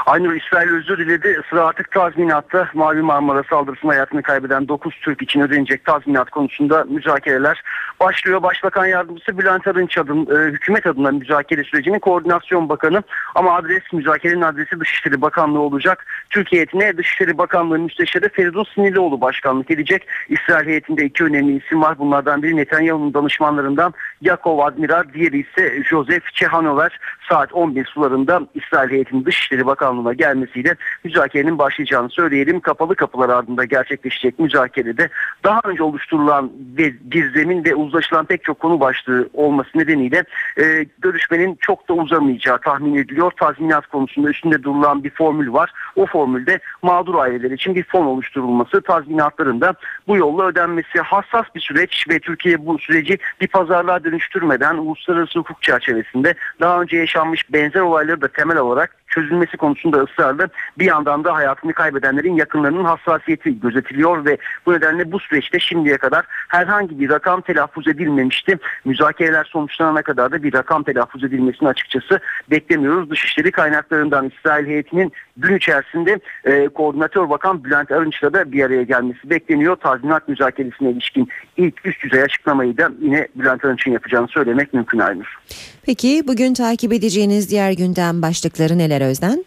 Aynur 0.06 0.34
İsrail 0.34 0.70
özür 0.70 0.98
diledi. 0.98 1.42
Sıra 1.50 1.66
artık 1.66 1.92
tazminatta 1.92 2.70
Mavi 2.74 3.02
Marmara 3.02 3.44
saldırısında 3.50 3.92
hayatını 3.92 4.24
kaybeden 4.24 4.68
9 4.68 4.94
Türk 5.02 5.22
için 5.22 5.42
ödenecek 5.42 5.86
tazminat 5.86 6.30
konusunda 6.30 6.84
müzakereler 6.84 7.64
başlıyor. 8.00 8.44
Başbakan 8.44 8.86
Yardımcısı 8.86 9.38
Bülent 9.38 9.68
Arınç 9.68 9.98
adın, 9.98 10.26
e, 10.26 10.52
hükümet 10.52 10.86
adına 10.86 11.12
müzakere 11.12 11.64
sürecinin 11.64 12.00
koordinasyon 12.00 12.70
bakanı 12.70 13.04
ama 13.36 13.56
adres 13.56 13.84
müzakerenin 13.94 14.42
adresi 14.42 14.80
Dışişleri 14.80 15.22
Bakanlığı 15.22 15.60
olacak. 15.60 16.06
Türkiye 16.30 16.60
heyetine 16.62 16.98
Dışişleri 16.98 17.38
Bakanlığı 17.38 17.80
Müsteşarı 17.80 18.30
Feridun 18.30 18.66
Sinirlioğlu 18.76 19.22
başkanlık 19.22 19.72
edecek. 19.72 20.08
İsrail 20.30 20.68
heyetinde 20.68 21.06
iki 21.06 21.24
önemli 21.24 21.58
isim 21.58 21.82
var. 21.82 22.00
Bunlardan 22.00 22.44
biri 22.44 22.56
Netanyahu'nun 22.56 23.14
danışmanlarından 23.14 23.94
Yakov 24.22 24.60
Admiral, 24.60 25.04
diğeri 25.14 25.40
ise 25.40 25.84
Joseph 25.84 26.32
Çehanover 26.34 27.00
saat 27.30 27.54
11 27.54 27.86
sularında 27.86 28.42
İsrail 28.54 28.90
heyetinin 28.90 29.26
Dışişleri 29.26 29.66
Bakanlığı'na 29.82 30.14
gelmesiyle 30.14 30.76
müzakerenin 31.04 31.58
başlayacağını 31.58 32.10
söyleyelim. 32.10 32.60
Kapalı 32.60 32.96
kapılar 32.96 33.30
ardında 33.30 33.66
gerçekleşecek 33.66 34.40
müzakerede 34.40 35.10
daha 35.44 35.62
önce 35.64 35.84
oluşturulan 35.84 36.52
ve 36.78 36.94
bir 37.02 37.34
zemin 37.34 37.66
ve 37.66 37.76
uzlaşılan 37.76 38.26
pek 38.26 38.44
çok 38.44 38.60
konu 38.60 38.80
başlığı 38.80 39.30
olması 39.34 39.78
nedeniyle 39.78 40.24
e, 40.58 40.86
görüşmenin 41.02 41.58
çok 41.62 41.90
da 41.90 41.94
uzamayacağı 41.94 42.58
tahmin 42.58 42.96
ediliyor. 42.96 43.32
Tazminat 43.32 43.88
konusunda 43.88 44.30
üstünde 44.30 44.64
durulan 44.64 45.04
bir 45.04 45.10
formül 45.10 45.54
var. 45.54 45.72
O 45.96 46.06
formülde 46.06 46.60
mağdur 46.82 47.16
aileler 47.16 47.52
için 47.52 47.76
bir 47.76 47.84
fon 47.84 48.06
oluşturulması, 48.06 48.82
tazminatların 48.82 49.62
da 49.62 49.74
bu 50.08 50.18
yolla 50.18 50.46
ödenmesi 50.46 51.00
hassas 51.00 51.46
bir 51.56 51.62
süreç 51.62 52.06
ve 52.10 52.20
Türkiye 52.20 52.66
bu 52.66 52.80
süreci 52.80 53.18
bir 53.42 53.48
pazarlığa 53.48 54.04
dönüştürmeden 54.04 54.76
uluslararası 54.76 55.40
hukuk 55.40 55.62
çerçevesinde 55.62 56.34
daha 56.60 56.82
önce 56.82 56.98
yaşanmış 56.98 57.54
benzer 57.54 57.82
olayları 57.82 58.22
da 58.22 58.28
temel 58.28 58.58
olarak 58.58 59.01
çözülmesi 59.12 59.58
konusunda 59.58 59.98
ısrarlı. 59.98 60.48
Bir 60.80 60.86
yandan 60.86 61.24
da 61.24 61.36
hayatını 61.36 61.74
kaybedenlerin 61.74 62.36
yakınlarının 62.36 62.84
hassasiyeti 62.84 63.60
gözetiliyor 63.60 64.26
ve 64.26 64.38
bu 64.66 64.74
nedenle 64.74 65.12
bu 65.12 65.20
süreçte 65.20 65.60
şimdiye 65.60 65.98
kadar 65.98 66.26
herhangi 66.48 67.00
bir 67.00 67.10
rakam 67.10 67.42
telaffuz 67.42 67.88
edilmemişti. 67.88 68.58
Müzakereler 68.86 69.44
sonuçlanana 69.44 70.02
kadar 70.02 70.32
da 70.32 70.44
bir 70.44 70.54
rakam 70.54 70.84
telaffuz 70.84 71.24
edilmesini 71.24 71.70
açıkçası 71.70 72.20
beklemiyoruz. 72.52 73.10
Dışişleri 73.10 73.52
kaynaklarından 73.52 74.32
İsrail 74.38 74.68
heyetinin 74.68 75.12
gün 75.38 75.56
içerisinde 75.58 76.20
e, 76.46 76.68
koordinatör 76.68 77.30
bakan 77.30 77.64
Bülent 77.64 77.92
Arınç'la 77.92 78.34
da 78.34 78.52
bir 78.52 78.64
araya 78.64 78.84
gelmesi 78.84 79.30
bekleniyor. 79.30 79.76
Tazminat 79.76 80.28
müzakeresine 80.28 80.92
ilişkin 80.92 81.30
ilk 81.58 81.86
üst 81.86 82.04
düzey 82.04 82.22
açıklamayı 82.22 82.78
da 82.78 82.92
yine 83.02 83.28
Bülent 83.36 83.66
Arınç'ın 83.66 83.92
yapacağını 83.92 84.28
söylemek 84.28 84.74
mümkün 84.74 85.00
Aynur. 85.00 85.38
Peki 85.84 86.24
bugün 86.28 86.54
takip 86.54 86.94
edeceğiniz 86.94 87.50
diğer 87.50 87.72
gündem 87.72 88.22
başlıkları 88.22 88.78
neler 88.78 89.02
Özden? 89.02 89.46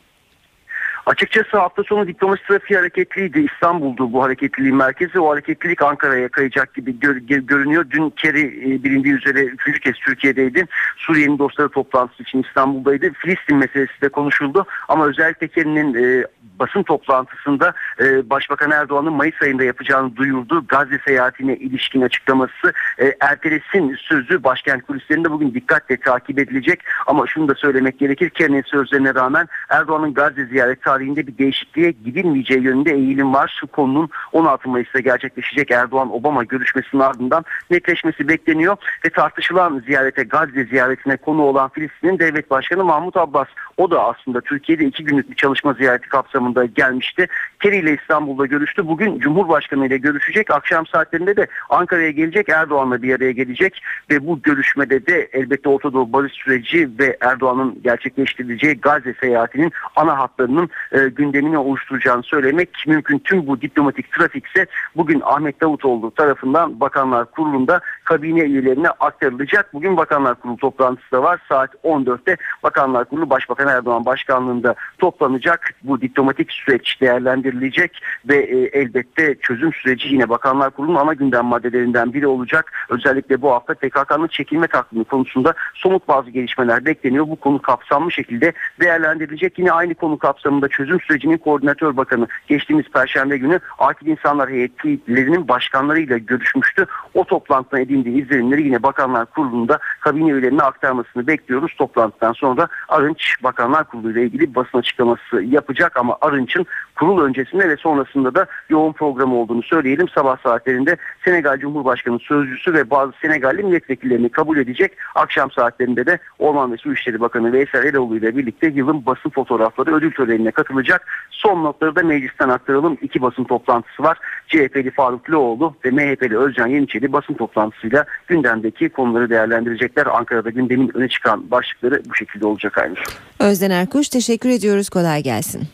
Açıkçası 1.06 1.58
hafta 1.58 1.82
sonu 1.82 2.08
diplomasi 2.08 2.42
trafiği 2.42 2.78
hareketliydi. 2.78 3.46
İstanbul'du 3.52 4.12
bu 4.12 4.22
hareketliliğin 4.22 4.76
merkezi. 4.76 5.20
O 5.20 5.30
hareketlilik 5.30 5.82
Ankara'ya 5.82 6.28
kayacak 6.28 6.74
gibi 6.74 6.98
gör, 7.00 7.16
görünüyor. 7.16 7.86
Dün 7.90 8.10
Kerry 8.10 8.40
e, 8.40 8.84
bilindiği 8.84 9.12
üzere 9.14 9.44
üçüncü 9.44 9.80
kez 9.80 9.94
Türkiye'deydi. 9.94 10.66
Suriye'nin 10.96 11.38
dostları 11.38 11.68
toplantısı 11.68 12.22
için 12.22 12.42
İstanbul'daydı. 12.42 13.12
Filistin 13.12 13.56
meselesi 13.56 14.00
de 14.02 14.08
konuşuldu. 14.08 14.66
Ama 14.88 15.06
özellikle 15.06 15.48
Kerry'nin 15.48 15.94
e, 15.94 16.26
basın 16.58 16.82
toplantısında 16.82 17.74
e, 18.00 18.30
Başbakan 18.30 18.70
Erdoğan'ın 18.70 19.12
Mayıs 19.12 19.42
ayında 19.42 19.64
yapacağını 19.64 20.16
duyurdu. 20.16 20.64
Gazze 20.68 20.98
seyahatine 21.06 21.56
ilişkin 21.56 22.00
açıklaması 22.00 22.72
e, 22.98 23.16
ertelesin 23.20 23.96
sözü 23.98 24.44
başkent 24.44 24.86
kulislerinde 24.86 25.30
bugün 25.30 25.54
dikkatle 25.54 25.96
takip 25.96 26.38
edilecek. 26.38 26.80
Ama 27.06 27.26
şunu 27.26 27.48
da 27.48 27.54
söylemek 27.54 27.98
gerekir. 27.98 28.30
Kerry'nin 28.30 28.62
sözlerine 28.62 29.14
rağmen 29.14 29.48
Erdoğan'ın 29.68 30.14
Gazze 30.14 30.46
ziyareti 30.46 30.90
tarihinde 30.94 31.26
bir 31.26 31.38
değişikliğe 31.38 31.90
gidilmeyeceği 32.04 32.62
yönünde 32.62 32.92
eğilim 32.92 33.34
var. 33.34 33.56
Şu 33.60 33.66
konunun 33.66 34.08
16 34.32 34.68
Mayıs'ta 34.68 35.00
gerçekleşecek 35.00 35.70
Erdoğan-Obama 35.70 36.44
görüşmesinin 36.44 37.02
ardından 37.02 37.44
netleşmesi 37.70 38.28
bekleniyor 38.28 38.76
ve 39.06 39.10
tartışılan 39.10 39.82
ziyarete 39.86 40.22
Gazze 40.22 40.64
ziyaretine 40.64 41.16
konu 41.16 41.42
olan 41.42 41.68
Filistin'in 41.68 42.18
devlet 42.18 42.50
başkanı 42.50 42.84
Mahmut 42.84 43.16
Abbas 43.16 43.46
o 43.76 43.90
da 43.90 44.04
aslında 44.04 44.40
Türkiye'de 44.40 44.84
iki 44.84 45.04
günlük 45.04 45.30
bir 45.30 45.36
çalışma 45.36 45.72
ziyareti 45.72 46.08
kapsamında 46.08 46.64
gelmişti. 46.64 47.26
Kerry 47.62 47.76
ile 47.76 47.94
İstanbul'da 47.94 48.46
görüştü. 48.46 48.86
Bugün 48.86 49.18
Cumhurbaşkanı 49.18 49.86
ile 49.86 49.98
görüşecek. 49.98 50.50
Akşam 50.50 50.86
saatlerinde 50.86 51.36
de 51.36 51.46
Ankara'ya 51.70 52.10
gelecek. 52.10 52.48
Erdoğan'la 52.48 53.02
bir 53.02 53.14
araya 53.14 53.32
gelecek 53.32 53.82
ve 54.10 54.26
bu 54.26 54.42
görüşmede 54.42 55.06
de 55.06 55.28
elbette 55.32 55.68
Orta 55.68 55.92
Doğu 55.92 56.12
barış 56.12 56.32
süreci 56.32 56.90
ve 56.98 57.16
Erdoğan'ın 57.20 57.82
gerçekleştireceği 57.84 58.74
Gazze 58.74 59.14
seyahatinin 59.20 59.72
ana 59.96 60.18
hatlarının 60.18 60.70
e, 60.94 61.08
gündemini 61.08 61.58
oluşturacağını 61.58 62.22
söylemek 62.22 62.68
mümkün. 62.86 63.18
Tüm 63.18 63.46
bu 63.46 63.60
diplomatik 63.60 64.12
trafik 64.12 64.46
ise 64.46 64.66
bugün 64.96 65.22
Ahmet 65.24 65.60
Davutoğlu 65.60 66.10
tarafından 66.10 66.80
Bakanlar 66.80 67.30
Kurulu'nda 67.30 67.80
kabine 68.04 68.40
üyelerine 68.40 68.88
aktarılacak. 68.88 69.74
Bugün 69.74 69.96
Bakanlar 69.96 70.34
Kurulu 70.34 70.56
toplantısı 70.56 71.12
da 71.12 71.22
var. 71.22 71.40
Saat 71.48 71.74
14'te 71.84 72.36
Bakanlar 72.62 73.04
Kurulu 73.04 73.30
Başbakan 73.30 73.68
Erdoğan 73.68 74.04
başkanlığında 74.04 74.74
toplanacak. 74.98 75.74
Bu 75.82 76.00
diplomatik 76.00 76.52
süreç 76.52 77.00
değerlendirilecek 77.00 78.02
ve 78.28 78.36
e, 78.36 78.80
elbette 78.80 79.34
çözüm 79.34 79.72
süreci 79.72 80.08
yine 80.08 80.28
Bakanlar 80.28 80.70
Kurulu'nun 80.70 80.98
ana 80.98 81.12
gündem 81.12 81.44
maddelerinden 81.44 82.12
biri 82.12 82.26
olacak. 82.26 82.72
Özellikle 82.88 83.42
bu 83.42 83.52
hafta 83.52 83.74
PKK'nın 83.74 84.26
çekilme 84.26 84.66
takvimi 84.66 85.04
konusunda 85.04 85.54
somut 85.74 86.08
bazı 86.08 86.30
gelişmeler 86.30 86.84
bekleniyor. 86.84 87.28
Bu 87.28 87.36
konu 87.36 87.62
kapsamlı 87.62 88.12
şekilde 88.12 88.52
değerlendirilecek. 88.80 89.58
Yine 89.58 89.72
aynı 89.72 89.94
konu 89.94 90.18
kapsamında 90.18 90.68
çözüm 90.68 90.83
sürecinin 90.84 91.38
koordinatör 91.38 91.96
bakanı 91.96 92.26
geçtiğimiz 92.48 92.88
perşembe 92.88 93.38
günü 93.38 93.60
Akil 93.78 94.06
İnsanlar 94.06 94.50
heyetlerinin 94.50 95.48
başkanlarıyla 95.48 96.18
görüşmüştü. 96.18 96.86
O 97.14 97.24
toplantıda 97.24 97.80
edindiği 97.80 98.22
izlenimleri 98.22 98.62
yine 98.62 98.82
Bakanlar 98.82 99.26
Kurulu'nda 99.26 99.78
kabine 100.00 100.30
üyelerine 100.30 100.62
aktarmasını 100.62 101.26
bekliyoruz. 101.26 101.74
Toplantıdan 101.78 102.32
sonra 102.32 102.68
Arınç 102.88 103.36
Bakanlar 103.42 103.84
Kurulu 103.84 104.10
ile 104.10 104.22
ilgili 104.22 104.54
basın 104.54 104.78
açıklaması 104.78 105.42
yapacak 105.42 105.96
ama 105.96 106.16
Arınç'ın 106.20 106.66
kurul 106.94 107.22
öncesinde 107.22 107.68
ve 107.68 107.76
sonrasında 107.76 108.34
da 108.34 108.46
yoğun 108.68 108.92
programı 108.92 109.36
olduğunu 109.36 109.62
söyleyelim. 109.62 110.08
Sabah 110.08 110.36
saatlerinde 110.42 110.96
Senegal 111.24 111.58
Cumhurbaşkanı 111.58 112.18
sözcüsü 112.18 112.74
ve 112.74 112.90
bazı 112.90 113.12
Senegalli 113.22 113.62
milletvekillerini 113.62 114.28
kabul 114.28 114.56
edecek. 114.56 114.92
Akşam 115.14 115.50
saatlerinde 115.50 116.06
de 116.06 116.18
Orman 116.38 116.72
ve 116.72 116.76
Su 116.76 116.92
İşleri 116.92 117.20
Bakanı 117.20 117.52
Veysel 117.52 117.84
Eroğlu 117.84 118.16
ile 118.16 118.36
birlikte 118.36 118.66
yılın 118.66 119.06
basın 119.06 119.30
fotoğrafları 119.30 119.94
ödül 119.94 120.12
törenine 120.12 120.50
katılacak. 120.50 121.06
Son 121.30 121.64
notları 121.64 121.96
da 121.96 122.02
meclisten 122.02 122.48
aktaralım. 122.48 122.98
İki 123.02 123.22
basın 123.22 123.44
toplantısı 123.44 124.02
var. 124.02 124.18
CHP'li 124.48 124.90
Faruk 124.90 125.30
Loğlu 125.30 125.74
ve 125.84 125.90
MHP'li 125.90 126.38
Özcan 126.38 126.66
Yeniçeri 126.66 127.12
basın 127.12 127.34
toplantısıyla 127.34 128.04
gündemdeki 128.26 128.88
konuları 128.88 129.30
değerlendirecekler. 129.30 130.06
Ankara'da 130.06 130.50
gündemin 130.50 130.90
öne 130.94 131.08
çıkan 131.08 131.50
başlıkları 131.50 132.02
bu 132.10 132.14
şekilde 132.14 132.46
olacak 132.46 132.78
aynı. 132.78 132.94
Özden 133.40 133.70
Erkuş 133.70 134.08
teşekkür 134.08 134.48
ediyoruz. 134.48 134.88
Kolay 134.88 135.22
gelsin. 135.22 135.68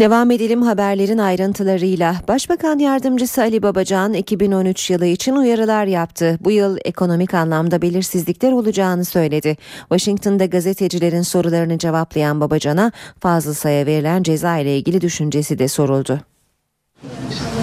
Devam 0.00 0.30
edelim 0.30 0.62
haberlerin 0.62 1.18
ayrıntılarıyla. 1.18 2.16
Başbakan 2.28 2.78
Yardımcısı 2.78 3.42
Ali 3.42 3.62
Babacan 3.62 4.14
2013 4.14 4.90
yılı 4.90 5.06
için 5.06 5.36
uyarılar 5.36 5.86
yaptı. 5.86 6.38
Bu 6.40 6.50
yıl 6.50 6.78
ekonomik 6.84 7.34
anlamda 7.34 7.82
belirsizlikler 7.82 8.52
olacağını 8.52 9.04
söyledi. 9.04 9.56
Washington'da 9.80 10.46
gazetecilerin 10.46 11.22
sorularını 11.22 11.78
cevaplayan 11.78 12.40
Babacan'a 12.40 12.92
fazla 13.20 13.54
sayı 13.54 13.86
verilen 13.86 14.22
ceza 14.22 14.58
ile 14.58 14.78
ilgili 14.78 15.00
düşüncesi 15.00 15.58
de 15.58 15.68
soruldu. 15.68 16.20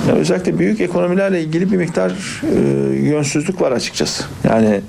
Ya 0.08 0.16
özellikle 0.16 0.60
büyük 0.60 0.82
ekonomilerle 0.82 1.42
ilgili 1.42 1.72
bir 1.72 1.78
miktar 1.78 2.42
e, 2.44 2.60
yönsüzlük 2.96 3.62
var 3.62 3.72
açıkçası. 3.72 4.24
Yani 4.44 4.82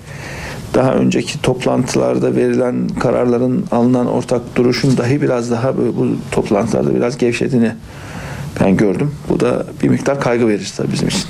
daha 0.79 0.95
önceki 0.95 1.43
toplantılarda 1.43 2.37
verilen 2.37 2.89
kararların 2.89 3.65
alınan 3.71 4.07
ortak 4.07 4.57
duruşun 4.57 4.97
dahi 4.97 5.23
biraz 5.23 5.51
daha 5.51 5.77
bu, 5.77 6.17
toplantılarda 6.33 6.95
biraz 6.95 7.19
gevşediğini 7.19 7.73
ben 8.61 8.77
gördüm. 8.77 9.15
Bu 9.29 9.41
da 9.41 9.67
bir 9.83 9.89
miktar 9.89 10.21
kaygı 10.21 10.49
verici 10.49 10.77
tabii 10.77 10.93
bizim 10.93 11.09
için. 11.09 11.25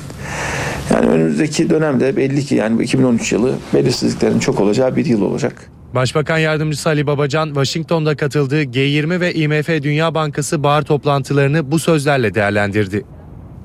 Yani 0.95 1.07
önümüzdeki 1.07 1.71
dönemde 1.71 2.17
belli 2.17 2.45
ki 2.45 2.55
yani 2.55 2.79
bu 2.79 2.83
2013 2.83 3.33
yılı 3.33 3.55
belirsizliklerin 3.75 4.39
çok 4.39 4.61
olacağı 4.61 4.97
bir 4.97 5.07
yıl 5.07 5.23
olacak. 5.23 5.71
Başbakan 5.95 6.39
Yardımcısı 6.39 6.89
Ali 6.89 7.07
Babacan, 7.07 7.47
Washington'da 7.47 8.17
katıldığı 8.17 8.63
G20 8.63 9.21
ve 9.21 9.35
IMF 9.35 9.69
Dünya 9.69 10.15
Bankası 10.15 10.63
bahar 10.63 10.83
toplantılarını 10.83 11.71
bu 11.71 11.79
sözlerle 11.79 12.35
değerlendirdi. 12.35 13.05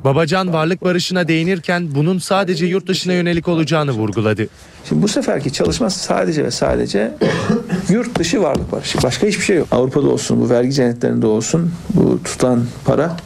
Babacan 0.04 0.54
varlık 0.54 0.84
barışına 0.84 1.28
değinirken 1.28 1.96
bunun 1.96 2.20
sadece 2.20 2.66
yurt 2.66 2.88
dışına 2.88 3.14
yönelik 3.14 3.48
olacağını 3.48 3.92
vurguladı. 3.92 4.48
Şimdi 4.90 5.02
bu 5.02 5.08
seferki 5.08 5.54
çalışma 5.54 5.90
sadece 5.90 6.44
ve 6.44 6.52
sadece 6.52 7.12
yurt 7.90 8.20
dışı 8.20 8.42
varlık 8.42 8.72
barışı. 8.72 9.04
Başka 9.04 9.28
hiçbir 9.28 9.44
şey 9.44 9.58
yok. 9.58 9.68
Avrupa'da 9.72 10.10
olsun, 10.10 10.42
bu 10.42 10.50
vergi 10.50 10.72
cennetlerinde 10.72 11.28
olsun 11.28 11.72
bu 11.90 12.24
tutan 12.24 12.66
para 12.86 13.18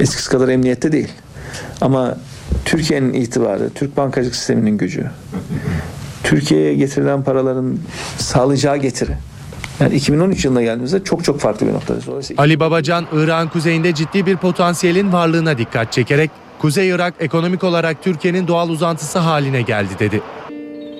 eskisi 0.00 0.30
kadar 0.30 0.48
emniyette 0.48 0.92
değil. 0.92 1.08
Ama 1.80 2.18
Türkiye'nin 2.64 3.12
itibarı, 3.12 3.70
Türk 3.74 3.96
bankacılık 3.96 4.34
sisteminin 4.34 4.78
gücü, 4.78 5.06
Türkiye'ye 6.24 6.74
getirilen 6.74 7.24
paraların 7.24 7.78
sağlayacağı 8.18 8.76
getiri. 8.76 9.12
Yani 9.80 9.94
2013 9.94 10.44
yılına 10.44 10.62
geldiğimizde 10.62 11.04
çok 11.04 11.24
çok 11.24 11.40
farklı 11.40 11.66
bir 11.66 11.72
noktadayız. 11.72 12.06
Dolayısıyla 12.06 12.42
Ali 12.42 12.60
Babacan, 12.60 13.06
Irak'ın 13.12 13.48
kuzeyinde 13.48 13.94
ciddi 13.94 14.26
bir 14.26 14.36
potansiyelin 14.36 15.12
varlığına 15.12 15.58
dikkat 15.58 15.92
çekerek 15.92 16.30
Kuzey 16.58 16.88
Irak 16.88 17.14
ekonomik 17.20 17.64
olarak 17.64 18.02
Türkiye'nin 18.02 18.48
doğal 18.48 18.68
uzantısı 18.68 19.18
haline 19.18 19.62
geldi 19.62 19.90
dedi. 19.98 20.22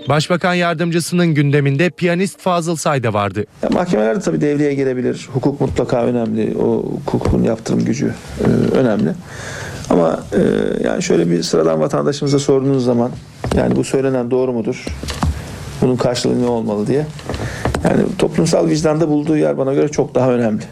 Başbakan 0.09 0.55
yardımcısının 0.55 1.27
gündeminde 1.27 1.91
piyanist 1.91 2.41
Fazıl 2.41 2.77
Say 2.77 3.03
da 3.03 3.15
vardı. 3.15 3.45
Ya 3.63 3.69
mahkemeler 3.73 4.17
de 4.17 4.21
tabii 4.21 4.41
devreye 4.41 4.75
girebilir. 4.75 5.29
Hukuk 5.33 5.61
mutlaka 5.61 6.05
önemli. 6.05 6.57
O 6.59 6.85
hukukun 7.07 7.43
yaptırım 7.43 7.85
gücü 7.85 8.15
e, 8.41 8.77
önemli. 8.77 9.13
Ama 9.91 10.21
e, 10.33 10.41
yani 10.85 11.03
şöyle 11.03 11.31
bir 11.31 11.43
sıradan 11.43 11.81
vatandaşımıza 11.81 12.39
sorduğunuz 12.39 12.85
zaman 12.85 13.11
yani 13.57 13.77
bu 13.77 13.85
söylenen 13.85 14.31
doğru 14.31 14.53
mudur? 14.53 14.85
Bunun 15.83 15.97
karşılığı 15.97 16.43
ne 16.43 16.47
olmalı 16.47 16.87
diye. 16.87 17.07
Yani 17.85 18.03
toplumsal 18.19 18.69
vicdanda 18.69 19.09
bulduğu 19.09 19.37
yer 19.37 19.59
bana 19.59 19.75
göre 19.75 19.89
çok 19.89 20.15
daha 20.15 20.33
önemli. 20.33 20.63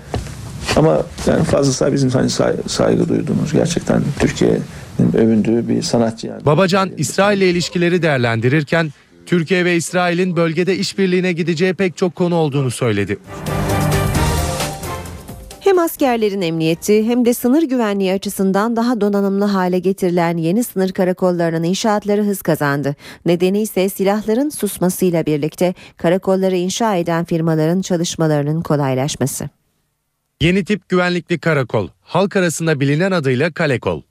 Ama 0.76 1.02
yani 1.26 1.44
fazlası 1.44 1.92
bizim 1.92 2.10
hani 2.10 2.30
say- 2.30 2.56
saygı 2.66 3.08
duyduğumuz 3.08 3.52
gerçekten 3.52 4.02
Türkiye'nin 4.18 5.12
övündüğü 5.16 5.68
bir 5.68 5.82
sanatçı 5.82 6.26
yani. 6.26 6.46
Babacan, 6.46 6.90
İsrail 6.96 7.38
ile 7.38 7.50
ilişkileri 7.50 8.02
değerlendirirken 8.02 8.90
Türkiye 9.26 9.64
ve 9.64 9.76
İsrail'in 9.76 10.36
bölgede 10.36 10.76
işbirliğine 10.76 11.32
gideceği 11.32 11.74
pek 11.74 11.96
çok 11.96 12.14
konu 12.14 12.34
olduğunu 12.34 12.70
söyledi. 12.70 13.18
Hem 15.70 15.78
askerlerin 15.78 16.40
emniyeti 16.40 17.06
hem 17.06 17.24
de 17.24 17.34
sınır 17.34 17.62
güvenliği 17.62 18.12
açısından 18.12 18.76
daha 18.76 19.00
donanımlı 19.00 19.44
hale 19.44 19.78
getirilen 19.78 20.36
yeni 20.36 20.64
sınır 20.64 20.92
karakollarının 20.92 21.62
inşaatları 21.62 22.22
hız 22.22 22.42
kazandı. 22.42 22.96
Nedeni 23.26 23.60
ise 23.60 23.88
silahların 23.88 24.48
susmasıyla 24.48 25.26
birlikte 25.26 25.74
karakolları 25.96 26.56
inşa 26.56 26.96
eden 26.96 27.24
firmaların 27.24 27.82
çalışmalarının 27.82 28.62
kolaylaşması. 28.62 29.48
Yeni 30.40 30.64
tip 30.64 30.88
güvenlikli 30.88 31.38
karakol, 31.38 31.88
halk 32.00 32.36
arasında 32.36 32.80
bilinen 32.80 33.10
adıyla 33.10 33.52
Kalekol. 33.52 34.02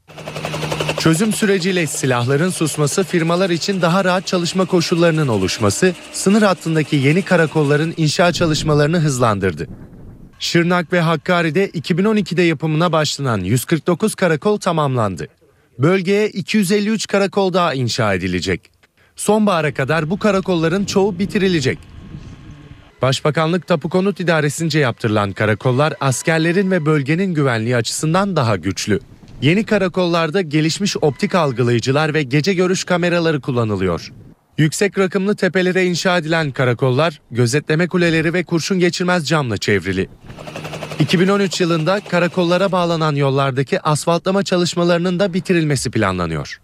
Çözüm 1.00 1.34
süreciyle 1.34 1.88
silahların 1.88 2.50
susması, 2.50 3.04
firmalar 3.04 3.50
için 3.50 3.82
daha 3.82 4.06
rahat 4.06 4.28
çalışma 4.28 4.66
koşullarının 4.66 5.28
oluşması, 5.28 5.94
sınır 6.12 6.42
hattındaki 6.42 6.96
yeni 6.96 7.22
karakolların 7.22 7.94
inşa 7.98 8.34
çalışmalarını 8.34 9.00
hızlandırdı. 9.00 9.68
Şırnak 10.40 10.94
ve 10.94 11.02
Hakkari'de 11.02 11.70
2012'de 11.70 12.42
yapımına 12.42 12.92
başlanan 12.92 13.40
149 13.40 14.16
karakol 14.16 14.58
tamamlandı. 14.58 15.28
Bölgeye 15.80 16.30
253 16.30 17.08
karakol 17.08 17.54
daha 17.54 17.74
inşa 17.74 18.14
edilecek. 18.14 18.72
Sonbahara 19.16 19.74
kadar 19.74 20.10
bu 20.10 20.20
karakolların 20.20 20.86
çoğu 20.86 21.20
bitirilecek. 21.20 21.78
Başbakanlık 23.02 23.68
Tapu 23.68 23.90
Konut 23.90 24.20
İdaresi'nce 24.20 24.80
yaptırılan 24.80 25.32
karakollar 25.32 25.94
askerlerin 26.00 26.72
ve 26.72 26.86
bölgenin 26.86 27.34
güvenliği 27.34 27.76
açısından 27.76 28.36
daha 28.36 28.56
güçlü. 28.56 29.00
Yeni 29.42 29.66
karakollarda 29.66 30.42
gelişmiş 30.42 30.98
optik 31.02 31.36
algılayıcılar 31.36 32.14
ve 32.14 32.24
gece 32.24 32.54
görüş 32.54 32.84
kameraları 32.84 33.42
kullanılıyor. 33.42 34.12
Yüksek 34.60 34.98
rakımlı 34.98 35.36
tepelere 35.36 35.86
inşa 35.86 36.18
edilen 36.18 36.52
karakollar 36.52 37.22
gözetleme 37.32 37.88
kuleleri 37.88 38.34
ve 38.34 38.44
kurşun 38.44 38.80
geçirmez 38.80 39.28
camla 39.28 39.58
çevrili. 39.58 40.10
2013 41.00 41.62
yılında 41.62 42.00
karakollara 42.10 42.72
bağlanan 42.72 43.16
yollardaki 43.16 43.82
asfaltlama 43.82 44.44
çalışmalarının 44.44 45.20
da 45.20 45.34
bitirilmesi 45.34 45.92
planlanıyor. 45.92 46.60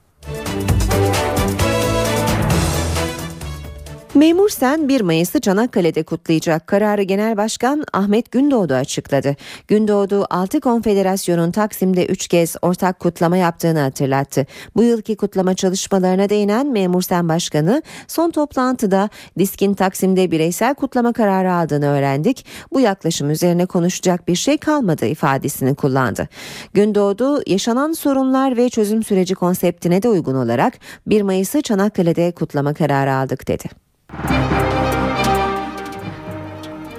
Memur 4.15 4.49
Sen 4.49 4.89
1 4.89 5.01
Mayıs'ı 5.01 5.39
Çanakkale'de 5.39 6.03
kutlayacak 6.03 6.67
kararı 6.67 7.01
Genel 7.01 7.37
Başkan 7.37 7.83
Ahmet 7.93 8.31
Gündoğdu 8.31 8.73
açıkladı. 8.73 9.35
Gündoğdu 9.67 10.25
6 10.29 10.59
konfederasyonun 10.59 11.51
Taksim'de 11.51 12.05
3 12.05 12.27
kez 12.27 12.55
ortak 12.61 12.99
kutlama 12.99 13.37
yaptığını 13.37 13.79
hatırlattı. 13.79 14.45
Bu 14.75 14.83
yılki 14.83 15.15
kutlama 15.15 15.53
çalışmalarına 15.53 16.29
değinen 16.29 16.67
Memur 16.67 17.01
Sen 17.01 17.29
Başkanı 17.29 17.81
son 18.07 18.31
toplantıda 18.31 19.09
Disk'in 19.39 19.73
Taksim'de 19.73 20.31
bireysel 20.31 20.75
kutlama 20.75 21.13
kararı 21.13 21.53
aldığını 21.53 21.87
öğrendik. 21.87 22.45
Bu 22.73 22.79
yaklaşım 22.79 23.29
üzerine 23.29 23.65
konuşacak 23.65 24.27
bir 24.27 24.35
şey 24.35 24.57
kalmadı 24.57 25.05
ifadesini 25.05 25.75
kullandı. 25.75 26.27
Gündoğdu 26.73 27.41
yaşanan 27.47 27.91
sorunlar 27.91 28.57
ve 28.57 28.69
çözüm 28.69 29.03
süreci 29.03 29.35
konseptine 29.35 30.03
de 30.03 30.09
uygun 30.09 30.35
olarak 30.35 30.73
1 31.07 31.21
Mayıs'ı 31.21 31.61
Çanakkale'de 31.61 32.31
kutlama 32.31 32.73
kararı 32.73 33.13
aldık 33.13 33.47
dedi. 33.47 33.84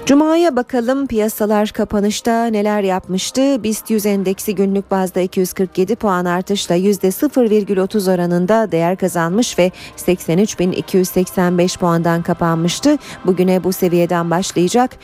Cuma'ya 0.06 0.56
bakalım 0.56 1.06
piyasalar 1.06 1.68
kapanışta 1.68 2.46
neler 2.46 2.82
yapmıştı? 2.82 3.62
BIST 3.62 3.90
100 3.90 4.06
endeksi 4.06 4.54
günlük 4.54 4.90
bazda 4.90 5.20
247 5.20 5.96
puan 5.96 6.24
artışla 6.24 6.76
%0,30 6.76 8.14
oranında 8.14 8.72
değer 8.72 8.96
kazanmış 8.96 9.58
ve 9.58 9.72
83.285 9.96 11.78
puandan 11.78 12.22
kapanmıştı. 12.22 12.98
Bugüne 13.24 13.64
bu 13.64 13.72
seviyeden 13.72 14.30
başlayacak. 14.30 14.96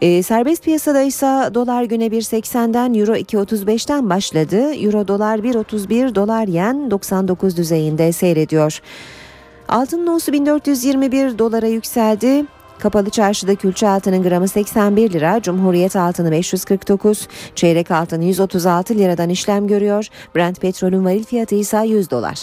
E, 0.00 0.22
serbest 0.22 0.64
piyasada 0.64 1.02
ise 1.02 1.50
dolar 1.54 1.82
güne 1.82 2.06
1.80'den 2.06 2.94
euro 2.94 3.16
2.35'ten 3.16 4.10
başladı. 4.10 4.74
Euro 4.74 5.08
dolar 5.08 5.38
1.31 5.38 6.14
dolar 6.14 6.48
yen 6.48 6.90
99 6.90 7.56
düzeyinde 7.56 8.12
seyrediyor. 8.12 8.80
Altın 9.68 10.06
nosu 10.06 10.32
1421 10.32 11.38
dolara 11.38 11.66
yükseldi. 11.66 12.44
Kapalı 12.80 13.10
çarşıda 13.10 13.54
külçe 13.54 13.88
altının 13.88 14.22
gramı 14.22 14.48
81 14.48 15.12
lira, 15.12 15.42
Cumhuriyet 15.42 15.96
altını 15.96 16.30
549, 16.30 17.28
çeyrek 17.54 17.90
altın 17.90 18.20
136 18.20 18.94
liradan 18.94 19.28
işlem 19.28 19.66
görüyor. 19.66 20.06
Brent 20.36 20.60
petrolün 20.60 21.04
varil 21.04 21.24
fiyatı 21.24 21.54
ise 21.54 21.78
100 21.86 22.10
dolar. 22.10 22.38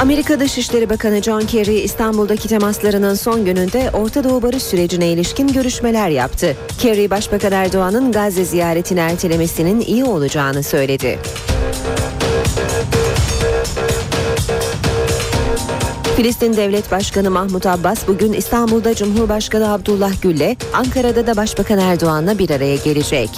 Amerika 0.00 0.40
Dışişleri 0.40 0.90
Bakanı 0.90 1.22
John 1.22 1.40
Kerry 1.40 1.74
İstanbul'daki 1.74 2.48
temaslarının 2.48 3.14
son 3.14 3.44
gününde 3.44 3.90
Orta 3.92 4.24
Doğu 4.24 4.42
barış 4.42 4.62
sürecine 4.62 5.08
ilişkin 5.08 5.48
görüşmeler 5.48 6.08
yaptı. 6.08 6.56
Kerry 6.78 7.10
Başbakan 7.10 7.52
Erdoğan'ın 7.52 8.12
Gazze 8.12 8.44
ziyaretini 8.44 9.00
ertelemesinin 9.00 9.80
iyi 9.80 10.04
olacağını 10.04 10.62
söyledi. 10.62 11.18
Filistin 16.20 16.56
Devlet 16.56 16.90
Başkanı 16.90 17.30
Mahmut 17.30 17.66
Abbas 17.66 18.08
bugün 18.08 18.32
İstanbul'da 18.32 18.94
Cumhurbaşkanı 18.94 19.72
Abdullah 19.72 20.22
Gül'le, 20.22 20.56
Ankara'da 20.74 21.26
da 21.26 21.36
Başbakan 21.36 21.78
Erdoğan'la 21.78 22.38
bir 22.38 22.50
araya 22.50 22.76
gelecek. 22.76 23.30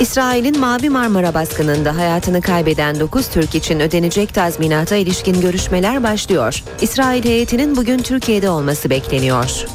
İsrail'in 0.00 0.60
Mavi 0.60 0.90
Marmara 0.90 1.34
baskınında 1.34 1.96
hayatını 1.96 2.40
kaybeden 2.40 3.00
9 3.00 3.28
Türk 3.28 3.54
için 3.54 3.80
ödenecek 3.80 4.34
tazminata 4.34 4.96
ilişkin 4.96 5.40
görüşmeler 5.40 6.02
başlıyor. 6.02 6.62
İsrail 6.80 7.24
heyetinin 7.24 7.76
bugün 7.76 7.98
Türkiye'de 7.98 8.50
olması 8.50 8.90
bekleniyor. 8.90 9.66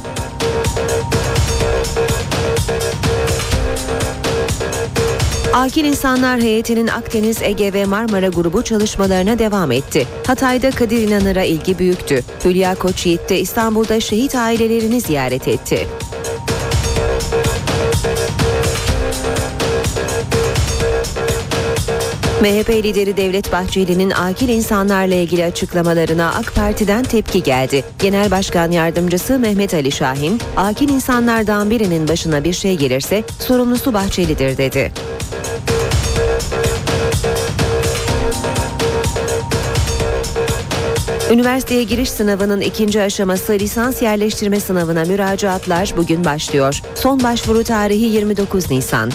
Akil 5.52 5.84
İnsanlar 5.84 6.40
Heyeti'nin 6.40 6.86
Akdeniz, 6.86 7.42
Ege 7.42 7.72
ve 7.72 7.84
Marmara 7.84 8.28
grubu 8.28 8.64
çalışmalarına 8.64 9.38
devam 9.38 9.72
etti. 9.72 10.06
Hatay'da 10.26 10.70
Kadir 10.70 11.08
İnanır'a 11.08 11.44
ilgi 11.44 11.78
büyüktü. 11.78 12.22
Hülya 12.44 12.74
Koçyiğit 12.74 13.28
de 13.28 13.40
İstanbul'da 13.40 14.00
şehit 14.00 14.34
ailelerini 14.34 15.00
ziyaret 15.00 15.48
etti. 15.48 15.88
MHP 22.42 22.70
lideri 22.70 23.16
Devlet 23.16 23.52
Bahçeli'nin 23.52 24.10
akil 24.10 24.48
insanlarla 24.48 25.14
ilgili 25.14 25.44
açıklamalarına 25.44 26.32
AK 26.34 26.54
Parti'den 26.54 27.04
tepki 27.04 27.42
geldi. 27.42 27.84
Genel 27.98 28.30
Başkan 28.30 28.70
Yardımcısı 28.70 29.38
Mehmet 29.38 29.74
Ali 29.74 29.92
Şahin, 29.92 30.40
akil 30.56 30.88
insanlardan 30.88 31.70
birinin 31.70 32.08
başına 32.08 32.44
bir 32.44 32.52
şey 32.52 32.76
gelirse 32.76 33.24
sorumlusu 33.38 33.94
Bahçeli'dir 33.94 34.56
dedi. 34.56 34.92
Üniversiteye 41.32 41.82
giriş 41.82 42.10
sınavının 42.10 42.60
ikinci 42.60 43.02
aşaması 43.02 43.52
lisans 43.52 44.02
yerleştirme 44.02 44.60
sınavına 44.60 45.04
müracaatlar 45.04 45.92
bugün 45.96 46.24
başlıyor. 46.24 46.80
Son 46.94 47.22
başvuru 47.22 47.64
tarihi 47.64 48.04
29 48.04 48.70
Nisan. 48.70 49.10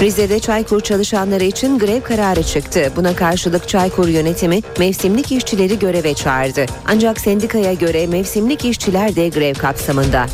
Rize'de 0.00 0.38
Çaykur 0.38 0.80
çalışanları 0.80 1.44
için 1.44 1.78
grev 1.78 2.00
kararı 2.00 2.42
çıktı. 2.42 2.92
Buna 2.96 3.16
karşılık 3.16 3.68
Çaykur 3.68 4.08
yönetimi 4.08 4.60
mevsimlik 4.78 5.32
işçileri 5.32 5.78
göreve 5.78 6.14
çağırdı. 6.14 6.66
Ancak 6.86 7.20
sendikaya 7.20 7.72
göre 7.72 8.06
mevsimlik 8.06 8.64
işçiler 8.64 9.16
de 9.16 9.28
grev 9.28 9.54
kapsamında. 9.54 10.26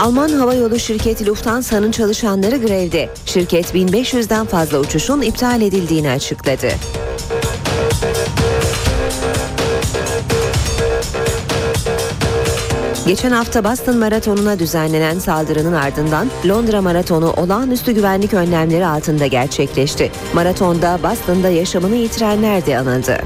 Alman 0.00 0.28
havayolu 0.28 0.78
şirketi 0.78 1.26
Lufthansa'nın 1.26 1.90
çalışanları 1.90 2.56
grevde. 2.56 3.08
Şirket 3.26 3.74
1500'den 3.74 4.46
fazla 4.46 4.78
uçuşun 4.78 5.20
iptal 5.20 5.62
edildiğini 5.62 6.10
açıkladı. 6.10 6.68
Geçen 13.06 13.30
hafta 13.30 13.64
Boston 13.64 13.96
Maratonu'na 13.96 14.58
düzenlenen 14.58 15.18
saldırının 15.18 15.72
ardından 15.72 16.30
Londra 16.48 16.82
Maratonu 16.82 17.32
olağanüstü 17.32 17.92
güvenlik 17.92 18.34
önlemleri 18.34 18.86
altında 18.86 19.26
gerçekleşti. 19.26 20.10
Maratonda 20.34 20.98
Boston'da 21.02 21.48
yaşamını 21.48 21.94
yitirenler 21.96 22.66
de 22.66 22.78
anıldı. 22.78 23.18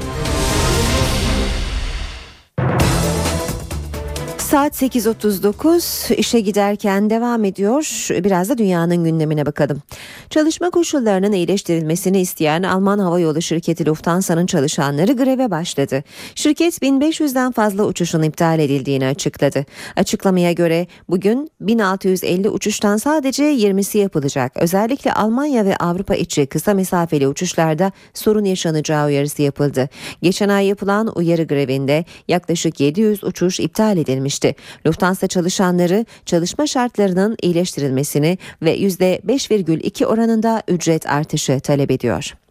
Saat 4.53 4.81
8.39 4.81 6.15
işe 6.15 6.39
giderken 6.39 7.09
devam 7.09 7.43
ediyor. 7.43 8.07
Biraz 8.23 8.49
da 8.49 8.57
dünyanın 8.57 9.03
gündemine 9.03 9.45
bakalım. 9.45 9.81
Çalışma 10.29 10.69
koşullarının 10.69 11.31
iyileştirilmesini 11.31 12.21
isteyen 12.21 12.63
Alman 12.63 12.99
Havayolu 12.99 13.41
şirketi 13.41 13.85
Lufthansa'nın 13.85 14.45
çalışanları 14.45 15.13
greve 15.13 15.51
başladı. 15.51 16.03
Şirket 16.35 16.81
1500'den 16.81 17.51
fazla 17.51 17.85
uçuşun 17.85 18.21
iptal 18.21 18.59
edildiğini 18.59 19.05
açıkladı. 19.05 19.65
Açıklamaya 19.95 20.51
göre 20.51 20.87
bugün 21.09 21.51
1650 21.61 22.49
uçuştan 22.49 22.97
sadece 22.97 23.43
20'si 23.43 23.97
yapılacak. 23.97 24.51
Özellikle 24.55 25.13
Almanya 25.13 25.65
ve 25.65 25.75
Avrupa 25.77 26.15
içi 26.15 26.45
kısa 26.45 26.73
mesafeli 26.73 27.27
uçuşlarda 27.27 27.91
sorun 28.13 28.45
yaşanacağı 28.45 29.07
uyarısı 29.07 29.41
yapıldı. 29.41 29.89
Geçen 30.21 30.49
ay 30.49 30.67
yapılan 30.67 31.17
uyarı 31.17 31.43
grevinde 31.43 32.05
yaklaşık 32.27 32.79
700 32.79 33.23
uçuş 33.23 33.59
iptal 33.59 33.97
edilmişti. 33.97 34.42
Lufthansa 34.87 35.27
çalışanları 35.27 36.05
çalışma 36.25 36.67
şartlarının 36.67 37.37
iyileştirilmesini 37.41 38.37
ve 38.61 38.77
%5,2 38.77 40.05
oranında 40.05 40.63
ücret 40.67 41.09
artışı 41.09 41.59
talep 41.59 41.91
ediyor. 41.91 42.42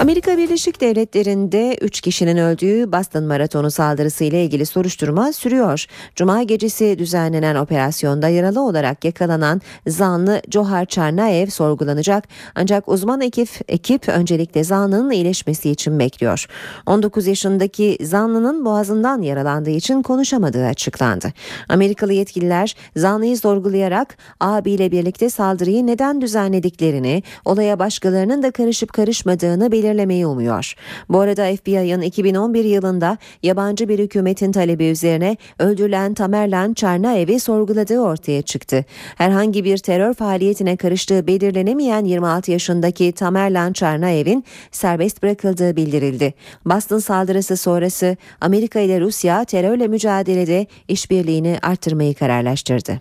Amerika 0.00 0.38
Birleşik 0.38 0.80
Devletleri'nde 0.80 1.76
3 1.80 2.00
kişinin 2.00 2.36
öldüğü 2.36 2.92
Boston 2.92 3.24
Maratonu 3.24 3.70
saldırısı 3.70 4.24
ile 4.24 4.44
ilgili 4.44 4.66
soruşturma 4.66 5.32
sürüyor. 5.32 5.86
Cuma 6.16 6.42
gecesi 6.42 6.98
düzenlenen 6.98 7.54
operasyonda 7.56 8.28
yaralı 8.28 8.60
olarak 8.60 9.04
yakalanan 9.04 9.60
zanlı 9.86 10.42
Johar 10.50 10.84
Çarnaev 10.84 11.46
sorgulanacak. 11.46 12.28
Ancak 12.54 12.88
uzman 12.88 13.20
ekip, 13.20 13.48
ekip 13.68 14.08
öncelikle 14.08 14.64
zanlının 14.64 15.10
iyileşmesi 15.10 15.70
için 15.70 15.98
bekliyor. 15.98 16.46
19 16.86 17.26
yaşındaki 17.26 17.98
zanlının 18.02 18.64
boğazından 18.64 19.22
yaralandığı 19.22 19.70
için 19.70 20.02
konuşamadığı 20.02 20.66
açıklandı. 20.66 21.32
Amerikalı 21.68 22.12
yetkililer 22.12 22.74
zanlıyı 22.96 23.38
sorgulayarak 23.38 24.16
abiyle 24.40 24.92
birlikte 24.92 25.30
saldırıyı 25.30 25.86
neden 25.86 26.20
düzenlediklerini, 26.20 27.22
olaya 27.44 27.78
başkalarının 27.78 28.42
da 28.42 28.50
karışıp 28.50 28.92
karışmadığını 28.92 29.72
belirlemeyi 29.90 30.26
umuyor. 30.26 30.74
Bu 31.08 31.20
arada 31.20 31.56
FBI'ın 31.56 32.00
2011 32.00 32.64
yılında 32.64 33.18
yabancı 33.42 33.88
bir 33.88 33.98
hükümetin 33.98 34.52
talebi 34.52 34.84
üzerine 34.84 35.36
öldürülen 35.58 36.14
Tamerlan 36.14 36.74
Çarnaev'i 36.74 37.40
sorguladığı 37.40 38.00
ortaya 38.00 38.42
çıktı. 38.42 38.84
Herhangi 39.16 39.64
bir 39.64 39.78
terör 39.78 40.14
faaliyetine 40.14 40.76
karıştığı 40.76 41.26
belirlenemeyen 41.26 42.04
26 42.04 42.50
yaşındaki 42.50 43.12
Tamerlan 43.12 43.72
Çarnaev'in 43.72 44.44
serbest 44.70 45.22
bırakıldığı 45.22 45.76
bildirildi. 45.76 46.34
Boston 46.64 46.98
saldırısı 46.98 47.56
sonrası 47.56 48.16
Amerika 48.40 48.80
ile 48.80 49.00
Rusya 49.00 49.44
terörle 49.44 49.88
mücadelede 49.88 50.66
işbirliğini 50.88 51.58
arttırmayı 51.62 52.14
kararlaştırdı. 52.14 53.00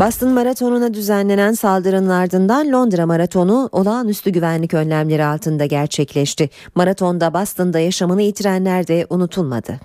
Boston 0.00 0.28
Maratonu'na 0.32 0.94
düzenlenen 0.94 1.52
saldırının 1.52 2.08
ardından 2.08 2.72
Londra 2.72 3.06
Maratonu 3.06 3.68
olağanüstü 3.72 4.30
güvenlik 4.30 4.74
önlemleri 4.74 5.24
altında 5.24 5.66
gerçekleşti. 5.66 6.50
Maratonda 6.74 7.34
Boston'da 7.34 7.78
yaşamını 7.78 8.22
yitirenler 8.22 8.88
de 8.88 9.06
unutulmadı. 9.10 9.80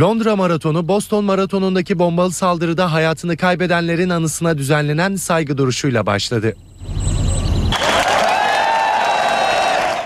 Londra 0.00 0.36
Maratonu 0.36 0.88
Boston 0.88 1.24
Maratonu'ndaki 1.24 1.98
bombalı 1.98 2.32
saldırıda 2.32 2.92
hayatını 2.92 3.36
kaybedenlerin 3.36 4.10
anısına 4.10 4.58
düzenlenen 4.58 5.16
saygı 5.16 5.58
duruşuyla 5.58 6.06
başladı. 6.06 6.56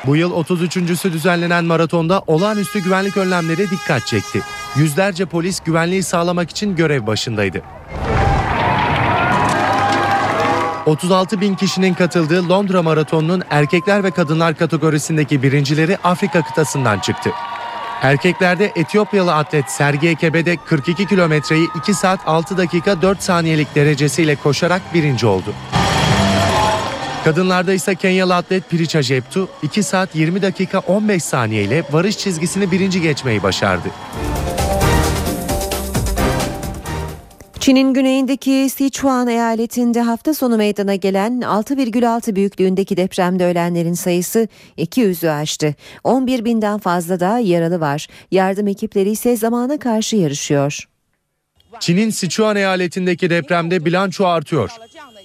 Bu 0.07 0.17
yıl 0.17 0.33
33.sü 0.33 1.13
düzenlenen 1.13 1.65
maratonda 1.65 2.23
olağanüstü 2.27 2.83
güvenlik 2.83 3.17
önlemleri 3.17 3.71
dikkat 3.71 4.07
çekti. 4.07 4.43
Yüzlerce 4.77 5.27
polis 5.27 5.61
güvenliği 5.61 6.03
sağlamak 6.03 6.51
için 6.51 6.77
görev 6.77 7.07
başındaydı. 7.07 7.63
36 10.87 11.41
bin 11.41 11.55
kişinin 11.55 11.95
katıldığı 11.95 12.49
Londra 12.49 12.83
Maratonu'nun 12.83 13.43
erkekler 13.51 14.05
ve 14.05 14.11
kadınlar 14.11 14.55
kategorisindeki 14.55 15.43
birincileri 15.43 15.97
Afrika 16.05 16.43
kıtasından 16.43 16.99
çıktı. 16.99 17.31
Erkeklerde 18.03 18.73
Etiyopyalı 18.77 19.35
atlet 19.35 19.71
Sergi 19.71 20.09
Ekebe'de 20.09 20.57
42 20.57 21.07
kilometreyi 21.07 21.69
2 21.79 21.95
saat 21.95 22.21
6 22.27 22.57
dakika 22.57 23.03
4 23.03 23.23
saniyelik 23.23 23.75
derecesiyle 23.75 24.37
koşarak 24.37 24.83
birinci 24.95 25.27
oldu. 25.27 25.55
Kadınlarda 27.25 27.73
ise 27.73 27.95
Kenyalı 27.95 28.37
atlet 28.37 28.71
Piricha 28.71 29.03
Jeptu 29.03 29.49
2 29.63 29.83
saat 29.83 30.15
20 30.15 30.43
dakika 30.43 30.79
15 30.79 31.25
saniye 31.25 31.63
ile 31.63 31.85
varış 31.93 32.19
çizgisini 32.19 32.71
birinci 32.71 33.01
geçmeyi 33.01 33.43
başardı. 33.43 33.89
Çin'in 37.63 37.95
güneyindeki 37.95 38.69
Sichuan 38.71 39.29
eyaletinde 39.29 40.01
hafta 40.01 40.35
sonu 40.35 40.57
meydana 40.57 40.95
gelen 40.95 41.41
6,6 41.41 42.37
büyüklüğündeki 42.37 42.97
depremde 42.97 43.47
ölenlerin 43.47 43.95
sayısı 43.95 44.49
200'ü 44.79 45.31
aştı. 45.31 45.75
11 46.05 46.45
binden 46.45 46.79
fazla 46.79 47.21
da 47.21 47.39
yaralı 47.39 47.81
var. 47.81 48.07
Yardım 48.31 48.69
ekipleri 48.69 49.11
ise 49.11 49.37
zamana 49.37 49.79
karşı 49.79 50.17
yarışıyor. 50.17 50.89
Çin'in 51.81 52.11
Sichuan 52.11 52.57
eyaletindeki 52.57 53.31
depremde 53.31 53.85
bilanço 53.85 54.27
artıyor. 54.27 54.71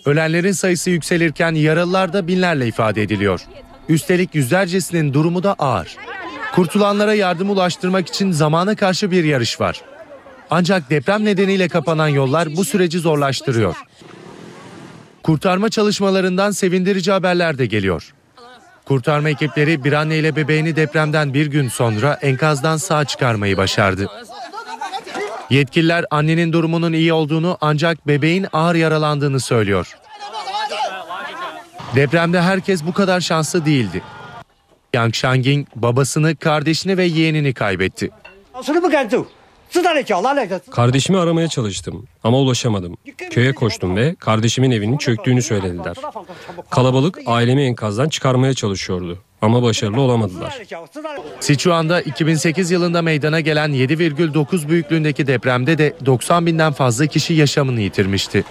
Ölenlerin 0.06 0.52
sayısı 0.52 0.90
yükselirken 0.90 1.52
yaralılar 1.56 2.14
da 2.14 2.28
binlerle 2.28 2.68
ifade 2.68 3.02
ediliyor. 3.04 3.42
Üstelik 3.90 4.36
yüzlercesinin 4.36 5.14
durumu 5.14 5.44
da 5.44 5.54
ağır. 5.54 5.98
Kurtulanlara 6.56 7.14
yardım 7.14 7.50
ulaştırmak 7.50 8.08
için 8.08 8.32
zamana 8.32 8.76
karşı 8.76 9.12
bir 9.12 9.24
yarış 9.24 9.62
var. 9.62 9.82
Ancak 10.50 10.90
deprem 10.90 11.26
nedeniyle 11.26 11.68
kapanan 11.68 12.08
yollar 12.08 12.56
bu 12.56 12.66
süreci 12.66 13.00
zorlaştırıyor. 13.00 13.76
Kurtarma 15.24 15.70
çalışmalarından 15.70 16.52
sevindirici 16.52 17.12
haberler 17.12 17.58
de 17.58 17.66
geliyor. 17.66 18.14
Kurtarma 18.86 19.30
ekipleri 19.30 19.84
bir 19.84 19.94
anne 19.94 20.18
ile 20.18 20.36
bebeğini 20.36 20.76
depremden 20.76 21.34
bir 21.34 21.46
gün 21.46 21.70
sonra 21.70 22.14
enkazdan 22.14 22.78
sağ 22.78 23.06
çıkarmayı 23.06 23.58
başardı. 23.58 24.10
Yetkililer 25.50 26.06
annenin 26.12 26.54
durumunun 26.54 26.94
iyi 26.94 27.14
olduğunu 27.14 27.58
ancak 27.62 28.08
bebeğin 28.08 28.48
ağır 28.54 28.76
yaralandığını 28.76 29.40
söylüyor. 29.40 29.98
Depremde 31.96 32.42
herkes 32.42 32.86
bu 32.86 32.94
kadar 32.94 33.22
şanslı 33.22 33.66
değildi. 33.66 34.02
Yang 34.94 35.16
Shanging 35.16 35.68
babasını, 35.76 36.36
kardeşini 36.36 36.98
ve 36.98 37.04
yeğenini 37.04 37.54
kaybetti. 37.54 38.10
Kardeşimi 40.72 41.18
aramaya 41.20 41.48
çalıştım 41.48 42.08
ama 42.24 42.38
ulaşamadım. 42.38 42.98
Köye 43.32 43.54
koştum 43.54 43.96
ve 43.96 44.16
kardeşimin 44.16 44.72
evinin 44.72 44.98
çöktüğünü 44.98 45.42
söylediler. 45.42 45.96
Kalabalık 46.70 47.20
ailemi 47.26 47.62
enkazdan 47.64 48.10
çıkarmaya 48.10 48.54
çalışıyordu 48.54 49.18
ama 49.42 49.64
başarılı 49.64 50.02
olamadılar. 50.02 50.58
Sichuan'da 51.40 52.02
2008 52.02 52.72
yılında 52.72 53.02
meydana 53.02 53.40
gelen 53.40 53.72
7,9 53.72 54.70
büyüklüğündeki 54.70 55.28
depremde 55.28 55.78
de 55.78 55.94
90 56.06 56.46
binden 56.46 56.74
fazla 56.74 57.08
kişi 57.08 57.34
yaşamını 57.34 57.82
yitirmişti. 57.82 58.44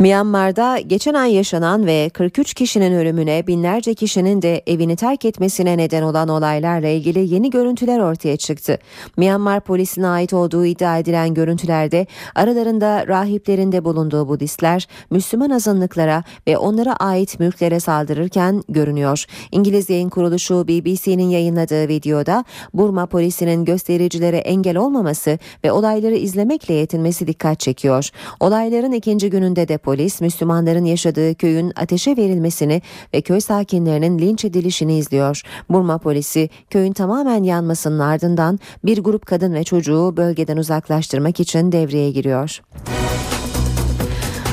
Myanmar'da 0.00 0.78
geçen 0.78 1.14
ay 1.14 1.34
yaşanan 1.34 1.86
ve 1.86 2.08
43 2.08 2.54
kişinin 2.54 2.92
ölümüne 2.92 3.46
binlerce 3.46 3.94
kişinin 3.94 4.42
de 4.42 4.62
evini 4.66 4.96
terk 4.96 5.24
etmesine 5.24 5.78
neden 5.78 6.02
olan 6.02 6.28
olaylarla 6.28 6.88
ilgili 6.88 7.34
yeni 7.34 7.50
görüntüler 7.50 7.98
ortaya 7.98 8.36
çıktı. 8.36 8.78
Myanmar 9.16 9.60
polisine 9.60 10.06
ait 10.06 10.32
olduğu 10.32 10.66
iddia 10.66 10.98
edilen 10.98 11.34
görüntülerde 11.34 12.06
aralarında 12.34 13.06
rahiplerin 13.06 13.72
de 13.72 13.84
bulunduğu 13.84 14.28
Budistler 14.28 14.88
Müslüman 15.10 15.50
azınlıklara 15.50 16.24
ve 16.46 16.58
onlara 16.58 16.96
ait 16.96 17.40
mülklere 17.40 17.80
saldırırken 17.80 18.62
görünüyor. 18.68 19.24
İngiliz 19.52 19.90
yayın 19.90 20.08
kuruluşu 20.08 20.68
BBC'nin 20.68 21.28
yayınladığı 21.28 21.88
videoda 21.88 22.44
Burma 22.74 23.06
polisinin 23.06 23.64
göstericilere 23.64 24.38
engel 24.38 24.76
olmaması 24.76 25.38
ve 25.64 25.72
olayları 25.72 26.16
izlemekle 26.16 26.74
yetinmesi 26.74 27.26
dikkat 27.26 27.60
çekiyor. 27.60 28.10
Olayların 28.40 28.92
ikinci 28.92 29.30
gününde 29.30 29.68
de 29.68 29.78
polis 29.90 30.20
Müslümanların 30.20 30.84
yaşadığı 30.84 31.34
köyün 31.34 31.72
ateşe 31.76 32.16
verilmesini 32.16 32.82
ve 33.14 33.20
köy 33.20 33.40
sakinlerinin 33.40 34.18
linç 34.18 34.44
edilişini 34.44 34.98
izliyor. 34.98 35.42
Burma 35.70 35.98
polisi 35.98 36.48
köyün 36.70 36.92
tamamen 36.92 37.42
yanmasının 37.42 37.98
ardından 37.98 38.58
bir 38.84 38.98
grup 38.98 39.26
kadın 39.26 39.54
ve 39.54 39.64
çocuğu 39.64 40.14
bölgeden 40.16 40.56
uzaklaştırmak 40.56 41.40
için 41.40 41.72
devreye 41.72 42.10
giriyor. 42.10 42.60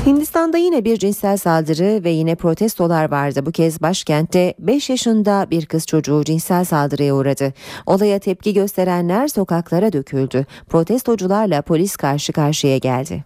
Hindistan'da 0.06 0.58
yine 0.58 0.84
bir 0.84 0.96
cinsel 0.96 1.36
saldırı 1.36 2.04
ve 2.04 2.10
yine 2.10 2.34
protestolar 2.34 3.10
vardı. 3.10 3.46
Bu 3.46 3.52
kez 3.52 3.82
başkentte 3.82 4.54
5 4.58 4.90
yaşında 4.90 5.46
bir 5.50 5.66
kız 5.66 5.86
çocuğu 5.86 6.24
cinsel 6.24 6.64
saldırıya 6.64 7.14
uğradı. 7.14 7.52
Olaya 7.86 8.18
tepki 8.18 8.54
gösterenler 8.54 9.28
sokaklara 9.28 9.92
döküldü. 9.92 10.46
Protestocularla 10.68 11.62
polis 11.62 11.96
karşı 11.96 12.32
karşıya 12.32 12.78
geldi. 12.78 13.24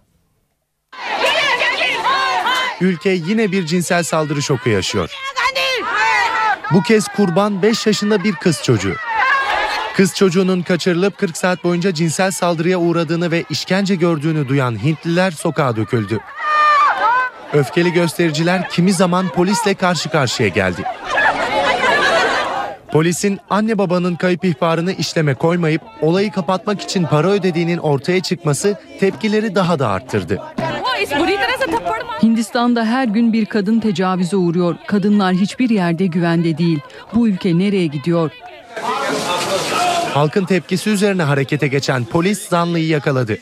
Ülke 2.81 3.09
yine 3.09 3.51
bir 3.51 3.65
cinsel 3.65 4.03
saldırı 4.03 4.41
şoku 4.41 4.69
yaşıyor. 4.69 5.11
Bu 6.73 6.83
kez 6.83 7.07
kurban 7.07 7.61
5 7.61 7.87
yaşında 7.87 8.23
bir 8.23 8.33
kız 8.35 8.63
çocuğu. 8.63 8.95
Kız 9.95 10.15
çocuğunun 10.15 10.61
kaçırılıp 10.61 11.17
40 11.17 11.37
saat 11.37 11.63
boyunca 11.63 11.93
cinsel 11.93 12.31
saldırıya 12.31 12.79
uğradığını 12.79 13.31
ve 13.31 13.43
işkence 13.49 13.95
gördüğünü 13.95 14.47
duyan 14.47 14.83
Hintliler 14.83 15.31
sokağa 15.31 15.75
döküldü. 15.75 16.19
Öfkeli 17.53 17.91
göstericiler 17.93 18.69
kimi 18.69 18.93
zaman 18.93 19.29
polisle 19.29 19.73
karşı 19.73 20.09
karşıya 20.09 20.49
geldi. 20.49 20.83
Polisin 22.91 23.39
anne 23.49 23.77
babanın 23.77 24.15
kayıp 24.15 24.45
ihbarını 24.45 24.93
işleme 24.93 25.33
koymayıp 25.33 25.81
olayı 26.01 26.31
kapatmak 26.31 26.81
için 26.81 27.03
para 27.03 27.27
ödediğinin 27.27 27.77
ortaya 27.77 28.21
çıkması 28.21 28.79
tepkileri 28.99 29.55
daha 29.55 29.79
da 29.79 29.87
arttırdı. 29.89 30.41
Hindistan'da 32.23 32.85
her 32.85 33.07
gün 33.07 33.33
bir 33.33 33.45
kadın 33.45 33.79
tecavüze 33.79 34.35
uğruyor. 34.35 34.75
Kadınlar 34.87 35.33
hiçbir 35.33 35.69
yerde 35.69 36.05
güvende 36.05 36.57
değil. 36.57 36.79
Bu 37.15 37.27
ülke 37.27 37.57
nereye 37.59 37.87
gidiyor? 37.87 38.31
Halkın 40.13 40.45
tepkisi 40.45 40.89
üzerine 40.89 41.23
harekete 41.23 41.67
geçen 41.67 42.05
polis 42.05 42.49
zanlıyı 42.49 42.87
yakaladı. 42.87 43.37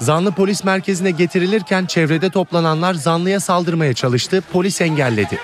Zanlı 0.00 0.32
polis 0.32 0.64
merkezine 0.64 1.10
getirilirken 1.10 1.86
çevrede 1.86 2.30
toplananlar 2.30 2.94
zanlıya 2.94 3.40
saldırmaya 3.40 3.94
çalıştı, 3.94 4.42
polis 4.52 4.80
engelledi. 4.80 5.38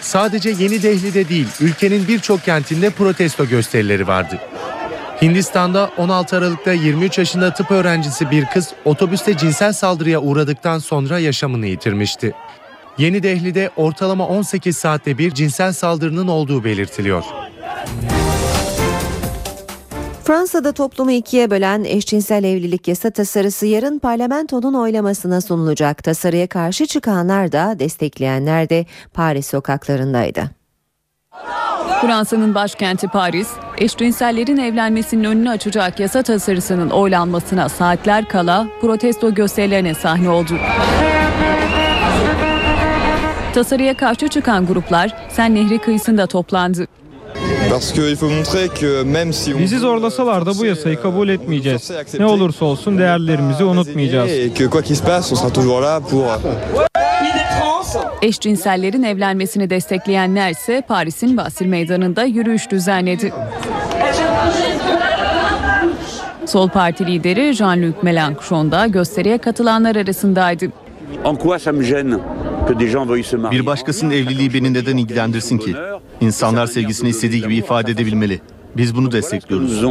Sadece 0.00 0.50
Yeni 0.50 0.82
Dehli'de 0.82 1.28
değil, 1.28 1.46
ülkenin 1.60 2.08
birçok 2.08 2.44
kentinde 2.44 2.90
protesto 2.90 3.46
gösterileri 3.46 4.06
vardı. 4.06 4.38
Hindistan'da 5.22 5.90
16 5.96 6.36
Aralık'ta 6.36 6.72
23 6.72 7.18
yaşında 7.18 7.54
tıp 7.54 7.70
öğrencisi 7.70 8.30
bir 8.30 8.46
kız 8.46 8.72
otobüste 8.84 9.36
cinsel 9.36 9.72
saldırıya 9.72 10.20
uğradıktan 10.20 10.78
sonra 10.78 11.18
yaşamını 11.18 11.66
yitirmişti. 11.66 12.34
Yeni 12.98 13.22
Dehli'de 13.22 13.70
ortalama 13.76 14.28
18 14.28 14.76
saatte 14.76 15.18
bir 15.18 15.30
cinsel 15.30 15.72
saldırının 15.72 16.28
olduğu 16.28 16.64
belirtiliyor. 16.64 17.24
Fransa'da 20.24 20.72
toplumu 20.72 21.12
ikiye 21.12 21.50
bölen 21.50 21.84
eşcinsel 21.84 22.44
evlilik 22.44 22.88
yasa 22.88 23.10
tasarısı 23.10 23.66
yarın 23.66 23.98
parlamentonun 23.98 24.74
oylamasına 24.74 25.40
sunulacak. 25.40 26.04
Tasarıya 26.04 26.46
karşı 26.46 26.86
çıkanlar 26.86 27.52
da 27.52 27.78
destekleyenler 27.78 28.68
de 28.70 28.86
Paris 29.14 29.46
sokaklarındaydı. 29.46 30.59
Fransa'nın 32.00 32.54
başkenti 32.54 33.08
Paris, 33.08 33.48
eşcinsellerin 33.78 34.56
evlenmesinin 34.56 35.24
önünü 35.24 35.50
açacak 35.50 36.00
yasa 36.00 36.22
tasarısının 36.22 36.90
oylanmasına 36.90 37.68
saatler 37.68 38.28
kala 38.28 38.66
protesto 38.80 39.34
gösterilerine 39.34 39.94
sahne 39.94 40.28
oldu. 40.28 40.58
Tasarıya 43.54 43.96
karşı 43.96 44.28
çıkan 44.28 44.66
gruplar 44.66 45.14
Sen 45.28 45.54
Nehri 45.54 45.78
kıyısında 45.78 46.26
toplandı. 46.26 46.86
Bizi 49.58 49.78
zorlasalar 49.78 50.46
da 50.46 50.58
bu 50.58 50.64
yasayı 50.64 51.00
kabul 51.00 51.28
etmeyeceğiz. 51.28 51.90
Ne 52.18 52.26
olursa 52.26 52.64
olsun 52.64 52.98
değerlerimizi 52.98 53.64
unutmayacağız. 53.64 54.30
Eşcinsellerin 58.22 59.02
evlenmesini 59.02 59.70
destekleyenler 59.70 60.50
ise 60.50 60.82
Paris'in 60.88 61.36
Basir 61.36 61.66
Meydanı'nda 61.66 62.24
yürüyüş 62.24 62.70
düzenledi. 62.70 63.32
Sol 66.46 66.68
Parti 66.68 67.06
lideri 67.06 67.40
Jean-Luc 67.50 67.94
Mélenchon 68.02 68.70
da 68.70 68.86
gösteriye 68.86 69.38
katılanlar 69.38 69.96
arasındaydı. 69.96 70.66
Bir 73.50 73.66
başkasının 73.66 74.10
evliliği 74.10 74.54
beni 74.54 74.72
neden 74.74 74.96
ilgilendirsin 74.96 75.58
ki? 75.58 75.74
İnsanlar 76.20 76.66
sevgisini 76.66 77.08
istediği 77.08 77.42
gibi 77.42 77.56
ifade 77.56 77.90
edebilmeli. 77.90 78.40
Biz 78.76 78.96
bunu 78.96 79.12
destekliyoruz. 79.12 79.82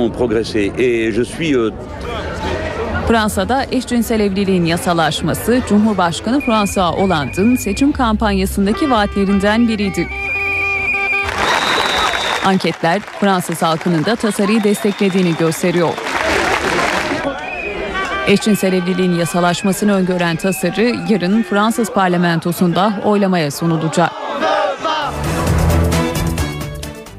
Fransa'da 3.07 3.65
eşcinsel 3.71 4.19
evliliğin 4.19 4.65
yasalaşması 4.65 5.61
Cumhurbaşkanı 5.69 6.41
François 6.41 6.95
Hollande'ın 6.97 7.55
seçim 7.55 7.91
kampanyasındaki 7.91 8.91
vaatlerinden 8.91 9.67
biriydi. 9.67 10.07
Anketler 12.45 12.99
Fransız 12.99 13.61
halkının 13.61 14.05
da 14.05 14.15
tasarıyı 14.15 14.63
desteklediğini 14.63 15.35
gösteriyor. 15.39 16.08
Eşcinsel 18.29 18.73
evliliğin 18.73 19.11
yasalaşmasını 19.15 19.93
öngören 19.93 20.35
tasarı 20.35 20.95
yarın 21.09 21.43
Fransız 21.43 21.91
parlamentosunda 21.91 22.93
oylamaya 23.05 23.51
sunulacak. 23.51 24.11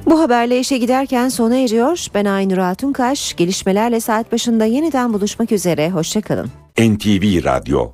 Bu 0.07 0.21
haberle 0.21 0.59
işe 0.59 0.79
giderken 0.79 1.29
sona 1.29 1.57
eriyor. 1.57 2.07
Ben 2.15 2.25
Aynur 2.25 2.59
Altunkaş. 2.59 3.37
Gelişmelerle 3.37 4.01
saat 4.01 4.33
başında 4.33 4.65
yeniden 4.65 5.13
buluşmak 5.13 5.53
üzere. 5.53 5.91
Hoşçakalın. 5.91 6.51
NTV 6.79 7.45
Radyo 7.45 7.89